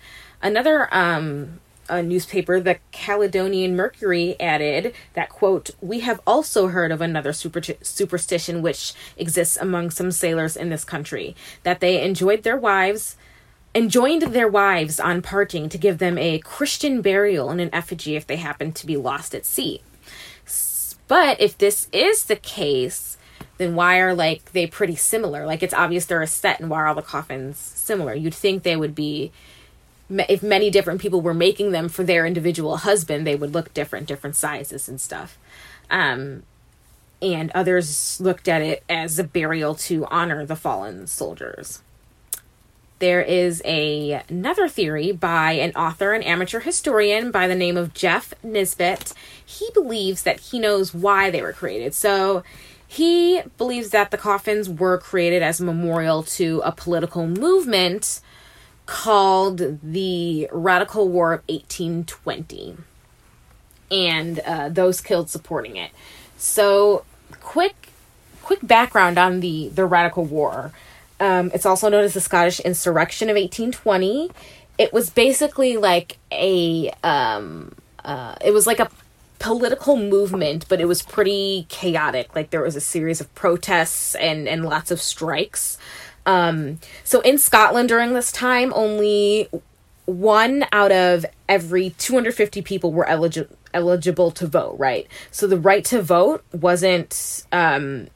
Another 0.42 0.88
um 0.94 1.60
a 1.88 2.02
newspaper, 2.02 2.60
the 2.60 2.78
Caledonian 2.92 3.76
Mercury, 3.76 4.36
added 4.40 4.94
that, 5.14 5.28
quote, 5.28 5.70
We 5.80 6.00
have 6.00 6.20
also 6.26 6.68
heard 6.68 6.92
of 6.92 7.00
another 7.00 7.32
super- 7.32 7.62
superstition 7.82 8.62
which 8.62 8.94
exists 9.16 9.56
among 9.56 9.90
some 9.90 10.10
sailors 10.10 10.56
in 10.56 10.68
this 10.68 10.84
country, 10.84 11.36
that 11.62 11.80
they 11.80 12.02
enjoyed 12.02 12.42
their 12.42 12.56
wives, 12.56 13.16
enjoined 13.74 14.22
their 14.22 14.48
wives 14.48 14.98
on 14.98 15.22
parting 15.22 15.68
to 15.68 15.78
give 15.78 15.98
them 15.98 16.16
a 16.18 16.38
Christian 16.38 17.02
burial 17.02 17.50
in 17.50 17.60
an 17.60 17.70
effigy 17.72 18.16
if 18.16 18.26
they 18.26 18.36
happened 18.36 18.74
to 18.76 18.86
be 18.86 18.96
lost 18.96 19.34
at 19.34 19.44
sea. 19.44 19.82
But 21.08 21.40
if 21.40 21.56
this 21.56 21.88
is 21.92 22.24
the 22.24 22.36
case, 22.36 23.16
then 23.58 23.74
why 23.74 23.98
are 23.98 24.14
like 24.14 24.52
they 24.52 24.66
pretty 24.66 24.96
similar? 24.96 25.46
Like 25.46 25.62
it's 25.62 25.74
obvious 25.74 26.06
they're 26.06 26.22
a 26.22 26.26
set, 26.26 26.60
and 26.60 26.68
why 26.68 26.80
are 26.80 26.86
all 26.86 26.94
the 26.94 27.02
coffins 27.02 27.58
similar? 27.58 28.14
You'd 28.14 28.34
think 28.34 28.62
they 28.62 28.76
would 28.76 28.94
be 28.94 29.32
if 30.10 30.42
many 30.42 30.70
different 30.70 31.00
people 31.00 31.20
were 31.20 31.34
making 31.34 31.72
them 31.72 31.88
for 31.88 32.04
their 32.04 32.26
individual 32.26 32.78
husband, 32.78 33.26
they 33.26 33.36
would 33.36 33.54
look 33.54 33.74
different, 33.74 34.06
different 34.06 34.36
sizes 34.36 34.88
and 34.88 35.00
stuff. 35.00 35.38
Um, 35.90 36.42
and 37.22 37.50
others 37.52 38.20
looked 38.20 38.48
at 38.48 38.62
it 38.62 38.84
as 38.88 39.18
a 39.18 39.24
burial 39.24 39.74
to 39.74 40.06
honor 40.06 40.44
the 40.44 40.56
fallen 40.56 41.06
soldiers. 41.06 41.82
There 42.98 43.20
is 43.20 43.60
a 43.64 44.22
another 44.28 44.68
theory 44.68 45.12
by 45.12 45.52
an 45.52 45.72
author 45.72 46.14
and 46.14 46.24
amateur 46.24 46.60
historian 46.60 47.30
by 47.30 47.46
the 47.46 47.54
name 47.54 47.76
of 47.76 47.92
Jeff 47.92 48.32
Nisbet. 48.42 49.12
He 49.44 49.68
believes 49.74 50.22
that 50.22 50.40
he 50.40 50.58
knows 50.58 50.94
why 50.94 51.30
they 51.30 51.42
were 51.42 51.52
created. 51.52 51.94
So 51.94 52.42
he 52.88 53.42
believes 53.58 53.90
that 53.90 54.10
the 54.10 54.16
coffins 54.16 54.68
were 54.68 54.96
created 54.96 55.42
as 55.42 55.60
a 55.60 55.64
memorial 55.64 56.22
to 56.22 56.62
a 56.64 56.72
political 56.72 57.26
movement 57.26 58.20
called 58.86 59.80
the 59.82 60.48
Radical 60.52 61.08
War 61.08 61.34
of 61.34 61.42
1820 61.48 62.76
and 63.90 64.38
uh, 64.40 64.68
those 64.68 65.00
killed 65.00 65.28
supporting 65.28 65.76
it. 65.76 65.90
So, 66.36 67.04
quick, 67.40 67.90
quick 68.42 68.60
background 68.62 69.18
on 69.18 69.40
the 69.40 69.68
the 69.68 69.84
Radical 69.86 70.24
War. 70.24 70.72
Um, 71.18 71.50
it's 71.54 71.66
also 71.66 71.88
known 71.88 72.04
as 72.04 72.14
the 72.14 72.20
Scottish 72.20 72.60
Insurrection 72.60 73.28
of 73.28 73.34
1820. 73.34 74.30
It 74.78 74.92
was 74.92 75.08
basically 75.08 75.78
like 75.78 76.18
a, 76.30 76.90
um, 77.02 77.74
uh, 78.04 78.34
it 78.44 78.50
was 78.50 78.66
like 78.66 78.78
a 78.78 78.90
political 79.38 79.96
movement, 79.96 80.66
but 80.68 80.80
it 80.80 80.86
was 80.86 81.02
pretty 81.02 81.66
chaotic. 81.68 82.34
Like 82.34 82.50
there 82.50 82.62
was 82.62 82.76
a 82.76 82.80
series 82.80 83.20
of 83.20 83.34
protests 83.34 84.14
and 84.14 84.48
and 84.48 84.64
lots 84.64 84.90
of 84.90 85.00
strikes. 85.00 85.78
Um, 86.26 86.80
so 87.04 87.20
in 87.22 87.38
Scotland 87.38 87.88
during 87.88 88.12
this 88.12 88.30
time, 88.32 88.72
only 88.74 89.48
one 90.04 90.64
out 90.72 90.92
of 90.92 91.24
every 91.48 91.90
250 91.90 92.62
people 92.62 92.92
were 92.92 93.06
eligible 93.06 93.56
eligible 93.74 94.30
to 94.30 94.46
vote 94.46 94.76
right? 94.78 95.06
So 95.30 95.46
the 95.46 95.58
right 95.58 95.84
to 95.86 96.00
vote 96.00 96.42
wasn't 96.52 97.44
um 97.52 98.08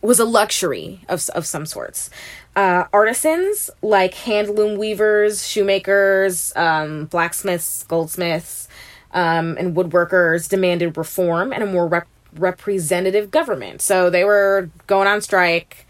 was 0.00 0.20
a 0.20 0.24
luxury 0.24 1.00
of, 1.08 1.28
of 1.30 1.44
some 1.44 1.66
sorts. 1.66 2.08
Uh, 2.54 2.84
artisans 2.92 3.68
like 3.82 4.14
handloom 4.14 4.78
weavers 4.78 5.46
shoemakers 5.46 6.54
um, 6.56 7.06
blacksmiths 7.06 7.82
goldsmiths 7.84 8.68
um, 9.12 9.56
and 9.58 9.76
woodworkers 9.76 10.48
demanded 10.48 10.96
reform 10.96 11.52
and 11.52 11.62
a 11.62 11.66
more 11.66 11.88
rep- 11.88 12.06
representative 12.34 13.30
government. 13.30 13.80
So 13.80 14.10
they 14.10 14.24
were 14.24 14.70
going 14.86 15.08
on 15.08 15.20
strike 15.20 15.86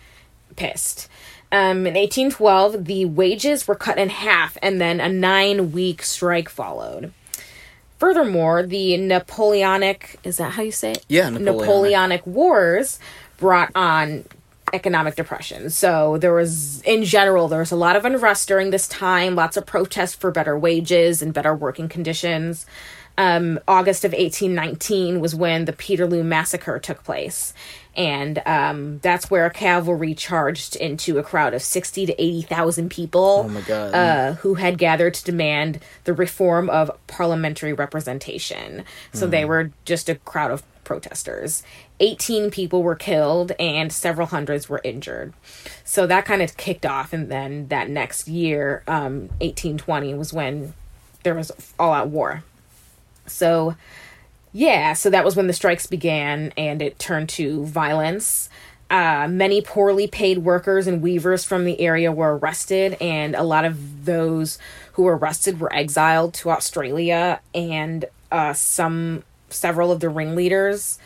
pissed 0.56 1.08
um, 1.50 1.86
in 1.86 1.94
1812, 1.94 2.84
the 2.84 3.04
wages 3.06 3.66
were 3.66 3.74
cut 3.74 3.98
in 3.98 4.10
half, 4.10 4.58
and 4.62 4.80
then 4.80 5.00
a 5.00 5.08
nine 5.08 5.72
week 5.72 6.02
strike 6.02 6.48
followed. 6.48 7.12
Furthermore, 7.98 8.62
the 8.62 8.96
Napoleonic 8.96 10.20
is 10.22 10.36
that 10.36 10.52
how 10.52 10.62
you 10.62 10.70
say 10.70 10.92
it? 10.92 11.04
Yeah, 11.08 11.30
Napoleonic. 11.30 11.60
Napoleonic 11.60 12.26
Wars 12.26 13.00
brought 13.38 13.70
on 13.74 14.24
economic 14.72 15.16
depression. 15.16 15.70
So 15.70 16.18
there 16.18 16.34
was, 16.34 16.82
in 16.82 17.04
general, 17.04 17.48
there 17.48 17.60
was 17.60 17.72
a 17.72 17.76
lot 17.76 17.96
of 17.96 18.04
unrest 18.04 18.46
during 18.48 18.70
this 18.70 18.86
time, 18.86 19.34
lots 19.34 19.56
of 19.56 19.66
protests 19.66 20.14
for 20.14 20.30
better 20.30 20.58
wages 20.58 21.22
and 21.22 21.32
better 21.32 21.54
working 21.54 21.88
conditions. 21.88 22.66
Um, 23.16 23.58
August 23.66 24.04
of 24.04 24.12
1819 24.12 25.20
was 25.20 25.34
when 25.34 25.64
the 25.64 25.72
Peterloo 25.72 26.22
Massacre 26.22 26.78
took 26.78 27.02
place. 27.02 27.52
And 27.98 28.40
um, 28.46 28.98
that's 29.00 29.28
where 29.28 29.50
cavalry 29.50 30.14
charged 30.14 30.76
into 30.76 31.18
a 31.18 31.22
crowd 31.24 31.52
of 31.52 31.62
60 31.62 32.06
to 32.06 32.22
80,000 32.22 32.88
people 32.90 33.42
Oh 33.44 33.48
my 33.48 33.60
God. 33.62 33.92
uh, 33.94 34.32
who 34.34 34.54
had 34.54 34.78
gathered 34.78 35.14
to 35.14 35.24
demand 35.24 35.80
the 36.04 36.14
reform 36.14 36.70
of 36.70 36.90
parliamentary 37.08 37.72
representation. 37.72 38.84
So 39.12 39.26
they 39.26 39.44
were 39.44 39.72
just 39.84 40.08
a 40.08 40.14
crowd 40.14 40.52
of 40.52 40.62
protesters. 40.84 41.64
18 41.98 42.52
people 42.52 42.84
were 42.84 42.94
killed 42.94 43.50
and 43.58 43.92
several 43.92 44.28
hundreds 44.28 44.68
were 44.68 44.80
injured. 44.84 45.34
So 45.84 46.06
that 46.06 46.24
kind 46.24 46.40
of 46.40 46.56
kicked 46.56 46.86
off. 46.86 47.12
And 47.12 47.28
then 47.30 47.66
that 47.68 47.90
next 47.90 48.28
year, 48.28 48.84
um, 48.86 49.22
1820, 49.40 50.14
was 50.14 50.32
when 50.32 50.72
there 51.24 51.34
was 51.34 51.50
all 51.80 51.92
out 51.92 52.08
war. 52.08 52.44
So, 53.26 53.74
yeah, 54.52 54.92
so 54.94 55.10
that 55.10 55.24
was 55.24 55.36
when 55.36 55.46
the 55.46 55.52
strikes 55.52 55.86
began 55.86 56.52
and 56.56 56.82
it 56.82 56.98
turned 56.98 57.28
to 57.30 57.64
violence. 57.64 58.48
uh, 58.90 59.28
many 59.28 59.60
poorly 59.60 60.06
paid 60.06 60.38
workers 60.38 60.86
and 60.86 61.02
weavers 61.02 61.44
from 61.44 61.64
the 61.64 61.80
area 61.80 62.10
were 62.10 62.38
arrested, 62.38 62.96
and 63.00 63.34
a 63.34 63.42
lot 63.42 63.64
of 63.64 64.04
those 64.06 64.58
who 64.92 65.02
were 65.02 65.16
arrested 65.16 65.60
were 65.60 65.72
exiled 65.74 66.32
to 66.34 66.50
Australia, 66.50 67.40
and 67.54 68.06
uh, 68.32 68.52
some 68.52 69.22
several 69.50 69.92
of 69.92 70.00
the 70.00 70.08
ringleaders 70.08 70.98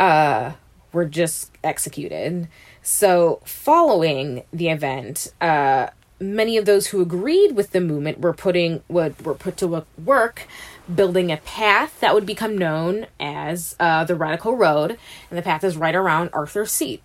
uh, 0.00 0.52
were 0.92 1.04
just 1.04 1.50
executed. 1.62 2.48
So, 2.82 3.40
following 3.44 4.42
the 4.52 4.68
event, 4.68 5.32
uh, 5.40 5.88
many 6.20 6.56
of 6.56 6.64
those 6.64 6.88
who 6.88 7.00
agreed 7.00 7.52
with 7.54 7.70
the 7.70 7.80
movement 7.80 8.20
were 8.20 8.32
putting 8.32 8.82
would 8.88 9.24
were 9.24 9.34
put 9.34 9.56
to 9.58 9.84
work 10.04 10.48
building 10.92 11.30
a 11.30 11.36
path 11.38 12.00
that 12.00 12.14
would 12.14 12.26
become 12.26 12.56
known 12.56 13.06
as 13.20 13.76
uh, 13.78 14.04
the 14.04 14.14
Radical 14.14 14.56
Road, 14.56 14.98
and 15.30 15.38
the 15.38 15.42
path 15.42 15.64
is 15.64 15.76
right 15.76 15.94
around 15.94 16.30
Arthur's 16.32 16.72
Seat. 16.72 17.02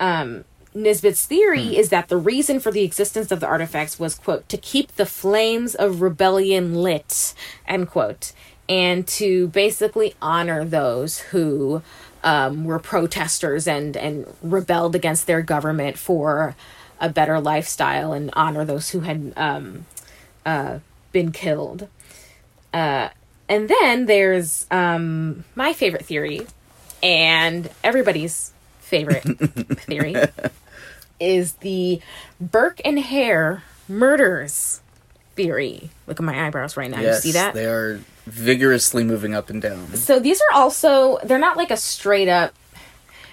Um, 0.00 0.44
Nisbet's 0.74 1.24
theory 1.24 1.76
is 1.76 1.90
that 1.90 2.08
the 2.08 2.16
reason 2.16 2.58
for 2.58 2.72
the 2.72 2.82
existence 2.82 3.30
of 3.30 3.38
the 3.40 3.46
artifacts 3.46 3.98
was, 3.98 4.16
quote, 4.16 4.48
to 4.48 4.56
keep 4.56 4.96
the 4.96 5.06
flames 5.06 5.74
of 5.74 6.00
rebellion 6.02 6.74
lit, 6.74 7.34
end 7.66 7.88
quote, 7.90 8.32
and 8.68 9.06
to 9.06 9.48
basically 9.48 10.14
honor 10.20 10.64
those 10.64 11.18
who 11.18 11.82
um, 12.24 12.64
were 12.64 12.78
protesters 12.78 13.68
and, 13.68 13.96
and 13.96 14.26
rebelled 14.42 14.96
against 14.96 15.26
their 15.26 15.42
government 15.42 15.96
for 15.96 16.56
a 17.00 17.08
better 17.08 17.38
lifestyle 17.38 18.12
and 18.12 18.30
honor 18.32 18.64
those 18.64 18.90
who 18.90 19.00
had 19.00 19.32
um, 19.36 19.86
uh, 20.44 20.78
been 21.12 21.30
killed. 21.30 21.88
Uh, 22.74 23.08
and 23.48 23.68
then 23.68 24.06
there's 24.06 24.66
um, 24.70 25.44
my 25.54 25.72
favorite 25.72 26.04
theory, 26.04 26.46
and 27.02 27.70
everybody's 27.84 28.52
favorite 28.80 29.22
theory 29.80 30.16
is 31.20 31.52
the 31.54 32.00
Burke 32.40 32.80
and 32.84 32.98
Hare 32.98 33.62
murders 33.88 34.80
theory. 35.36 35.90
Look 36.06 36.18
at 36.18 36.24
my 36.24 36.46
eyebrows 36.46 36.76
right 36.76 36.90
now. 36.90 37.00
yes, 37.00 37.24
you 37.24 37.32
see 37.32 37.38
that? 37.38 37.54
they 37.54 37.66
are 37.66 38.00
vigorously 38.26 39.04
moving 39.04 39.34
up 39.34 39.50
and 39.50 39.62
down. 39.62 39.94
So 39.94 40.18
these 40.18 40.40
are 40.40 40.54
also 40.54 41.18
they're 41.24 41.38
not 41.38 41.56
like 41.56 41.70
a 41.70 41.76
straight 41.76 42.28
up 42.28 42.54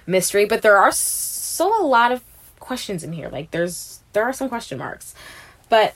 mystery, 0.05 0.45
but 0.45 0.61
there 0.61 0.77
are 0.77 0.91
so 0.91 1.83
a 1.83 1.85
lot 1.85 2.11
of 2.11 2.23
questions 2.59 3.03
in 3.03 3.13
here. 3.13 3.29
Like 3.29 3.51
there's 3.51 4.01
there 4.13 4.23
are 4.23 4.33
some 4.33 4.49
question 4.49 4.77
marks. 4.77 5.15
But 5.69 5.95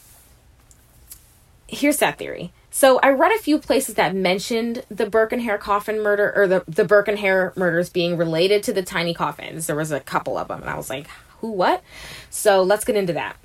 here's 1.67 1.97
that 1.97 2.17
theory. 2.17 2.53
So 2.75 2.99
I 3.01 3.11
read 3.11 3.31
a 3.31 3.37
few 3.37 3.57
places 3.57 3.95
that 3.95 4.13
mentioned 4.13 4.83
the 4.89 5.09
Hare 5.39 5.57
coffin 5.57 6.01
murder 6.01 6.33
or 6.35 6.45
the 6.45 6.61
the 6.67 7.15
Hare 7.17 7.53
murders 7.55 7.89
being 7.89 8.17
related 8.17 8.63
to 8.63 8.73
the 8.73 8.83
tiny 8.83 9.13
coffins. 9.13 9.67
There 9.67 9.77
was 9.77 9.93
a 9.93 10.01
couple 10.01 10.37
of 10.37 10.49
them 10.49 10.59
and 10.59 10.69
I 10.69 10.75
was 10.75 10.89
like, 10.89 11.07
"Who 11.39 11.51
what?" 11.51 11.81
So 12.29 12.61
let's 12.63 12.83
get 12.83 12.97
into 12.97 13.13
that. 13.13 13.37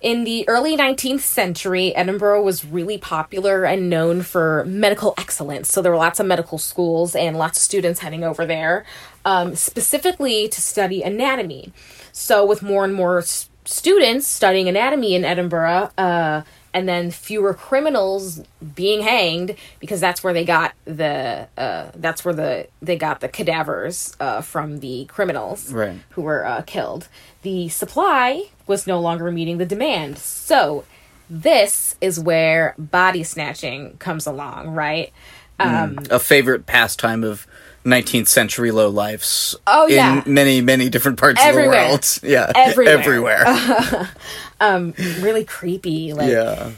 In 0.00 0.22
the 0.22 0.48
early 0.48 0.76
19th 0.76 1.22
century, 1.22 1.92
Edinburgh 1.96 2.44
was 2.44 2.64
really 2.64 2.98
popular 2.98 3.64
and 3.64 3.90
known 3.90 4.22
for 4.22 4.64
medical 4.64 5.14
excellence. 5.18 5.72
So 5.72 5.82
there 5.82 5.90
were 5.90 5.98
lots 5.98 6.20
of 6.20 6.26
medical 6.26 6.58
schools 6.58 7.16
and 7.16 7.36
lots 7.36 7.58
of 7.58 7.64
students 7.64 7.98
heading 7.98 8.22
over 8.22 8.46
there, 8.46 8.86
um, 9.24 9.56
specifically 9.56 10.46
to 10.50 10.60
study 10.60 11.02
anatomy. 11.02 11.72
So, 12.12 12.46
with 12.46 12.62
more 12.62 12.84
and 12.84 12.94
more 12.94 13.24
students 13.64 14.28
studying 14.28 14.68
anatomy 14.68 15.16
in 15.16 15.24
Edinburgh, 15.24 15.90
uh, 15.98 16.42
and 16.76 16.86
then 16.86 17.10
fewer 17.10 17.54
criminals 17.54 18.42
being 18.74 19.00
hanged 19.00 19.56
because 19.80 19.98
that's 19.98 20.22
where 20.22 20.34
they 20.34 20.44
got 20.44 20.74
the 20.84 21.48
uh, 21.56 21.86
that's 21.94 22.22
where 22.22 22.34
the 22.34 22.68
they 22.82 22.96
got 22.96 23.20
the 23.20 23.28
cadavers 23.28 24.14
uh, 24.20 24.42
from 24.42 24.80
the 24.80 25.06
criminals 25.06 25.72
Right. 25.72 25.98
who 26.10 26.20
were 26.22 26.44
uh, 26.44 26.60
killed. 26.66 27.08
The 27.40 27.70
supply 27.70 28.48
was 28.66 28.86
no 28.86 29.00
longer 29.00 29.32
meeting 29.32 29.56
the 29.56 29.64
demand. 29.64 30.18
So 30.18 30.84
this 31.30 31.96
is 32.02 32.20
where 32.20 32.74
body 32.76 33.22
snatching 33.24 33.96
comes 33.96 34.26
along, 34.26 34.68
right? 34.68 35.12
Um, 35.58 35.98
a 36.10 36.18
favorite 36.18 36.66
pastime 36.66 37.24
of 37.24 37.46
19th 37.86 38.28
century 38.28 38.70
low 38.72 38.90
lifes 38.90 39.54
Oh, 39.66 39.86
in 39.86 39.94
yeah. 39.94 40.22
many 40.26 40.60
many 40.60 40.90
different 40.90 41.18
parts 41.18 41.40
Everywhere. 41.42 41.68
of 41.68 41.72
the 41.72 41.88
world 41.88 42.04
yeah 42.22 42.52
Everywhere. 42.54 42.98
everywhere 42.98 44.10
um, 44.60 44.94
really 45.20 45.44
creepy. 45.44 46.12
Like, 46.12 46.30
yeah 46.30 46.70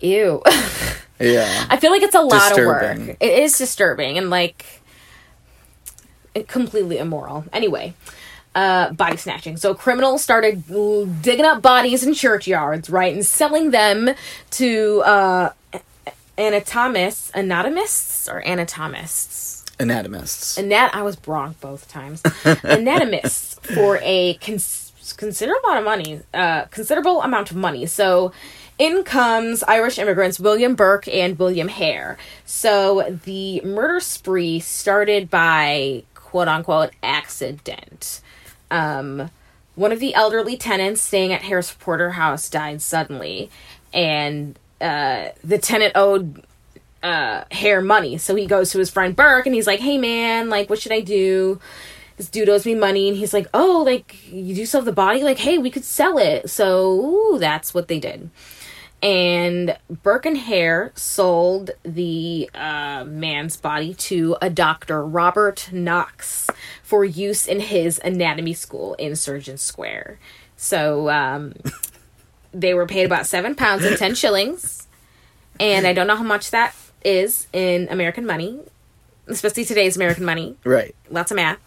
ew. 0.00 0.42
yeah 1.20 1.66
I 1.70 1.76
feel 1.78 1.90
like 1.90 2.02
it's 2.02 2.14
a 2.14 2.20
lot 2.20 2.52
of 2.58 2.66
work. 2.66 3.16
It 3.20 3.38
is 3.38 3.56
disturbing 3.56 4.18
and 4.18 4.30
like 4.30 4.82
it, 6.34 6.48
completely 6.48 6.98
immoral. 6.98 7.44
Anyway, 7.52 7.94
uh, 8.54 8.92
body 8.92 9.16
snatching. 9.16 9.56
So 9.56 9.74
criminals 9.74 10.22
started 10.22 10.66
digging 11.22 11.44
up 11.44 11.62
bodies 11.62 12.04
in 12.04 12.14
churchyards, 12.14 12.90
right, 12.90 13.14
and 13.14 13.24
selling 13.24 13.70
them 13.70 14.10
to 14.52 15.02
uh, 15.02 15.52
anatomists, 16.36 17.30
anatomists, 17.32 18.28
or 18.28 18.42
anatomists. 18.46 19.64
anatomists 19.78 20.58
Anat. 20.58 20.94
I 20.94 21.02
was 21.02 21.16
wrong 21.26 21.54
both 21.60 21.88
times. 21.88 22.22
anatomists 22.44 23.54
for 23.74 23.98
a 24.02 24.34
cons- 24.34 24.85
considerable 25.12 25.68
amount 25.68 25.78
of 25.78 25.84
money. 25.84 26.20
Uh, 26.32 26.64
considerable 26.66 27.22
amount 27.22 27.50
of 27.50 27.56
money. 27.56 27.86
So. 27.86 28.32
In 28.78 29.04
comes 29.04 29.62
Irish 29.62 29.98
immigrants 29.98 30.38
William 30.38 30.74
Burke 30.74 31.08
and 31.08 31.38
William 31.38 31.68
Hare. 31.68 32.18
So 32.44 33.18
the 33.24 33.62
murder 33.62 34.00
spree 34.00 34.60
started 34.60 35.30
by 35.30 36.02
quote 36.14 36.46
unquote 36.46 36.90
accident. 37.02 38.20
Um, 38.70 39.30
one 39.76 39.92
of 39.92 40.00
the 40.00 40.14
elderly 40.14 40.56
tenants 40.56 41.00
staying 41.00 41.32
at 41.32 41.42
Hare's 41.42 41.72
Porter 41.72 42.10
House 42.10 42.50
died 42.50 42.82
suddenly, 42.82 43.50
and 43.94 44.58
uh, 44.80 45.28
the 45.44 45.58
tenant 45.58 45.92
owed 45.94 46.44
uh, 47.02 47.44
Hare 47.50 47.80
money. 47.80 48.18
So 48.18 48.34
he 48.34 48.46
goes 48.46 48.70
to 48.72 48.78
his 48.78 48.90
friend 48.90 49.14
Burke 49.14 49.46
and 49.46 49.54
he's 49.54 49.66
like, 49.66 49.80
"Hey 49.80 49.98
man, 49.98 50.50
like, 50.50 50.68
what 50.68 50.80
should 50.80 50.92
I 50.92 51.00
do?" 51.00 51.60
This 52.16 52.28
dude 52.28 52.48
owes 52.48 52.64
me 52.64 52.74
money, 52.74 53.08
and 53.08 53.16
he's 53.16 53.34
like, 53.34 53.46
"Oh, 53.52 53.82
like, 53.84 54.30
you 54.32 54.54
do 54.54 54.66
sell 54.66 54.82
the 54.82 54.92
body? 54.92 55.22
Like, 55.22 55.38
hey, 55.38 55.58
we 55.58 55.70
could 55.70 55.84
sell 55.84 56.18
it." 56.18 56.48
So 56.50 56.90
ooh, 56.90 57.38
that's 57.38 57.74
what 57.74 57.88
they 57.88 57.98
did. 57.98 58.30
And 59.02 59.76
Burke 60.02 60.24
and 60.26 60.38
Hare 60.38 60.90
sold 60.94 61.70
the 61.82 62.48
uh, 62.54 63.04
man's 63.04 63.56
body 63.56 63.92
to 63.94 64.36
a 64.40 64.48
doctor, 64.48 65.04
Robert 65.04 65.68
Knox, 65.70 66.48
for 66.82 67.04
use 67.04 67.46
in 67.46 67.60
his 67.60 68.00
anatomy 68.02 68.54
school 68.54 68.94
in 68.94 69.14
Surgeon 69.14 69.58
Square. 69.58 70.18
So 70.56 71.10
um, 71.10 71.54
they 72.52 72.72
were 72.72 72.86
paid 72.86 73.04
about 73.04 73.26
seven 73.26 73.54
pounds 73.54 73.84
and 73.84 73.96
ten 73.98 74.14
shillings. 74.14 74.86
And 75.60 75.86
I 75.86 75.92
don't 75.92 76.06
know 76.06 76.16
how 76.16 76.22
much 76.22 76.50
that 76.50 76.74
is 77.04 77.46
in 77.52 77.88
American 77.90 78.26
money, 78.26 78.60
especially 79.26 79.64
today's 79.64 79.96
American 79.96 80.24
money. 80.24 80.56
right 80.64 80.94
Lots 81.10 81.30
of 81.30 81.36
math. 81.36 81.58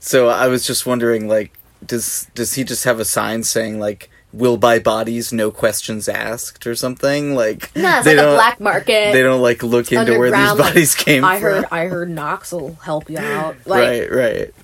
So 0.00 0.28
i 0.28 0.46
was 0.48 0.64
just 0.66 0.86
wondering 0.86 1.28
like 1.28 1.52
does 1.84 2.26
does 2.34 2.54
he 2.54 2.64
just 2.64 2.84
have 2.84 3.00
a 3.00 3.04
sign 3.04 3.42
saying 3.42 3.78
like 3.80 4.10
will 4.32 4.56
buy 4.56 4.78
bodies 4.78 5.32
no 5.32 5.50
questions 5.50 6.08
asked 6.08 6.64
or 6.66 6.74
something 6.74 7.34
like 7.34 7.74
No, 7.74 7.96
it's 7.96 8.04
they 8.04 8.14
like 8.14 8.22
a 8.22 8.26
don't- 8.26 8.36
black 8.36 8.60
market. 8.60 9.12
they 9.12 9.22
don't 9.22 9.42
like 9.42 9.62
look 9.62 9.90
into 9.90 10.16
where 10.18 10.30
these 10.30 10.38
underground, 10.38 10.58
like, 10.60 10.68
bodies 10.74 10.94
came 10.94 11.24
I 11.24 11.34
from 11.40 11.42
heard. 11.42 11.64
I 11.72 11.86
heard 11.86 12.10
Knox 12.10 12.52
will 12.52 12.74
help 12.74 13.10
you 13.10 13.18
out. 13.18 13.56
Like, 13.66 13.80
right 13.80 14.12
right 14.12 14.54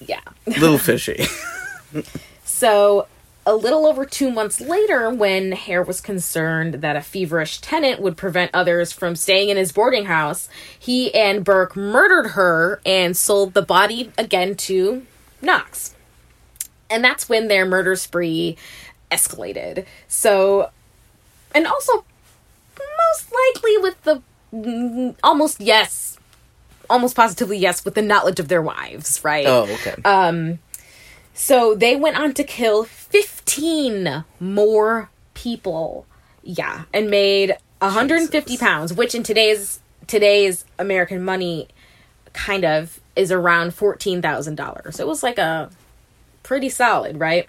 yeah. 0.00 0.20
little 0.46 0.78
fishy 0.78 1.24
So, 2.44 3.06
a 3.46 3.54
little 3.54 3.86
over 3.86 4.04
two 4.04 4.30
months 4.30 4.60
later, 4.60 5.10
when 5.10 5.52
Hare 5.52 5.82
was 5.82 6.00
concerned 6.00 6.74
that 6.74 6.96
a 6.96 7.00
feverish 7.00 7.60
tenant 7.60 8.00
would 8.00 8.16
prevent 8.16 8.50
others 8.52 8.92
from 8.92 9.16
staying 9.16 9.48
in 9.48 9.56
his 9.56 9.72
boarding 9.72 10.04
house, 10.06 10.48
he 10.78 11.12
and 11.14 11.44
Burke 11.44 11.74
murdered 11.74 12.30
her 12.30 12.80
and 12.84 13.16
sold 13.16 13.54
the 13.54 13.62
body 13.62 14.12
again 14.18 14.54
to 14.56 15.06
Knox. 15.40 15.94
And 16.90 17.02
that's 17.02 17.28
when 17.28 17.48
their 17.48 17.64
murder 17.64 17.96
spree 17.96 18.56
escalated. 19.10 19.86
So, 20.06 20.70
and 21.54 21.66
also, 21.66 22.04
most 23.12 23.32
likely 23.32 23.78
with 23.78 24.02
the 24.02 24.22
mm, 24.52 25.14
almost 25.22 25.60
yes, 25.60 26.18
almost 26.90 27.16
positively 27.16 27.56
yes, 27.56 27.84
with 27.84 27.94
the 27.94 28.02
knowledge 28.02 28.40
of 28.40 28.48
their 28.48 28.62
wives, 28.62 29.24
right? 29.24 29.46
oh 29.46 29.62
okay 29.62 29.94
Uh, 30.04 30.54
So 31.40 31.74
they 31.74 31.96
went 31.96 32.18
on 32.18 32.34
to 32.34 32.44
kill 32.44 32.84
15 32.84 34.24
more 34.38 35.08
people. 35.32 36.04
Yeah, 36.42 36.82
and 36.92 37.10
made 37.10 37.56
150 37.78 38.58
pounds, 38.58 38.92
which 38.92 39.14
in 39.14 39.22
today's 39.22 39.80
today's 40.06 40.66
American 40.78 41.24
money 41.24 41.68
kind 42.34 42.66
of 42.66 43.00
is 43.16 43.32
around 43.32 43.70
$14,000. 43.70 45.00
It 45.00 45.06
was 45.06 45.22
like 45.22 45.38
a 45.38 45.70
pretty 46.42 46.68
solid, 46.68 47.18
right? 47.18 47.48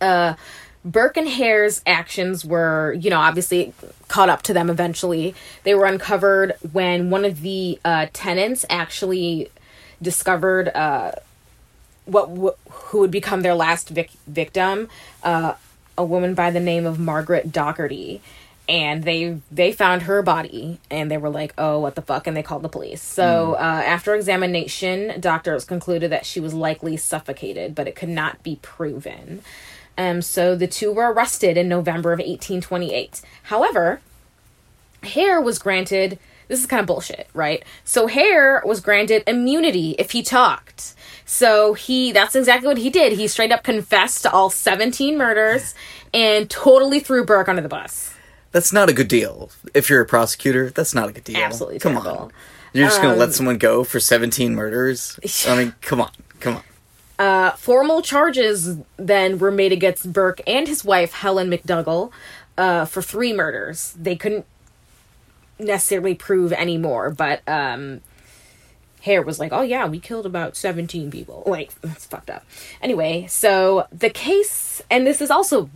Uh 0.00 0.34
Burke 0.82 1.18
and 1.18 1.28
Hare's 1.28 1.82
actions 1.86 2.46
were, 2.46 2.94
you 2.94 3.10
know, 3.10 3.20
obviously 3.20 3.74
caught 4.08 4.30
up 4.30 4.40
to 4.42 4.54
them 4.54 4.70
eventually. 4.70 5.34
They 5.64 5.74
were 5.74 5.84
uncovered 5.84 6.54
when 6.72 7.10
one 7.10 7.26
of 7.26 7.42
the 7.42 7.78
uh, 7.84 8.06
tenants 8.12 8.64
actually 8.70 9.50
discovered 10.00 10.68
uh, 10.68 11.12
what 12.06 12.56
who 12.70 13.00
would 13.00 13.10
become 13.10 13.42
their 13.42 13.54
last 13.54 13.88
vic- 13.90 14.10
victim, 14.26 14.88
uh, 15.22 15.54
a 15.98 16.04
woman 16.04 16.34
by 16.34 16.50
the 16.50 16.60
name 16.60 16.86
of 16.86 16.98
Margaret 16.98 17.52
Doherty. 17.52 18.20
And 18.68 19.04
they 19.04 19.38
they 19.52 19.70
found 19.70 20.02
her 20.02 20.22
body, 20.22 20.80
and 20.90 21.08
they 21.08 21.18
were 21.18 21.30
like, 21.30 21.54
"Oh, 21.56 21.78
what 21.78 21.94
the 21.94 22.02
fuck!" 22.02 22.26
And 22.26 22.36
they 22.36 22.42
called 22.42 22.62
the 22.62 22.68
police. 22.68 23.00
So 23.00 23.52
uh, 23.54 23.58
after 23.86 24.12
examination, 24.12 25.20
doctors 25.20 25.64
concluded 25.64 26.10
that 26.10 26.26
she 26.26 26.40
was 26.40 26.52
likely 26.52 26.96
suffocated, 26.96 27.76
but 27.76 27.86
it 27.86 27.94
could 27.94 28.08
not 28.08 28.42
be 28.42 28.58
proven. 28.62 29.42
Um, 29.96 30.20
so 30.20 30.56
the 30.56 30.66
two 30.66 30.92
were 30.92 31.12
arrested 31.12 31.56
in 31.56 31.68
November 31.68 32.12
of 32.12 32.18
1828. 32.18 33.22
However, 33.44 34.00
Hare 35.04 35.40
was 35.40 35.58
granted 35.58 36.18
this 36.48 36.60
is 36.60 36.66
kind 36.66 36.80
of 36.80 36.86
bullshit, 36.86 37.28
right? 37.34 37.64
So 37.84 38.06
Hare 38.06 38.62
was 38.64 38.80
granted 38.80 39.22
immunity 39.26 39.96
if 39.98 40.12
he 40.12 40.22
talked. 40.22 40.94
So 41.24 41.74
he 41.74 42.12
that's 42.12 42.36
exactly 42.36 42.68
what 42.68 42.78
he 42.78 42.90
did. 42.90 43.12
He 43.14 43.26
straight 43.28 43.52
up 43.52 43.64
confessed 43.64 44.22
to 44.22 44.30
all 44.32 44.48
17 44.50 45.18
murders 45.18 45.74
and 46.14 46.48
totally 46.48 47.00
threw 47.00 47.24
Burke 47.24 47.48
under 47.48 47.62
the 47.62 47.68
bus. 47.68 48.14
That's 48.52 48.72
not 48.72 48.88
a 48.88 48.92
good 48.92 49.08
deal. 49.08 49.50
If 49.74 49.90
you're 49.90 50.00
a 50.00 50.06
prosecutor, 50.06 50.70
that's 50.70 50.94
not 50.94 51.08
a 51.08 51.12
good 51.12 51.24
deal. 51.24 51.36
Absolutely 51.36 51.78
Come 51.80 51.94
terrible. 51.94 52.16
on. 52.24 52.32
You're 52.72 52.86
just 52.88 53.00
going 53.02 53.14
to 53.14 53.18
let 53.18 53.28
Um, 53.28 53.32
someone 53.32 53.58
go 53.58 53.84
for 53.84 53.98
17 54.00 54.54
murders? 54.54 55.18
I 55.48 55.56
mean, 55.56 55.74
come 55.80 56.00
on. 56.00 56.10
Come 56.40 56.56
on. 56.56 56.62
Uh, 57.18 57.50
formal 57.52 58.02
charges 58.02 58.76
then 58.98 59.38
were 59.38 59.50
made 59.50 59.72
against 59.72 60.12
Burke 60.12 60.40
and 60.46 60.68
his 60.68 60.84
wife 60.84 61.12
Helen 61.12 61.50
McDougall 61.50 62.12
uh, 62.58 62.84
for 62.84 63.00
three 63.02 63.32
murders. 63.32 63.94
They 63.98 64.14
couldn't 64.16 64.44
necessarily 65.58 66.14
prove 66.14 66.52
anymore, 66.52 67.10
but 67.10 67.40
um, 67.48 68.00
Hare 69.02 69.22
was 69.22 69.38
like, 69.38 69.52
"Oh 69.52 69.62
yeah, 69.62 69.86
we 69.86 70.00
killed 70.00 70.26
about 70.26 70.56
seventeen 70.56 71.10
people." 71.10 71.44
Like 71.46 71.72
that's 71.80 72.06
fucked 72.06 72.30
up. 72.30 72.44
Anyway, 72.82 73.26
so 73.28 73.86
the 73.92 74.10
case, 74.10 74.82
and 74.90 75.06
this 75.06 75.20
is 75.20 75.30
also 75.30 75.70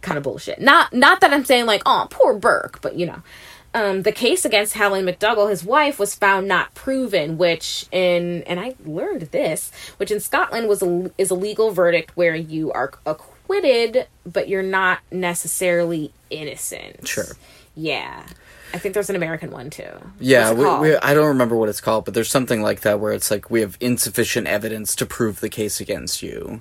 kind 0.00 0.18
of 0.18 0.24
bullshit. 0.24 0.60
Not 0.60 0.92
not 0.92 1.20
that 1.20 1.32
I'm 1.32 1.44
saying 1.44 1.66
like, 1.66 1.82
"Oh, 1.86 2.06
poor 2.10 2.34
Burke," 2.34 2.80
but 2.80 2.94
you 2.96 3.06
know. 3.06 3.22
Um, 3.74 4.02
the 4.02 4.12
case 4.12 4.46
against 4.46 4.74
Helen 4.74 5.04
McDougall, 5.04 5.50
his 5.50 5.62
wife, 5.62 5.98
was 5.98 6.14
found 6.14 6.48
not 6.48 6.74
proven, 6.74 7.36
which 7.36 7.84
in 7.92 8.42
and 8.44 8.58
I 8.58 8.74
learned 8.84 9.22
this, 9.22 9.70
which 9.98 10.10
in 10.10 10.20
Scotland 10.20 10.68
was 10.68 10.82
a, 10.82 11.10
is 11.18 11.30
a 11.30 11.34
legal 11.34 11.70
verdict 11.70 12.16
where 12.16 12.34
you 12.34 12.72
are 12.72 12.92
acquitted, 13.04 14.06
but 14.24 14.48
you're 14.48 14.62
not 14.62 15.00
necessarily 15.12 16.12
innocent. 16.30 17.06
Sure. 17.06 17.26
Yeah, 17.76 18.24
I 18.72 18.78
think 18.78 18.94
there's 18.94 19.10
an 19.10 19.16
American 19.16 19.50
one 19.50 19.70
too. 19.70 19.90
Yeah, 20.20 20.52
we, 20.52 20.90
we, 20.90 20.96
I 20.96 21.14
don't 21.14 21.28
remember 21.28 21.56
what 21.56 21.68
it's 21.68 21.80
called, 21.80 22.04
but 22.04 22.14
there's 22.14 22.30
something 22.30 22.62
like 22.62 22.80
that 22.80 23.00
where 23.00 23.12
it's 23.12 23.30
like 23.30 23.50
we 23.50 23.60
have 23.60 23.76
insufficient 23.80 24.46
evidence 24.46 24.94
to 24.96 25.06
prove 25.06 25.40
the 25.40 25.48
case 25.48 25.80
against 25.80 26.22
you, 26.22 26.60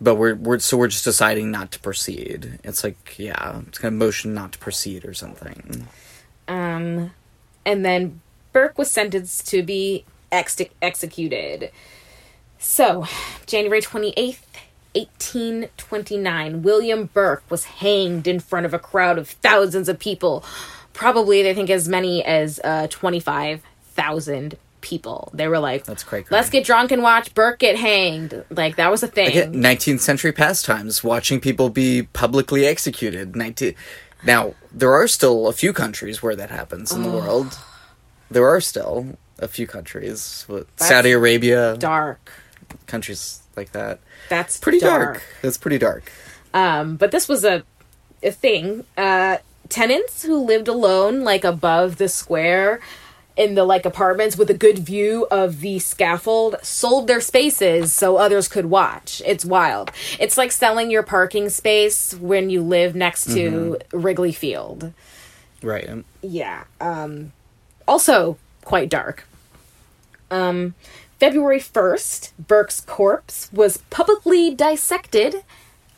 but 0.00 0.16
we're 0.16 0.34
we're 0.34 0.58
so 0.58 0.76
we're 0.76 0.88
just 0.88 1.04
deciding 1.04 1.50
not 1.50 1.70
to 1.72 1.80
proceed. 1.80 2.58
It's 2.64 2.84
like 2.84 3.18
yeah, 3.18 3.60
it's 3.66 3.78
kind 3.78 3.94
of 3.94 3.98
motion 3.98 4.34
not 4.34 4.52
to 4.52 4.58
proceed 4.58 5.04
or 5.04 5.14
something. 5.14 5.88
Um, 6.48 7.12
and 7.64 7.84
then 7.84 8.20
Burke 8.52 8.76
was 8.76 8.90
sentenced 8.90 9.48
to 9.48 9.62
be 9.62 10.04
ex- 10.32 10.60
executed. 10.82 11.70
So, 12.58 13.06
January 13.46 13.80
28th, 13.80 14.42
1829, 14.94 16.62
William 16.62 17.08
Burke 17.12 17.44
was 17.48 17.64
hanged 17.64 18.26
in 18.26 18.40
front 18.40 18.66
of 18.66 18.74
a 18.74 18.78
crowd 18.78 19.18
of 19.18 19.28
thousands 19.28 19.88
of 19.88 19.98
people. 19.98 20.44
Probably, 20.92 21.42
they 21.42 21.54
think, 21.54 21.70
as 21.70 21.88
many 21.88 22.24
as 22.24 22.60
uh, 22.64 22.86
25,000 22.88 24.56
people. 24.80 25.30
They 25.34 25.46
were 25.48 25.58
like, 25.58 25.84
That's 25.84 26.02
cray 26.02 26.24
let's 26.30 26.50
get 26.50 26.64
drunk 26.64 26.90
and 26.90 27.02
watch 27.02 27.34
Burke 27.34 27.58
get 27.58 27.76
hanged. 27.76 28.44
Like, 28.50 28.76
that 28.76 28.90
was 28.90 29.02
a 29.02 29.06
thing. 29.08 29.52
19th 29.52 30.00
century 30.00 30.32
pastimes, 30.32 31.04
watching 31.04 31.40
people 31.40 31.68
be 31.70 32.04
publicly 32.04 32.66
executed. 32.66 33.36
19 33.36 33.74
Now, 34.24 34.54
there 34.72 34.92
are 34.92 35.06
still 35.08 35.48
a 35.48 35.52
few 35.52 35.72
countries 35.72 36.22
where 36.22 36.36
that 36.36 36.50
happens 36.50 36.92
in 36.92 37.02
the 37.02 37.10
world. 37.10 37.58
There 38.30 38.48
are 38.48 38.60
still 38.60 39.18
a 39.38 39.48
few 39.48 39.66
countries, 39.66 40.46
Saudi 40.76 41.12
Arabia, 41.12 41.76
dark. 41.78 42.30
countries 42.86 43.40
like 43.56 43.72
that. 43.72 44.00
That's 44.28 44.58
Pretty 44.58 44.78
dark. 44.78 45.14
dark. 45.14 45.22
That's 45.42 45.58
pretty 45.58 45.78
dark. 45.78 46.10
Um, 46.54 46.96
but 46.96 47.10
this 47.10 47.28
was 47.28 47.44
a 47.44 47.64
a 48.22 48.30
thing. 48.30 48.84
Uh, 48.96 49.38
tenants 49.70 50.22
who 50.22 50.36
lived 50.44 50.68
alone, 50.68 51.22
like 51.22 51.44
above 51.44 51.96
the 51.96 52.08
square, 52.08 52.80
in 53.36 53.54
the 53.54 53.64
like 53.64 53.86
apartments 53.86 54.36
with 54.36 54.50
a 54.50 54.54
good 54.54 54.78
view 54.78 55.26
of 55.30 55.60
the 55.60 55.78
scaffold, 55.78 56.56
sold 56.62 57.06
their 57.06 57.20
spaces 57.20 57.92
so 57.92 58.16
others 58.16 58.48
could 58.48 58.66
watch. 58.66 59.22
It's 59.24 59.44
wild. 59.44 59.90
It's 60.18 60.36
like 60.36 60.52
selling 60.52 60.90
your 60.90 61.02
parking 61.02 61.48
space 61.48 62.12
when 62.14 62.50
you 62.50 62.62
live 62.62 62.94
next 62.94 63.32
to 63.32 63.78
Wrigley 63.92 64.32
Field. 64.32 64.92
Right. 65.62 65.88
Yeah. 66.20 66.64
Um, 66.80 67.32
also 67.88 68.36
quite 68.64 68.88
dark. 68.88 69.26
Um, 70.30 70.74
February 71.18 71.60
1st, 71.60 72.32
Burke's 72.46 72.80
corpse 72.80 73.50
was 73.52 73.78
publicly 73.90 74.54
dissected 74.54 75.44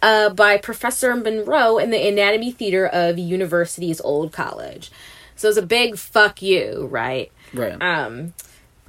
uh, 0.03 0.31
by 0.31 0.59
Professor 0.59 1.15
Monro 1.17 1.79
in 1.79 1.91
the 1.91 2.07
Anatomy 2.07 2.51
Theater 2.51 2.87
of 2.87 3.19
University's 3.19 4.01
Old 4.01 4.33
College. 4.33 4.91
So 5.37 5.49
it's 5.49 5.57
a 5.57 5.63
big 5.63 5.97
fuck 5.97 6.43
you, 6.43 6.87
right? 6.91 7.33
Right. 7.55 7.81
um 7.81 8.35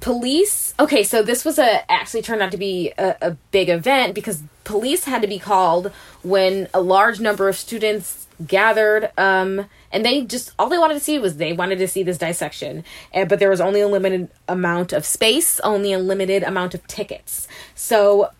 police 0.00 0.74
okay 0.78 1.02
so 1.02 1.22
this 1.22 1.46
was 1.46 1.58
a 1.58 1.90
actually 1.90 2.20
turned 2.20 2.42
out 2.42 2.50
to 2.50 2.58
be 2.58 2.92
a, 2.98 3.16
a 3.22 3.30
big 3.52 3.70
event 3.70 4.14
because 4.14 4.42
police 4.64 5.04
had 5.04 5.22
to 5.22 5.28
be 5.28 5.38
called 5.38 5.90
when 6.22 6.68
a 6.74 6.80
large 6.80 7.20
number 7.20 7.48
of 7.48 7.56
students 7.56 8.26
gathered 8.46 9.10
um 9.16 9.64
and 9.92 10.04
they 10.04 10.20
just 10.22 10.52
all 10.58 10.68
they 10.68 10.76
wanted 10.76 10.94
to 10.94 11.00
see 11.00 11.18
was 11.18 11.38
they 11.38 11.54
wanted 11.54 11.78
to 11.78 11.88
see 11.88 12.02
this 12.02 12.18
dissection 12.18 12.84
and, 13.14 13.28
but 13.30 13.38
there 13.38 13.48
was 13.48 13.62
only 13.62 13.80
a 13.80 13.88
limited 13.88 14.28
amount 14.46 14.92
of 14.92 15.06
space 15.06 15.58
only 15.60 15.92
a 15.94 15.98
limited 15.98 16.42
amount 16.42 16.74
of 16.74 16.86
tickets 16.86 17.48
so 17.74 18.30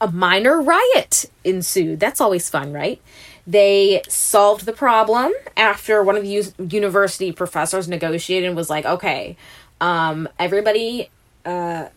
a 0.00 0.10
minor 0.10 0.60
riot 0.60 1.26
ensued. 1.44 2.00
That's 2.00 2.20
always 2.20 2.48
fun, 2.48 2.72
right? 2.72 3.00
They 3.46 4.02
solved 4.08 4.64
the 4.64 4.72
problem 4.72 5.32
after 5.56 6.02
one 6.02 6.16
of 6.16 6.22
the 6.22 6.52
university 6.58 7.32
professors 7.32 7.88
negotiated 7.88 8.48
and 8.48 8.56
was 8.56 8.70
like, 8.70 8.84
okay, 8.84 9.36
um, 9.80 10.28
everybody, 10.38 11.10
uh, 11.44 11.88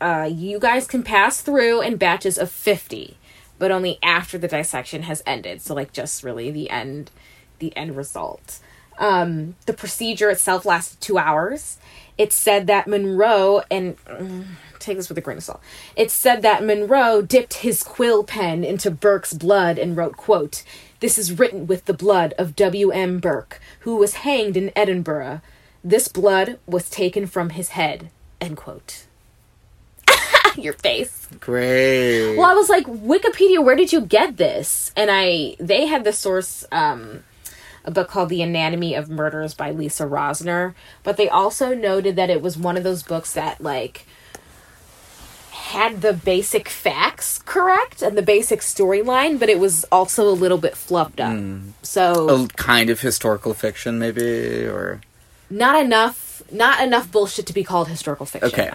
uh, 0.00 0.28
you 0.32 0.58
guys 0.58 0.86
can 0.86 1.02
pass 1.02 1.40
through 1.40 1.82
in 1.82 1.96
batches 1.96 2.38
of 2.38 2.50
50, 2.50 3.16
but 3.58 3.70
only 3.70 3.98
after 4.02 4.38
the 4.38 4.48
dissection 4.48 5.02
has 5.02 5.22
ended. 5.26 5.60
So, 5.60 5.74
like, 5.74 5.92
just 5.92 6.22
really 6.22 6.50
the 6.50 6.70
end, 6.70 7.10
the 7.58 7.76
end 7.76 7.96
result. 7.96 8.60
Um, 8.98 9.56
the 9.66 9.72
procedure 9.72 10.30
itself 10.30 10.64
lasted 10.64 11.00
two 11.00 11.18
hours. 11.18 11.78
It 12.16 12.32
said 12.32 12.66
that 12.66 12.88
Monro, 12.88 13.62
and 13.70 13.96
mm, 14.06 14.46
take 14.78 14.96
this 14.96 15.08
with 15.08 15.18
a 15.18 15.20
grain 15.20 15.38
of 15.38 15.44
salt. 15.44 15.60
It 15.96 16.10
said 16.10 16.42
that 16.42 16.64
Monro 16.64 17.22
dipped 17.22 17.54
his 17.54 17.82
quill 17.82 18.24
pen 18.24 18.64
into 18.64 18.90
Burke's 18.90 19.34
blood 19.34 19.78
and 19.78 19.96
wrote, 19.96 20.16
quote, 20.16 20.62
This 21.00 21.18
is 21.18 21.38
written 21.38 21.66
with 21.66 21.84
the 21.86 21.94
blood 21.94 22.34
of 22.38 22.56
W.M. 22.56 23.18
Burke, 23.18 23.60
who 23.80 23.96
was 23.96 24.14
hanged 24.14 24.56
in 24.56 24.72
Edinburgh. 24.76 25.40
This 25.84 26.08
blood 26.08 26.58
was 26.66 26.90
taken 26.90 27.26
from 27.26 27.50
his 27.50 27.70
head, 27.70 28.10
end 28.40 28.56
quote. 28.56 29.06
Your 30.56 30.72
face. 30.72 31.28
Great. 31.40 32.36
Well, 32.36 32.50
I 32.50 32.54
was 32.54 32.68
like, 32.68 32.86
Wikipedia, 32.86 33.62
where 33.62 33.76
did 33.76 33.92
you 33.92 34.00
get 34.00 34.36
this? 34.36 34.92
And 34.96 35.10
I, 35.10 35.56
they 35.60 35.86
had 35.86 36.04
the 36.04 36.12
source, 36.12 36.64
um, 36.72 37.24
a 37.84 37.90
book 37.90 38.08
called 38.08 38.28
The 38.28 38.42
Anatomy 38.42 38.94
of 38.94 39.08
Murders 39.08 39.54
by 39.54 39.70
Lisa 39.70 40.04
Rosner, 40.04 40.74
but 41.02 41.16
they 41.16 41.28
also 41.28 41.74
noted 41.74 42.16
that 42.16 42.30
it 42.30 42.42
was 42.42 42.58
one 42.58 42.76
of 42.76 42.84
those 42.84 43.02
books 43.02 43.32
that, 43.32 43.60
like, 43.60 44.06
had 45.68 46.00
the 46.00 46.14
basic 46.14 46.68
facts 46.68 47.40
correct 47.44 48.00
and 48.00 48.16
the 48.16 48.22
basic 48.22 48.60
storyline, 48.60 49.38
but 49.38 49.50
it 49.50 49.58
was 49.58 49.84
also 49.92 50.26
a 50.28 50.32
little 50.32 50.56
bit 50.56 50.74
fluffed 50.74 51.20
up. 51.20 51.38
So, 51.82 52.44
a 52.44 52.48
kind 52.48 52.88
of 52.88 53.00
historical 53.00 53.52
fiction, 53.52 53.98
maybe, 53.98 54.64
or 54.64 55.02
not 55.50 55.78
enough, 55.84 56.42
not 56.50 56.82
enough 56.82 57.12
bullshit 57.12 57.46
to 57.46 57.52
be 57.52 57.62
called 57.62 57.88
historical 57.88 58.24
fiction. 58.24 58.48
Okay. 58.50 58.70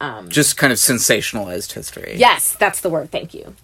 though. 0.00 0.28
just 0.28 0.56
kind 0.56 0.72
of 0.72 0.78
sensationalized 0.78 1.72
history. 1.72 2.14
Yes, 2.16 2.56
that's 2.58 2.80
the 2.80 2.90
word. 2.90 3.12
Thank 3.12 3.32
you. 3.32 3.54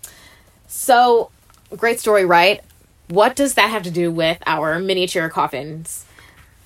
So, 0.69 1.31
great 1.77 1.99
story, 1.99 2.25
right? 2.25 2.61
What 3.09 3.35
does 3.35 3.55
that 3.55 3.71
have 3.71 3.83
to 3.83 3.91
do 3.91 4.13
with 4.13 4.39
our 4.47 4.79
miniature 4.79 5.29
coffins? 5.29 6.05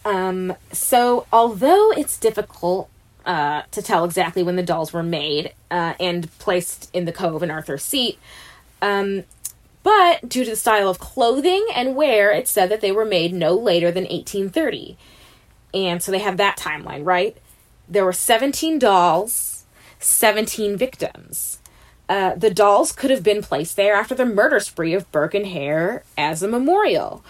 Um, 0.05 0.55
so, 0.71 1.27
although 1.33 1.93
it's 1.93 2.19
difficult 2.19 2.91
uh, 3.29 3.63
to 3.71 3.81
tell 3.83 4.05
exactly 4.05 4.43
when 4.43 4.57
the 4.57 4.63
dolls 4.63 4.93
were 4.93 5.05
made 5.05 5.53
uh, 5.71 5.95
and 6.01 6.37
placed 6.39 6.91
in 6.93 7.05
the 7.05 7.13
cove 7.13 7.45
in 7.45 7.51
Arthur's 7.51 7.85
seat, 7.85 8.19
um, 8.83 9.23
but 9.83 10.29
due 10.29 10.45
to 10.45 10.51
the 10.51 10.57
style 10.57 10.89
of 10.89 10.99
clothing 10.99 11.67
and 11.75 11.95
wear, 11.95 12.31
it 12.31 12.49
said 12.49 12.69
that 12.71 12.81
they 12.81 12.93
were 12.93 13.05
made 13.05 13.33
no 13.33 13.55
later 13.55 13.91
than 13.91 14.05
1830. 14.05 14.97
And 15.73 16.03
so 16.03 16.11
they 16.11 16.19
have 16.19 16.37
that 16.39 16.59
timeline, 16.59 17.05
right? 17.05 17.37
There 17.89 18.05
were 18.05 18.13
17 18.13 18.79
dolls, 18.79 19.65
17 19.99 20.77
victims. 20.77 21.59
Uh, 22.09 22.35
the 22.35 22.51
dolls 22.51 22.93
could 22.93 23.11
have 23.11 23.23
been 23.23 23.43
placed 23.43 23.77
there 23.77 23.95
after 23.95 24.15
the 24.15 24.25
murder 24.25 24.61
spree 24.61 24.95
of 24.95 25.11
Burke 25.13 25.35
and 25.35 25.47
Hare 25.47 26.03
as 26.17 26.43
a 26.43 26.49
memorial. 26.49 27.23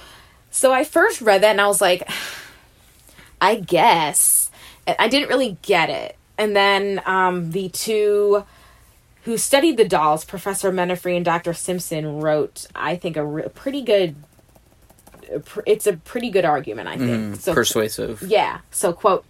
So 0.51 0.73
I 0.73 0.85
first 0.85 1.21
read 1.21 1.43
that 1.43 1.51
and 1.51 1.61
I 1.61 1.67
was 1.67 1.81
like, 1.81 2.09
I 3.41 3.57
guess. 3.57 4.48
I 4.99 5.09
didn't 5.09 5.28
really 5.28 5.59
get 5.62 5.91
it. 5.91 6.16
And 6.36 6.55
then 6.55 7.03
um, 7.05 7.51
the 7.51 7.68
two 7.68 8.45
who 9.22 9.36
studied 9.36 9.76
the 9.76 9.84
dolls, 9.84 10.24
Professor 10.24 10.72
Menefee 10.72 11.16
and 11.16 11.24
Dr. 11.24 11.53
Simpson, 11.53 12.20
wrote, 12.20 12.66
I 12.74 12.97
think, 12.97 13.16
a 13.16 13.24
re- 13.24 13.49
pretty 13.55 13.82
good. 13.82 14.16
It's 15.66 15.86
a 15.86 15.95
pretty 15.95 16.30
good 16.30 16.45
argument, 16.45 16.89
I 16.89 16.97
think. 16.97 17.36
Mm, 17.36 17.55
persuasive. 17.55 18.22
Yeah. 18.22 18.61
So, 18.70 18.93
quote, 18.93 19.26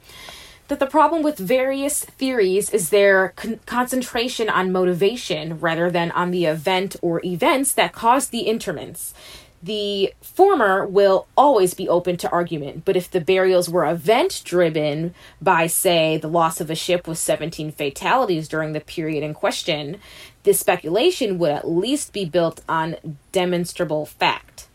that 0.69 0.79
the 0.79 0.87
problem 0.87 1.23
with 1.23 1.39
various 1.39 2.05
theories 2.05 2.71
is 2.71 2.91
their 2.91 3.31
con- 3.31 3.59
concentration 3.67 4.49
on 4.49 4.71
motivation 4.71 5.59
rather 5.59 5.91
than 5.91 6.11
on 6.13 6.31
the 6.31 6.45
event 6.45 6.95
or 7.03 7.25
events 7.25 7.73
that 7.73 7.93
caused 7.93 8.31
the 8.31 8.43
interments. 8.43 9.15
The 9.63 10.15
former 10.23 10.87
will 10.87 11.27
always 11.37 11.75
be 11.75 11.89
open 11.89 12.17
to 12.19 12.31
argument, 12.31 12.85
but 12.85 12.97
if 12.97 13.11
the 13.11 13.21
burials 13.21 13.69
were 13.69 13.85
event 13.85 14.43
driven 14.45 15.15
by, 15.43 15.67
say, 15.67 16.17
the 16.17 16.29
loss 16.29 16.61
of 16.61 16.71
a 16.71 16.77
ship 16.77 17.09
with 17.09 17.19
17 17.19 17.73
fatalities 17.73 18.47
during 18.47 18.73
the 18.73 18.81
period 18.81 19.25
in 19.25 19.35
question, 19.35 19.99
this 20.45 20.61
speculation 20.61 21.39
would 21.39 21.51
at 21.51 21.69
least 21.69 22.13
be 22.13 22.25
built 22.25 22.63
on 22.69 23.19
demonstrable 23.33 24.07
fact. 24.07 24.69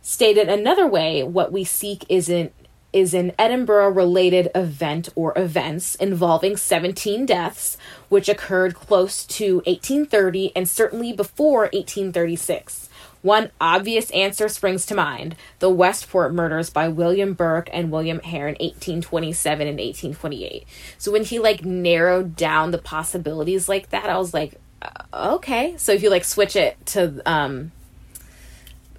Stated 0.00 0.48
another 0.48 0.86
way, 0.86 1.22
what 1.22 1.52
we 1.52 1.64
seek 1.64 2.04
isn't 2.08 2.52
is 2.92 3.12
an 3.12 3.32
Edinburgh 3.38 3.90
related 3.90 4.48
event 4.54 5.10
or 5.14 5.34
events 5.36 5.96
involving 5.96 6.56
17 6.56 7.26
deaths, 7.26 7.76
which 8.08 8.26
occurred 8.26 8.74
close 8.74 9.26
to 9.26 9.56
1830 9.66 10.52
and 10.56 10.66
certainly 10.66 11.12
before 11.12 11.62
1836. 11.74 12.88
One 13.22 13.50
obvious 13.60 14.10
answer 14.10 14.48
springs 14.48 14.86
to 14.86 14.94
mind 14.94 15.34
the 15.58 15.68
Westport 15.70 16.32
murders 16.32 16.70
by 16.70 16.88
William 16.88 17.34
Burke 17.34 17.68
and 17.72 17.90
William 17.90 18.20
Hare 18.20 18.46
in 18.48 18.54
1827 18.54 19.66
and 19.66 19.78
1828. 19.78 20.64
So 20.98 21.10
when 21.10 21.24
he 21.24 21.38
like 21.38 21.64
narrowed 21.64 22.36
down 22.36 22.70
the 22.70 22.78
possibilities 22.78 23.68
like 23.68 23.90
that, 23.90 24.08
I 24.08 24.18
was 24.18 24.32
like, 24.32 24.60
uh, 24.82 25.34
okay. 25.36 25.74
So 25.76 25.92
if 25.92 26.02
you 26.02 26.10
like 26.10 26.24
switch 26.24 26.54
it 26.54 26.76
to 26.86 27.20
um, 27.26 27.72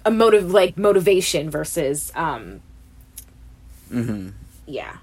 a 0.04 0.10
motive, 0.10 0.50
like 0.50 0.76
motivation 0.76 1.50
versus 1.50 2.12
um, 2.14 2.60
Mm-hmm. 3.90 4.30
yeah. 4.66 4.96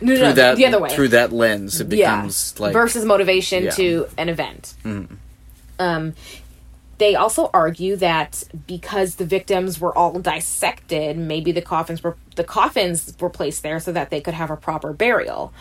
No, 0.00 0.14
through 0.16 0.24
no, 0.24 0.32
that 0.32 0.56
the 0.56 0.66
other 0.66 0.80
way. 0.80 0.90
through 0.90 1.08
that 1.08 1.32
lens, 1.32 1.80
it 1.80 1.88
becomes 1.88 2.58
like 2.58 2.72
versus 2.72 3.04
motivation 3.04 3.64
Yeah. 3.64 3.70
to 3.70 4.06
an 4.18 4.28
event. 4.28 4.74
Mm. 4.84 5.16
Um, 5.78 6.14
they 6.98 7.14
also 7.14 7.50
argue 7.52 7.96
that 7.96 8.44
because 8.66 9.16
the 9.16 9.24
victims 9.24 9.80
were 9.80 9.96
all 9.96 10.18
dissected, 10.20 11.16
maybe 11.18 11.52
the 11.52 11.62
coffins 11.62 12.02
were 12.02 12.16
the 12.36 12.44
coffins 12.44 13.14
were 13.20 13.30
placed 13.30 13.62
there 13.62 13.80
so 13.80 13.92
that 13.92 14.10
they 14.10 14.20
could 14.20 14.34
have 14.34 14.50
a 14.50 14.56
proper 14.56 14.92
burial. 14.92 15.52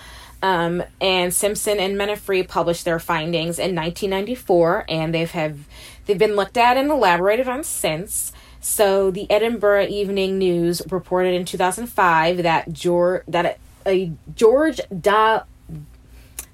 Um, 0.42 0.84
and 1.00 1.34
Simpson 1.34 1.80
and 1.80 1.96
Menefee 1.96 2.46
published 2.48 2.84
their 2.84 3.00
findings 3.00 3.60
in 3.60 3.76
1994, 3.76 4.86
and 4.90 5.14
they've 5.14 5.32
have 5.32 5.60
they've 6.06 6.18
been 6.18 6.36
looked 6.36 6.58
at 6.58 6.78
and 6.78 6.92
elaborated 6.92 7.48
on 7.48 7.64
since. 7.64 8.34
So 8.60 9.10
the 9.12 9.30
Edinburgh 9.32 9.88
Evening 9.88 10.38
News 10.38 10.82
reported 10.90 11.34
in 11.34 11.46
2005 11.46 12.44
that 12.44 12.74
George 12.74 13.24
that 13.28 13.46
a, 13.86 13.90
a 13.90 14.12
George 14.36 14.82
da, 15.02 15.44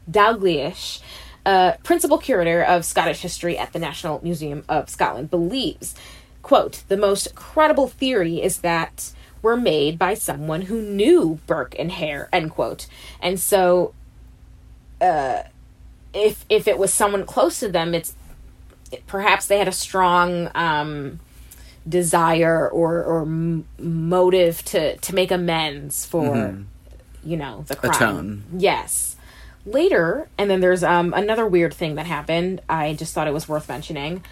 Dalgleish, 0.09 1.01
uh, 1.49 1.71
principal 1.83 2.17
curator 2.17 2.61
of 2.63 2.85
Scottish 2.85 3.21
history 3.21 3.57
at 3.57 3.73
the 3.73 3.79
National 3.79 4.19
Museum 4.23 4.63
of 4.69 4.89
Scotland, 4.89 5.29
believes, 5.31 5.95
quote, 6.43 6.83
the 6.89 6.97
most 6.97 7.33
credible 7.35 7.87
theory 7.87 8.41
is 8.41 8.59
that 8.59 9.11
were 9.41 9.57
made 9.57 9.97
by 9.97 10.13
someone 10.13 10.63
who 10.63 10.81
knew 10.81 11.39
Burke 11.47 11.75
and 11.79 11.91
Hare, 11.91 12.29
end 12.31 12.51
quote. 12.51 12.87
And 13.21 13.39
so, 13.39 13.93
uh, 15.01 15.43
if 16.13 16.45
if 16.49 16.67
it 16.67 16.77
was 16.77 16.93
someone 16.93 17.25
close 17.25 17.59
to 17.61 17.69
them, 17.69 17.93
it's 17.93 18.13
perhaps 19.07 19.47
they 19.47 19.57
had 19.57 19.67
a 19.67 19.71
strong 19.87 20.49
um, 20.55 21.19
desire 21.87 22.67
or 22.69 23.03
or 23.03 23.21
m- 23.21 23.65
motive 23.79 24.63
to 24.65 24.97
to 24.97 25.15
make 25.15 25.31
amends 25.31 26.05
for 26.05 26.35
Mhm. 26.35 26.65
you 27.23 27.37
know 27.37 27.63
the 27.67 27.75
crime. 27.75 28.43
Yes. 28.57 29.09
Later, 29.70 30.28
and 30.36 30.49
then 30.49 30.61
there's 30.61 30.84
um 30.84 31.13
another 31.13 31.45
weird 31.45 31.76
thing 31.76 31.95
that 31.95 32.07
happened. 32.07 32.61
I 32.67 32.93
just 32.93 33.13
thought 33.13 33.28
it 33.28 33.34
was 33.34 33.47
worth 33.47 33.70
mentioning. 33.70 34.24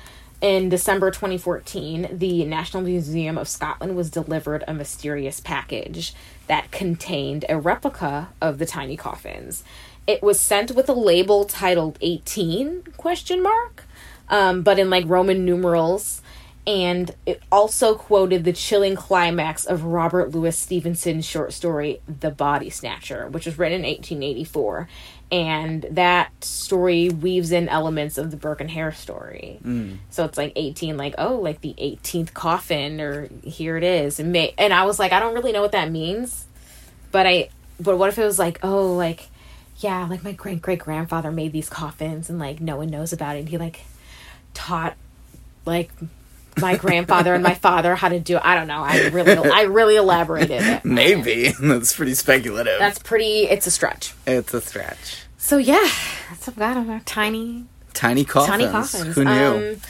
In 0.42 0.70
December 0.70 1.12
2014, 1.12 2.10
the 2.12 2.44
National 2.46 2.82
Museum 2.82 3.38
of 3.38 3.48
Scotland 3.48 3.96
was 3.96 4.10
delivered 4.10 4.64
a 4.68 4.74
mysterious 4.74 5.40
package 5.40 6.14
that 6.48 6.72
contained 6.72 7.46
a 7.50 7.60
replica 7.60 8.30
of 8.42 8.58
the 8.58 8.66
tiny 8.66 8.98
coffins. 8.98 9.64
It 10.08 10.24
was 10.24 10.40
sent 10.40 10.72
with 10.72 10.90
a 10.90 10.94
label 10.94 11.46
titled 11.46 12.00
18 12.02 12.84
question 12.98 13.44
mark, 13.44 13.84
um, 14.30 14.64
but 14.64 14.80
in 14.80 14.90
like 14.90 15.06
Roman 15.08 15.46
numerals 15.46 16.22
and 16.68 17.16
it 17.26 17.42
also 17.50 17.96
quoted 17.96 18.44
the 18.44 18.52
chilling 18.52 18.98
climax 18.98 19.64
of 19.66 19.86
Robert 19.86 20.32
Louis 20.32 20.56
Stevenson's 20.56 21.26
short 21.26 21.54
story 21.54 22.02
The 22.20 22.30
Body 22.30 22.70
Snatcher, 22.70 23.30
which 23.30 23.46
was 23.46 23.58
written 23.58 23.86
in 23.86 23.88
1884. 23.88 24.90
And 25.30 25.86
that 25.92 26.44
story 26.44 27.10
weaves 27.10 27.52
in 27.52 27.68
elements 27.68 28.18
of 28.18 28.32
the 28.32 28.38
Burke 28.38 28.62
and 28.62 28.72
Hare 28.72 28.94
story. 28.94 29.60
Mm. 29.64 29.98
So 30.10 30.24
it's 30.24 30.38
like 30.38 30.54
18, 30.56 30.96
like, 30.96 31.16
oh, 31.18 31.36
like 31.36 31.62
the 31.62 31.76
18th 31.78 32.34
coffin, 32.34 33.02
or 33.02 33.28
here 33.44 33.76
it 33.76 33.84
is. 33.84 34.20
And, 34.20 34.32
may- 34.32 34.54
and 34.58 34.74
I 34.74 34.86
was 34.86 35.00
like, 35.00 35.12
I 35.12 35.20
don't 35.20 35.34
really 35.34 35.52
know 35.52 35.62
what 35.62 35.74
that 35.74 35.92
means. 35.92 36.46
But 37.12 37.28
I, 37.28 37.50
but 37.80 37.98
what 37.98 38.10
if 38.10 38.18
it 38.18 38.24
was 38.24 38.40
like, 38.40 38.60
oh, 38.64 38.94
like, 38.94 39.28
yeah, 39.80 40.08
like 40.10 40.24
my 40.24 40.32
great 40.32 40.62
great 40.62 40.80
grandfather 40.80 41.32
made 41.32 41.52
these 41.52 41.70
coffins 41.70 42.30
and 42.30 42.40
like 42.40 42.60
no 42.60 42.78
one 42.78 42.90
knows 42.90 43.14
about 43.14 43.36
it. 43.36 43.40
And 43.40 43.50
he 43.50 43.58
like 43.58 43.82
taught 44.54 44.96
like 45.66 45.92
my 46.60 46.76
grandfather 46.78 47.34
and 47.34 47.43
my 47.43 47.53
father 47.53 47.95
how 47.95 48.10
to 48.10 48.20
do 48.20 48.36
it. 48.38 48.41
I 48.43 48.55
don't 48.55 48.68
know. 48.68 48.82
I 48.84 49.08
really 49.10 49.38
I 49.38 49.62
really 49.64 49.95
elaborated 49.95 50.62
it. 50.62 50.86
Maybe 50.86 51.53
that's 51.62 51.95
pretty 51.95 52.14
speculative. 52.14 52.80
That's 52.80 52.99
pretty 52.99 53.43
it's 53.43 53.68
a 53.68 53.72
stretch. 53.72 54.14
it's 54.26 54.53
a 54.53 54.62
stretch. 54.62 55.24
So 55.38 55.58
yeah, 55.58 55.88
that's 56.30 56.47
what 56.47 56.58
about 56.58 56.78
a 56.78 57.01
tiny 57.05 57.66
Tiny 57.93 58.26
coffins. 58.26 58.49
tiny 58.58 58.68
coffins. 58.72 59.16
Who 59.16 59.24
knew? 59.24 59.32
Um, 59.74 59.82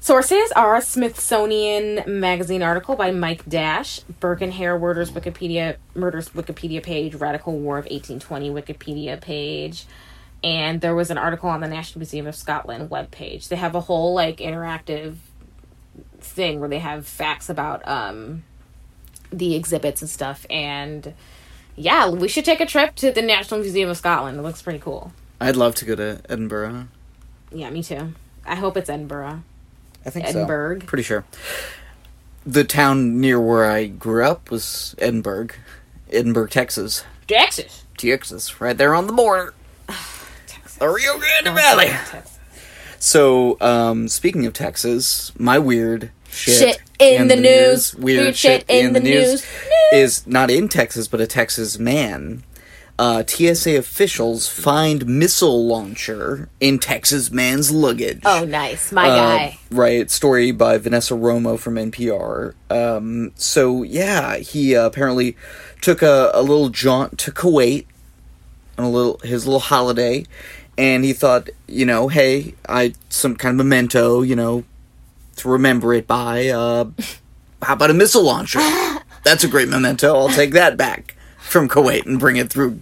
sources 0.00 0.52
are 0.54 0.76
a 0.76 0.80
Smithsonian 0.82 2.02
Magazine 2.20 2.62
article 2.62 2.94
by 2.96 3.10
Mike 3.10 3.44
Dash, 3.48 4.00
Burke 4.20 4.42
and 4.42 4.52
Hare 4.52 4.78
Murders 4.78 5.10
Wikipedia 5.10 5.76
Murders 5.94 6.28
Wikipedia 6.30 6.82
page, 6.82 7.14
Radical 7.14 7.58
War 7.58 7.78
of 7.78 7.84
1820 7.86 8.50
Wikipedia 8.50 9.20
page, 9.20 9.84
and 10.44 10.80
there 10.80 10.94
was 10.94 11.10
an 11.10 11.18
article 11.18 11.48
on 11.50 11.60
the 11.60 11.66
National 11.68 12.00
Museum 12.00 12.26
of 12.28 12.36
Scotland 12.36 12.88
webpage. 12.90 13.48
They 13.48 13.56
have 13.56 13.74
a 13.74 13.80
whole 13.80 14.14
like 14.14 14.36
interactive 14.38 15.16
thing 16.20 16.60
where 16.60 16.68
they 16.68 16.78
have 16.78 17.06
facts 17.06 17.48
about 17.48 17.86
um 17.86 18.42
the 19.32 19.54
exhibits 19.54 20.00
and 20.00 20.10
stuff 20.10 20.46
and 20.50 21.14
yeah, 21.76 22.08
we 22.08 22.26
should 22.26 22.44
take 22.44 22.60
a 22.60 22.66
trip 22.66 22.96
to 22.96 23.12
the 23.12 23.22
National 23.22 23.60
Museum 23.60 23.88
of 23.88 23.96
Scotland. 23.96 24.36
It 24.36 24.42
looks 24.42 24.60
pretty 24.60 24.80
cool. 24.80 25.12
I'd 25.40 25.54
love 25.54 25.76
to 25.76 25.84
go 25.84 25.94
to 25.94 26.20
Edinburgh. 26.28 26.88
Yeah, 27.52 27.70
me 27.70 27.84
too. 27.84 28.14
I 28.44 28.56
hope 28.56 28.76
it's 28.76 28.90
Edinburgh. 28.90 29.42
I 30.04 30.10
think 30.10 30.26
Edinburgh. 30.26 30.80
so. 30.80 30.86
Pretty 30.86 31.04
sure. 31.04 31.24
The 32.44 32.64
town 32.64 33.20
near 33.20 33.40
where 33.40 33.70
I 33.70 33.86
grew 33.86 34.24
up 34.24 34.50
was 34.50 34.94
Edinburgh, 34.98 35.48
Edinburgh, 36.10 36.48
Texas. 36.48 37.04
Texas. 37.28 37.84
Texas, 37.96 38.60
right 38.60 38.76
there 38.76 38.94
on 38.94 39.06
the 39.06 39.12
border. 39.12 39.54
The 40.78 40.88
Rio 40.88 41.18
Grande 41.18 41.56
Valley. 41.56 41.86
Texas. 41.86 42.37
So, 42.98 43.56
um, 43.60 44.08
speaking 44.08 44.46
of 44.46 44.52
Texas, 44.52 45.32
my 45.38 45.58
weird 45.58 46.10
shit, 46.30 46.58
Shit 46.58 46.80
in 46.98 47.28
the 47.28 47.36
news. 47.36 47.94
weird, 47.94 48.36
shit, 48.36 48.64
in, 48.68 48.92
the 48.92 49.00
news, 49.00 49.46
is 49.92 50.26
not 50.26 50.50
in 50.50 50.68
Texas, 50.68 51.08
but 51.08 51.20
a 51.20 51.26
Texas 51.26 51.78
man. 51.78 52.42
Uh, 53.00 53.22
TSA 53.24 53.76
officials 53.78 54.48
find 54.48 55.06
missile 55.06 55.64
launcher 55.68 56.48
in 56.58 56.80
Texas 56.80 57.30
man's 57.30 57.70
luggage. 57.70 58.22
Oh, 58.24 58.44
nice. 58.44 58.90
My 58.90 59.08
Uh, 59.08 59.14
guy. 59.14 59.58
Right, 59.70 60.10
story 60.10 60.50
by 60.50 60.78
Vanessa 60.78 61.14
Romo 61.14 61.56
from 61.56 61.76
NPR. 61.76 62.54
Um, 62.68 63.30
so 63.36 63.84
yeah, 63.84 64.38
he 64.38 64.74
uh, 64.74 64.86
apparently 64.86 65.36
took 65.80 66.02
a, 66.02 66.32
a 66.34 66.42
little 66.42 66.70
jaunt 66.70 67.18
to 67.20 67.30
Kuwait 67.30 67.86
on 68.76 68.84
a 68.84 68.90
little 68.90 69.20
his 69.22 69.46
little 69.46 69.60
holiday, 69.60 70.24
and 70.78 71.04
he 71.04 71.12
thought, 71.12 71.50
you 71.66 71.84
know, 71.84 72.08
hey, 72.08 72.54
I 72.68 72.94
some 73.10 73.36
kind 73.36 73.60
of 73.60 73.66
memento, 73.66 74.22
you 74.22 74.36
know, 74.36 74.64
to 75.36 75.48
remember 75.48 75.92
it 75.92 76.06
by. 76.06 76.48
Uh, 76.48 76.90
how 77.62 77.74
about 77.74 77.90
a 77.90 77.94
missile 77.94 78.22
launcher? 78.22 78.60
That's 79.24 79.44
a 79.44 79.48
great 79.48 79.68
memento. 79.68 80.14
I'll 80.14 80.28
take 80.28 80.52
that 80.52 80.76
back 80.76 81.16
from 81.38 81.68
Kuwait 81.68 82.06
and 82.06 82.20
bring 82.20 82.36
it 82.36 82.50
through 82.50 82.78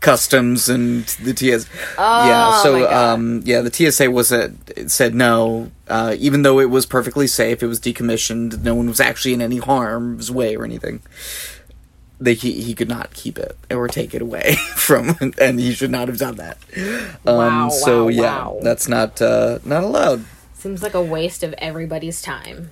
customs 0.00 0.68
and 0.68 1.04
the 1.04 1.36
TSA. 1.36 1.68
Oh, 1.98 2.28
yeah, 2.28 2.62
so 2.62 2.90
um, 2.90 3.42
yeah, 3.44 3.60
the 3.60 3.72
TSA 3.72 4.10
was 4.10 4.32
a, 4.32 4.54
it 4.76 4.90
said 4.90 5.14
no, 5.14 5.70
uh, 5.88 6.16
even 6.18 6.42
though 6.42 6.60
it 6.60 6.70
was 6.70 6.86
perfectly 6.86 7.26
safe. 7.26 7.62
It 7.62 7.66
was 7.66 7.78
decommissioned. 7.78 8.62
No 8.62 8.74
one 8.74 8.88
was 8.88 9.00
actually 9.00 9.34
in 9.34 9.42
any 9.42 9.58
harm's 9.58 10.30
way 10.30 10.56
or 10.56 10.64
anything. 10.64 11.02
They 12.20 12.34
he, 12.34 12.62
he 12.62 12.74
could 12.74 12.88
not 12.88 13.12
keep 13.12 13.38
it 13.38 13.56
or 13.70 13.88
take 13.88 14.14
it 14.14 14.22
away 14.22 14.54
from, 14.76 15.16
and 15.38 15.58
he 15.58 15.72
should 15.72 15.90
not 15.90 16.08
have 16.08 16.18
done 16.18 16.36
that. 16.36 16.58
Um, 17.26 17.36
Wow, 17.36 17.68
so 17.70 18.04
wow, 18.04 18.08
yeah, 18.08 18.22
wow. 18.22 18.58
that's 18.62 18.88
not 18.88 19.20
uh, 19.20 19.58
not 19.64 19.82
allowed. 19.84 20.24
Seems 20.54 20.82
like 20.82 20.94
a 20.94 21.02
waste 21.02 21.42
of 21.42 21.54
everybody's 21.58 22.22
time. 22.22 22.70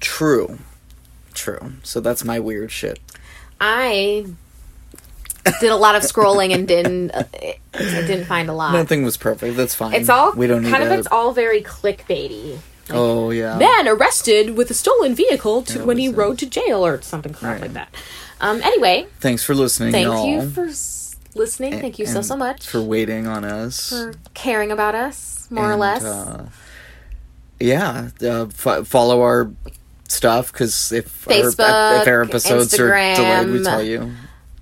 True, 0.00 0.58
true. 1.34 1.74
So 1.82 2.00
that's 2.00 2.24
my 2.24 2.40
weird 2.40 2.72
shit. 2.72 2.98
I 3.60 4.26
did 5.60 5.70
a 5.70 5.76
lot 5.76 5.94
of 5.94 6.02
scrolling 6.02 6.52
and 6.54 6.66
didn't 6.66 7.10
uh, 7.10 7.24
I 7.32 7.56
didn't 7.74 8.24
find 8.24 8.48
a 8.48 8.52
lot. 8.52 8.72
Nothing 8.72 9.02
was 9.04 9.16
perfect. 9.16 9.56
That's 9.56 9.74
fine. 9.74 9.94
It's 9.94 10.08
all 10.08 10.32
we 10.32 10.46
don't 10.46 10.62
need 10.62 10.70
kind 10.70 10.82
of 10.82 10.90
it's 10.92 11.08
all 11.10 11.32
very 11.32 11.62
clickbaity. 11.62 12.58
Oh 12.90 13.30
yeah. 13.30 13.56
Man 13.58 13.86
arrested 13.88 14.56
with 14.56 14.70
a 14.70 14.74
stolen 14.74 15.14
vehicle 15.14 15.62
to 15.62 15.84
when 15.84 15.98
he 15.98 16.08
rode 16.08 16.38
to 16.38 16.46
jail 16.46 16.84
or 16.84 17.00
something 17.02 17.32
crap 17.34 17.52
Right. 17.52 17.60
like 17.62 17.72
that. 17.74 17.88
Um. 18.40 18.60
Anyway, 18.62 19.06
Thanks 19.20 19.42
for 19.44 19.54
listening. 19.54 19.92
thank 19.92 20.04
y'all. 20.06 20.26
you 20.26 20.48
for 20.50 20.66
s- 20.66 21.16
listening. 21.34 21.78
Thank 21.80 21.98
you 21.98 22.06
so 22.06 22.22
so 22.22 22.36
much 22.36 22.66
for 22.66 22.80
waiting 22.80 23.26
on 23.26 23.44
us. 23.44 23.90
for 23.90 24.14
caring 24.34 24.70
about 24.72 24.94
us 24.94 25.46
more 25.50 25.70
or 25.72 25.76
less. 25.76 26.04
uh, 26.04 26.46
yeah, 27.60 28.10
uh, 28.22 28.46
f- 28.46 28.86
follow 28.86 29.22
our 29.22 29.50
stuff 30.08 30.52
because 30.52 30.92
if 30.92 31.28
our, 31.28 31.48
if 31.48 31.60
our 32.08 32.22
episodes 32.22 32.72
are 32.78 32.86
delayed, 32.88 33.48
we 33.50 33.62
tell 33.64 33.82
you. 33.82 34.12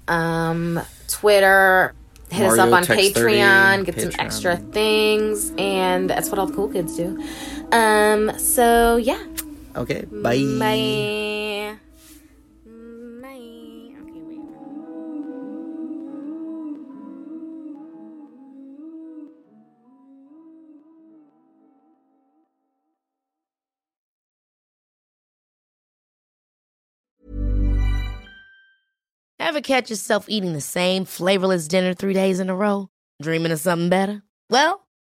um, 0.09 0.81
Twitter. 1.09 1.95
Hit 2.29 2.45
us 2.49 2.59
up 2.59 2.73
on 2.73 2.83
Text 2.83 3.15
30, 3.15 3.35
Patreon, 3.37 3.85
get 3.85 4.01
some 4.01 4.11
extra 4.19 4.57
things, 4.57 5.53
and 5.59 6.11
that's 6.11 6.29
what 6.29 6.41
all 6.41 6.47
the 6.47 6.55
cool 6.57 6.69
kids 6.69 6.97
do. 6.97 7.23
Um, 7.73 8.39
so 8.39 8.97
yeah. 8.97 9.23
Okay, 9.75 10.05
bye. 10.11 10.39
Bye. 10.59 11.79
Bye. 13.21 13.93
Okay, 14.03 14.23
wait. 14.23 14.41
Ever 29.39 29.61
catch 29.61 29.91
yourself 29.91 30.27
eating 30.29 30.53
the 30.55 30.61
same 30.61 31.05
flavorless 31.05 31.69
dinner 31.69 31.95
three 31.95 32.15
days 32.15 32.41
in 32.41 32.49
a 32.49 32.55
row? 32.57 32.89
Dreaming 33.21 33.53
of 33.53 33.61
something 33.61 33.89
better? 33.91 34.23
Well, 34.51 34.86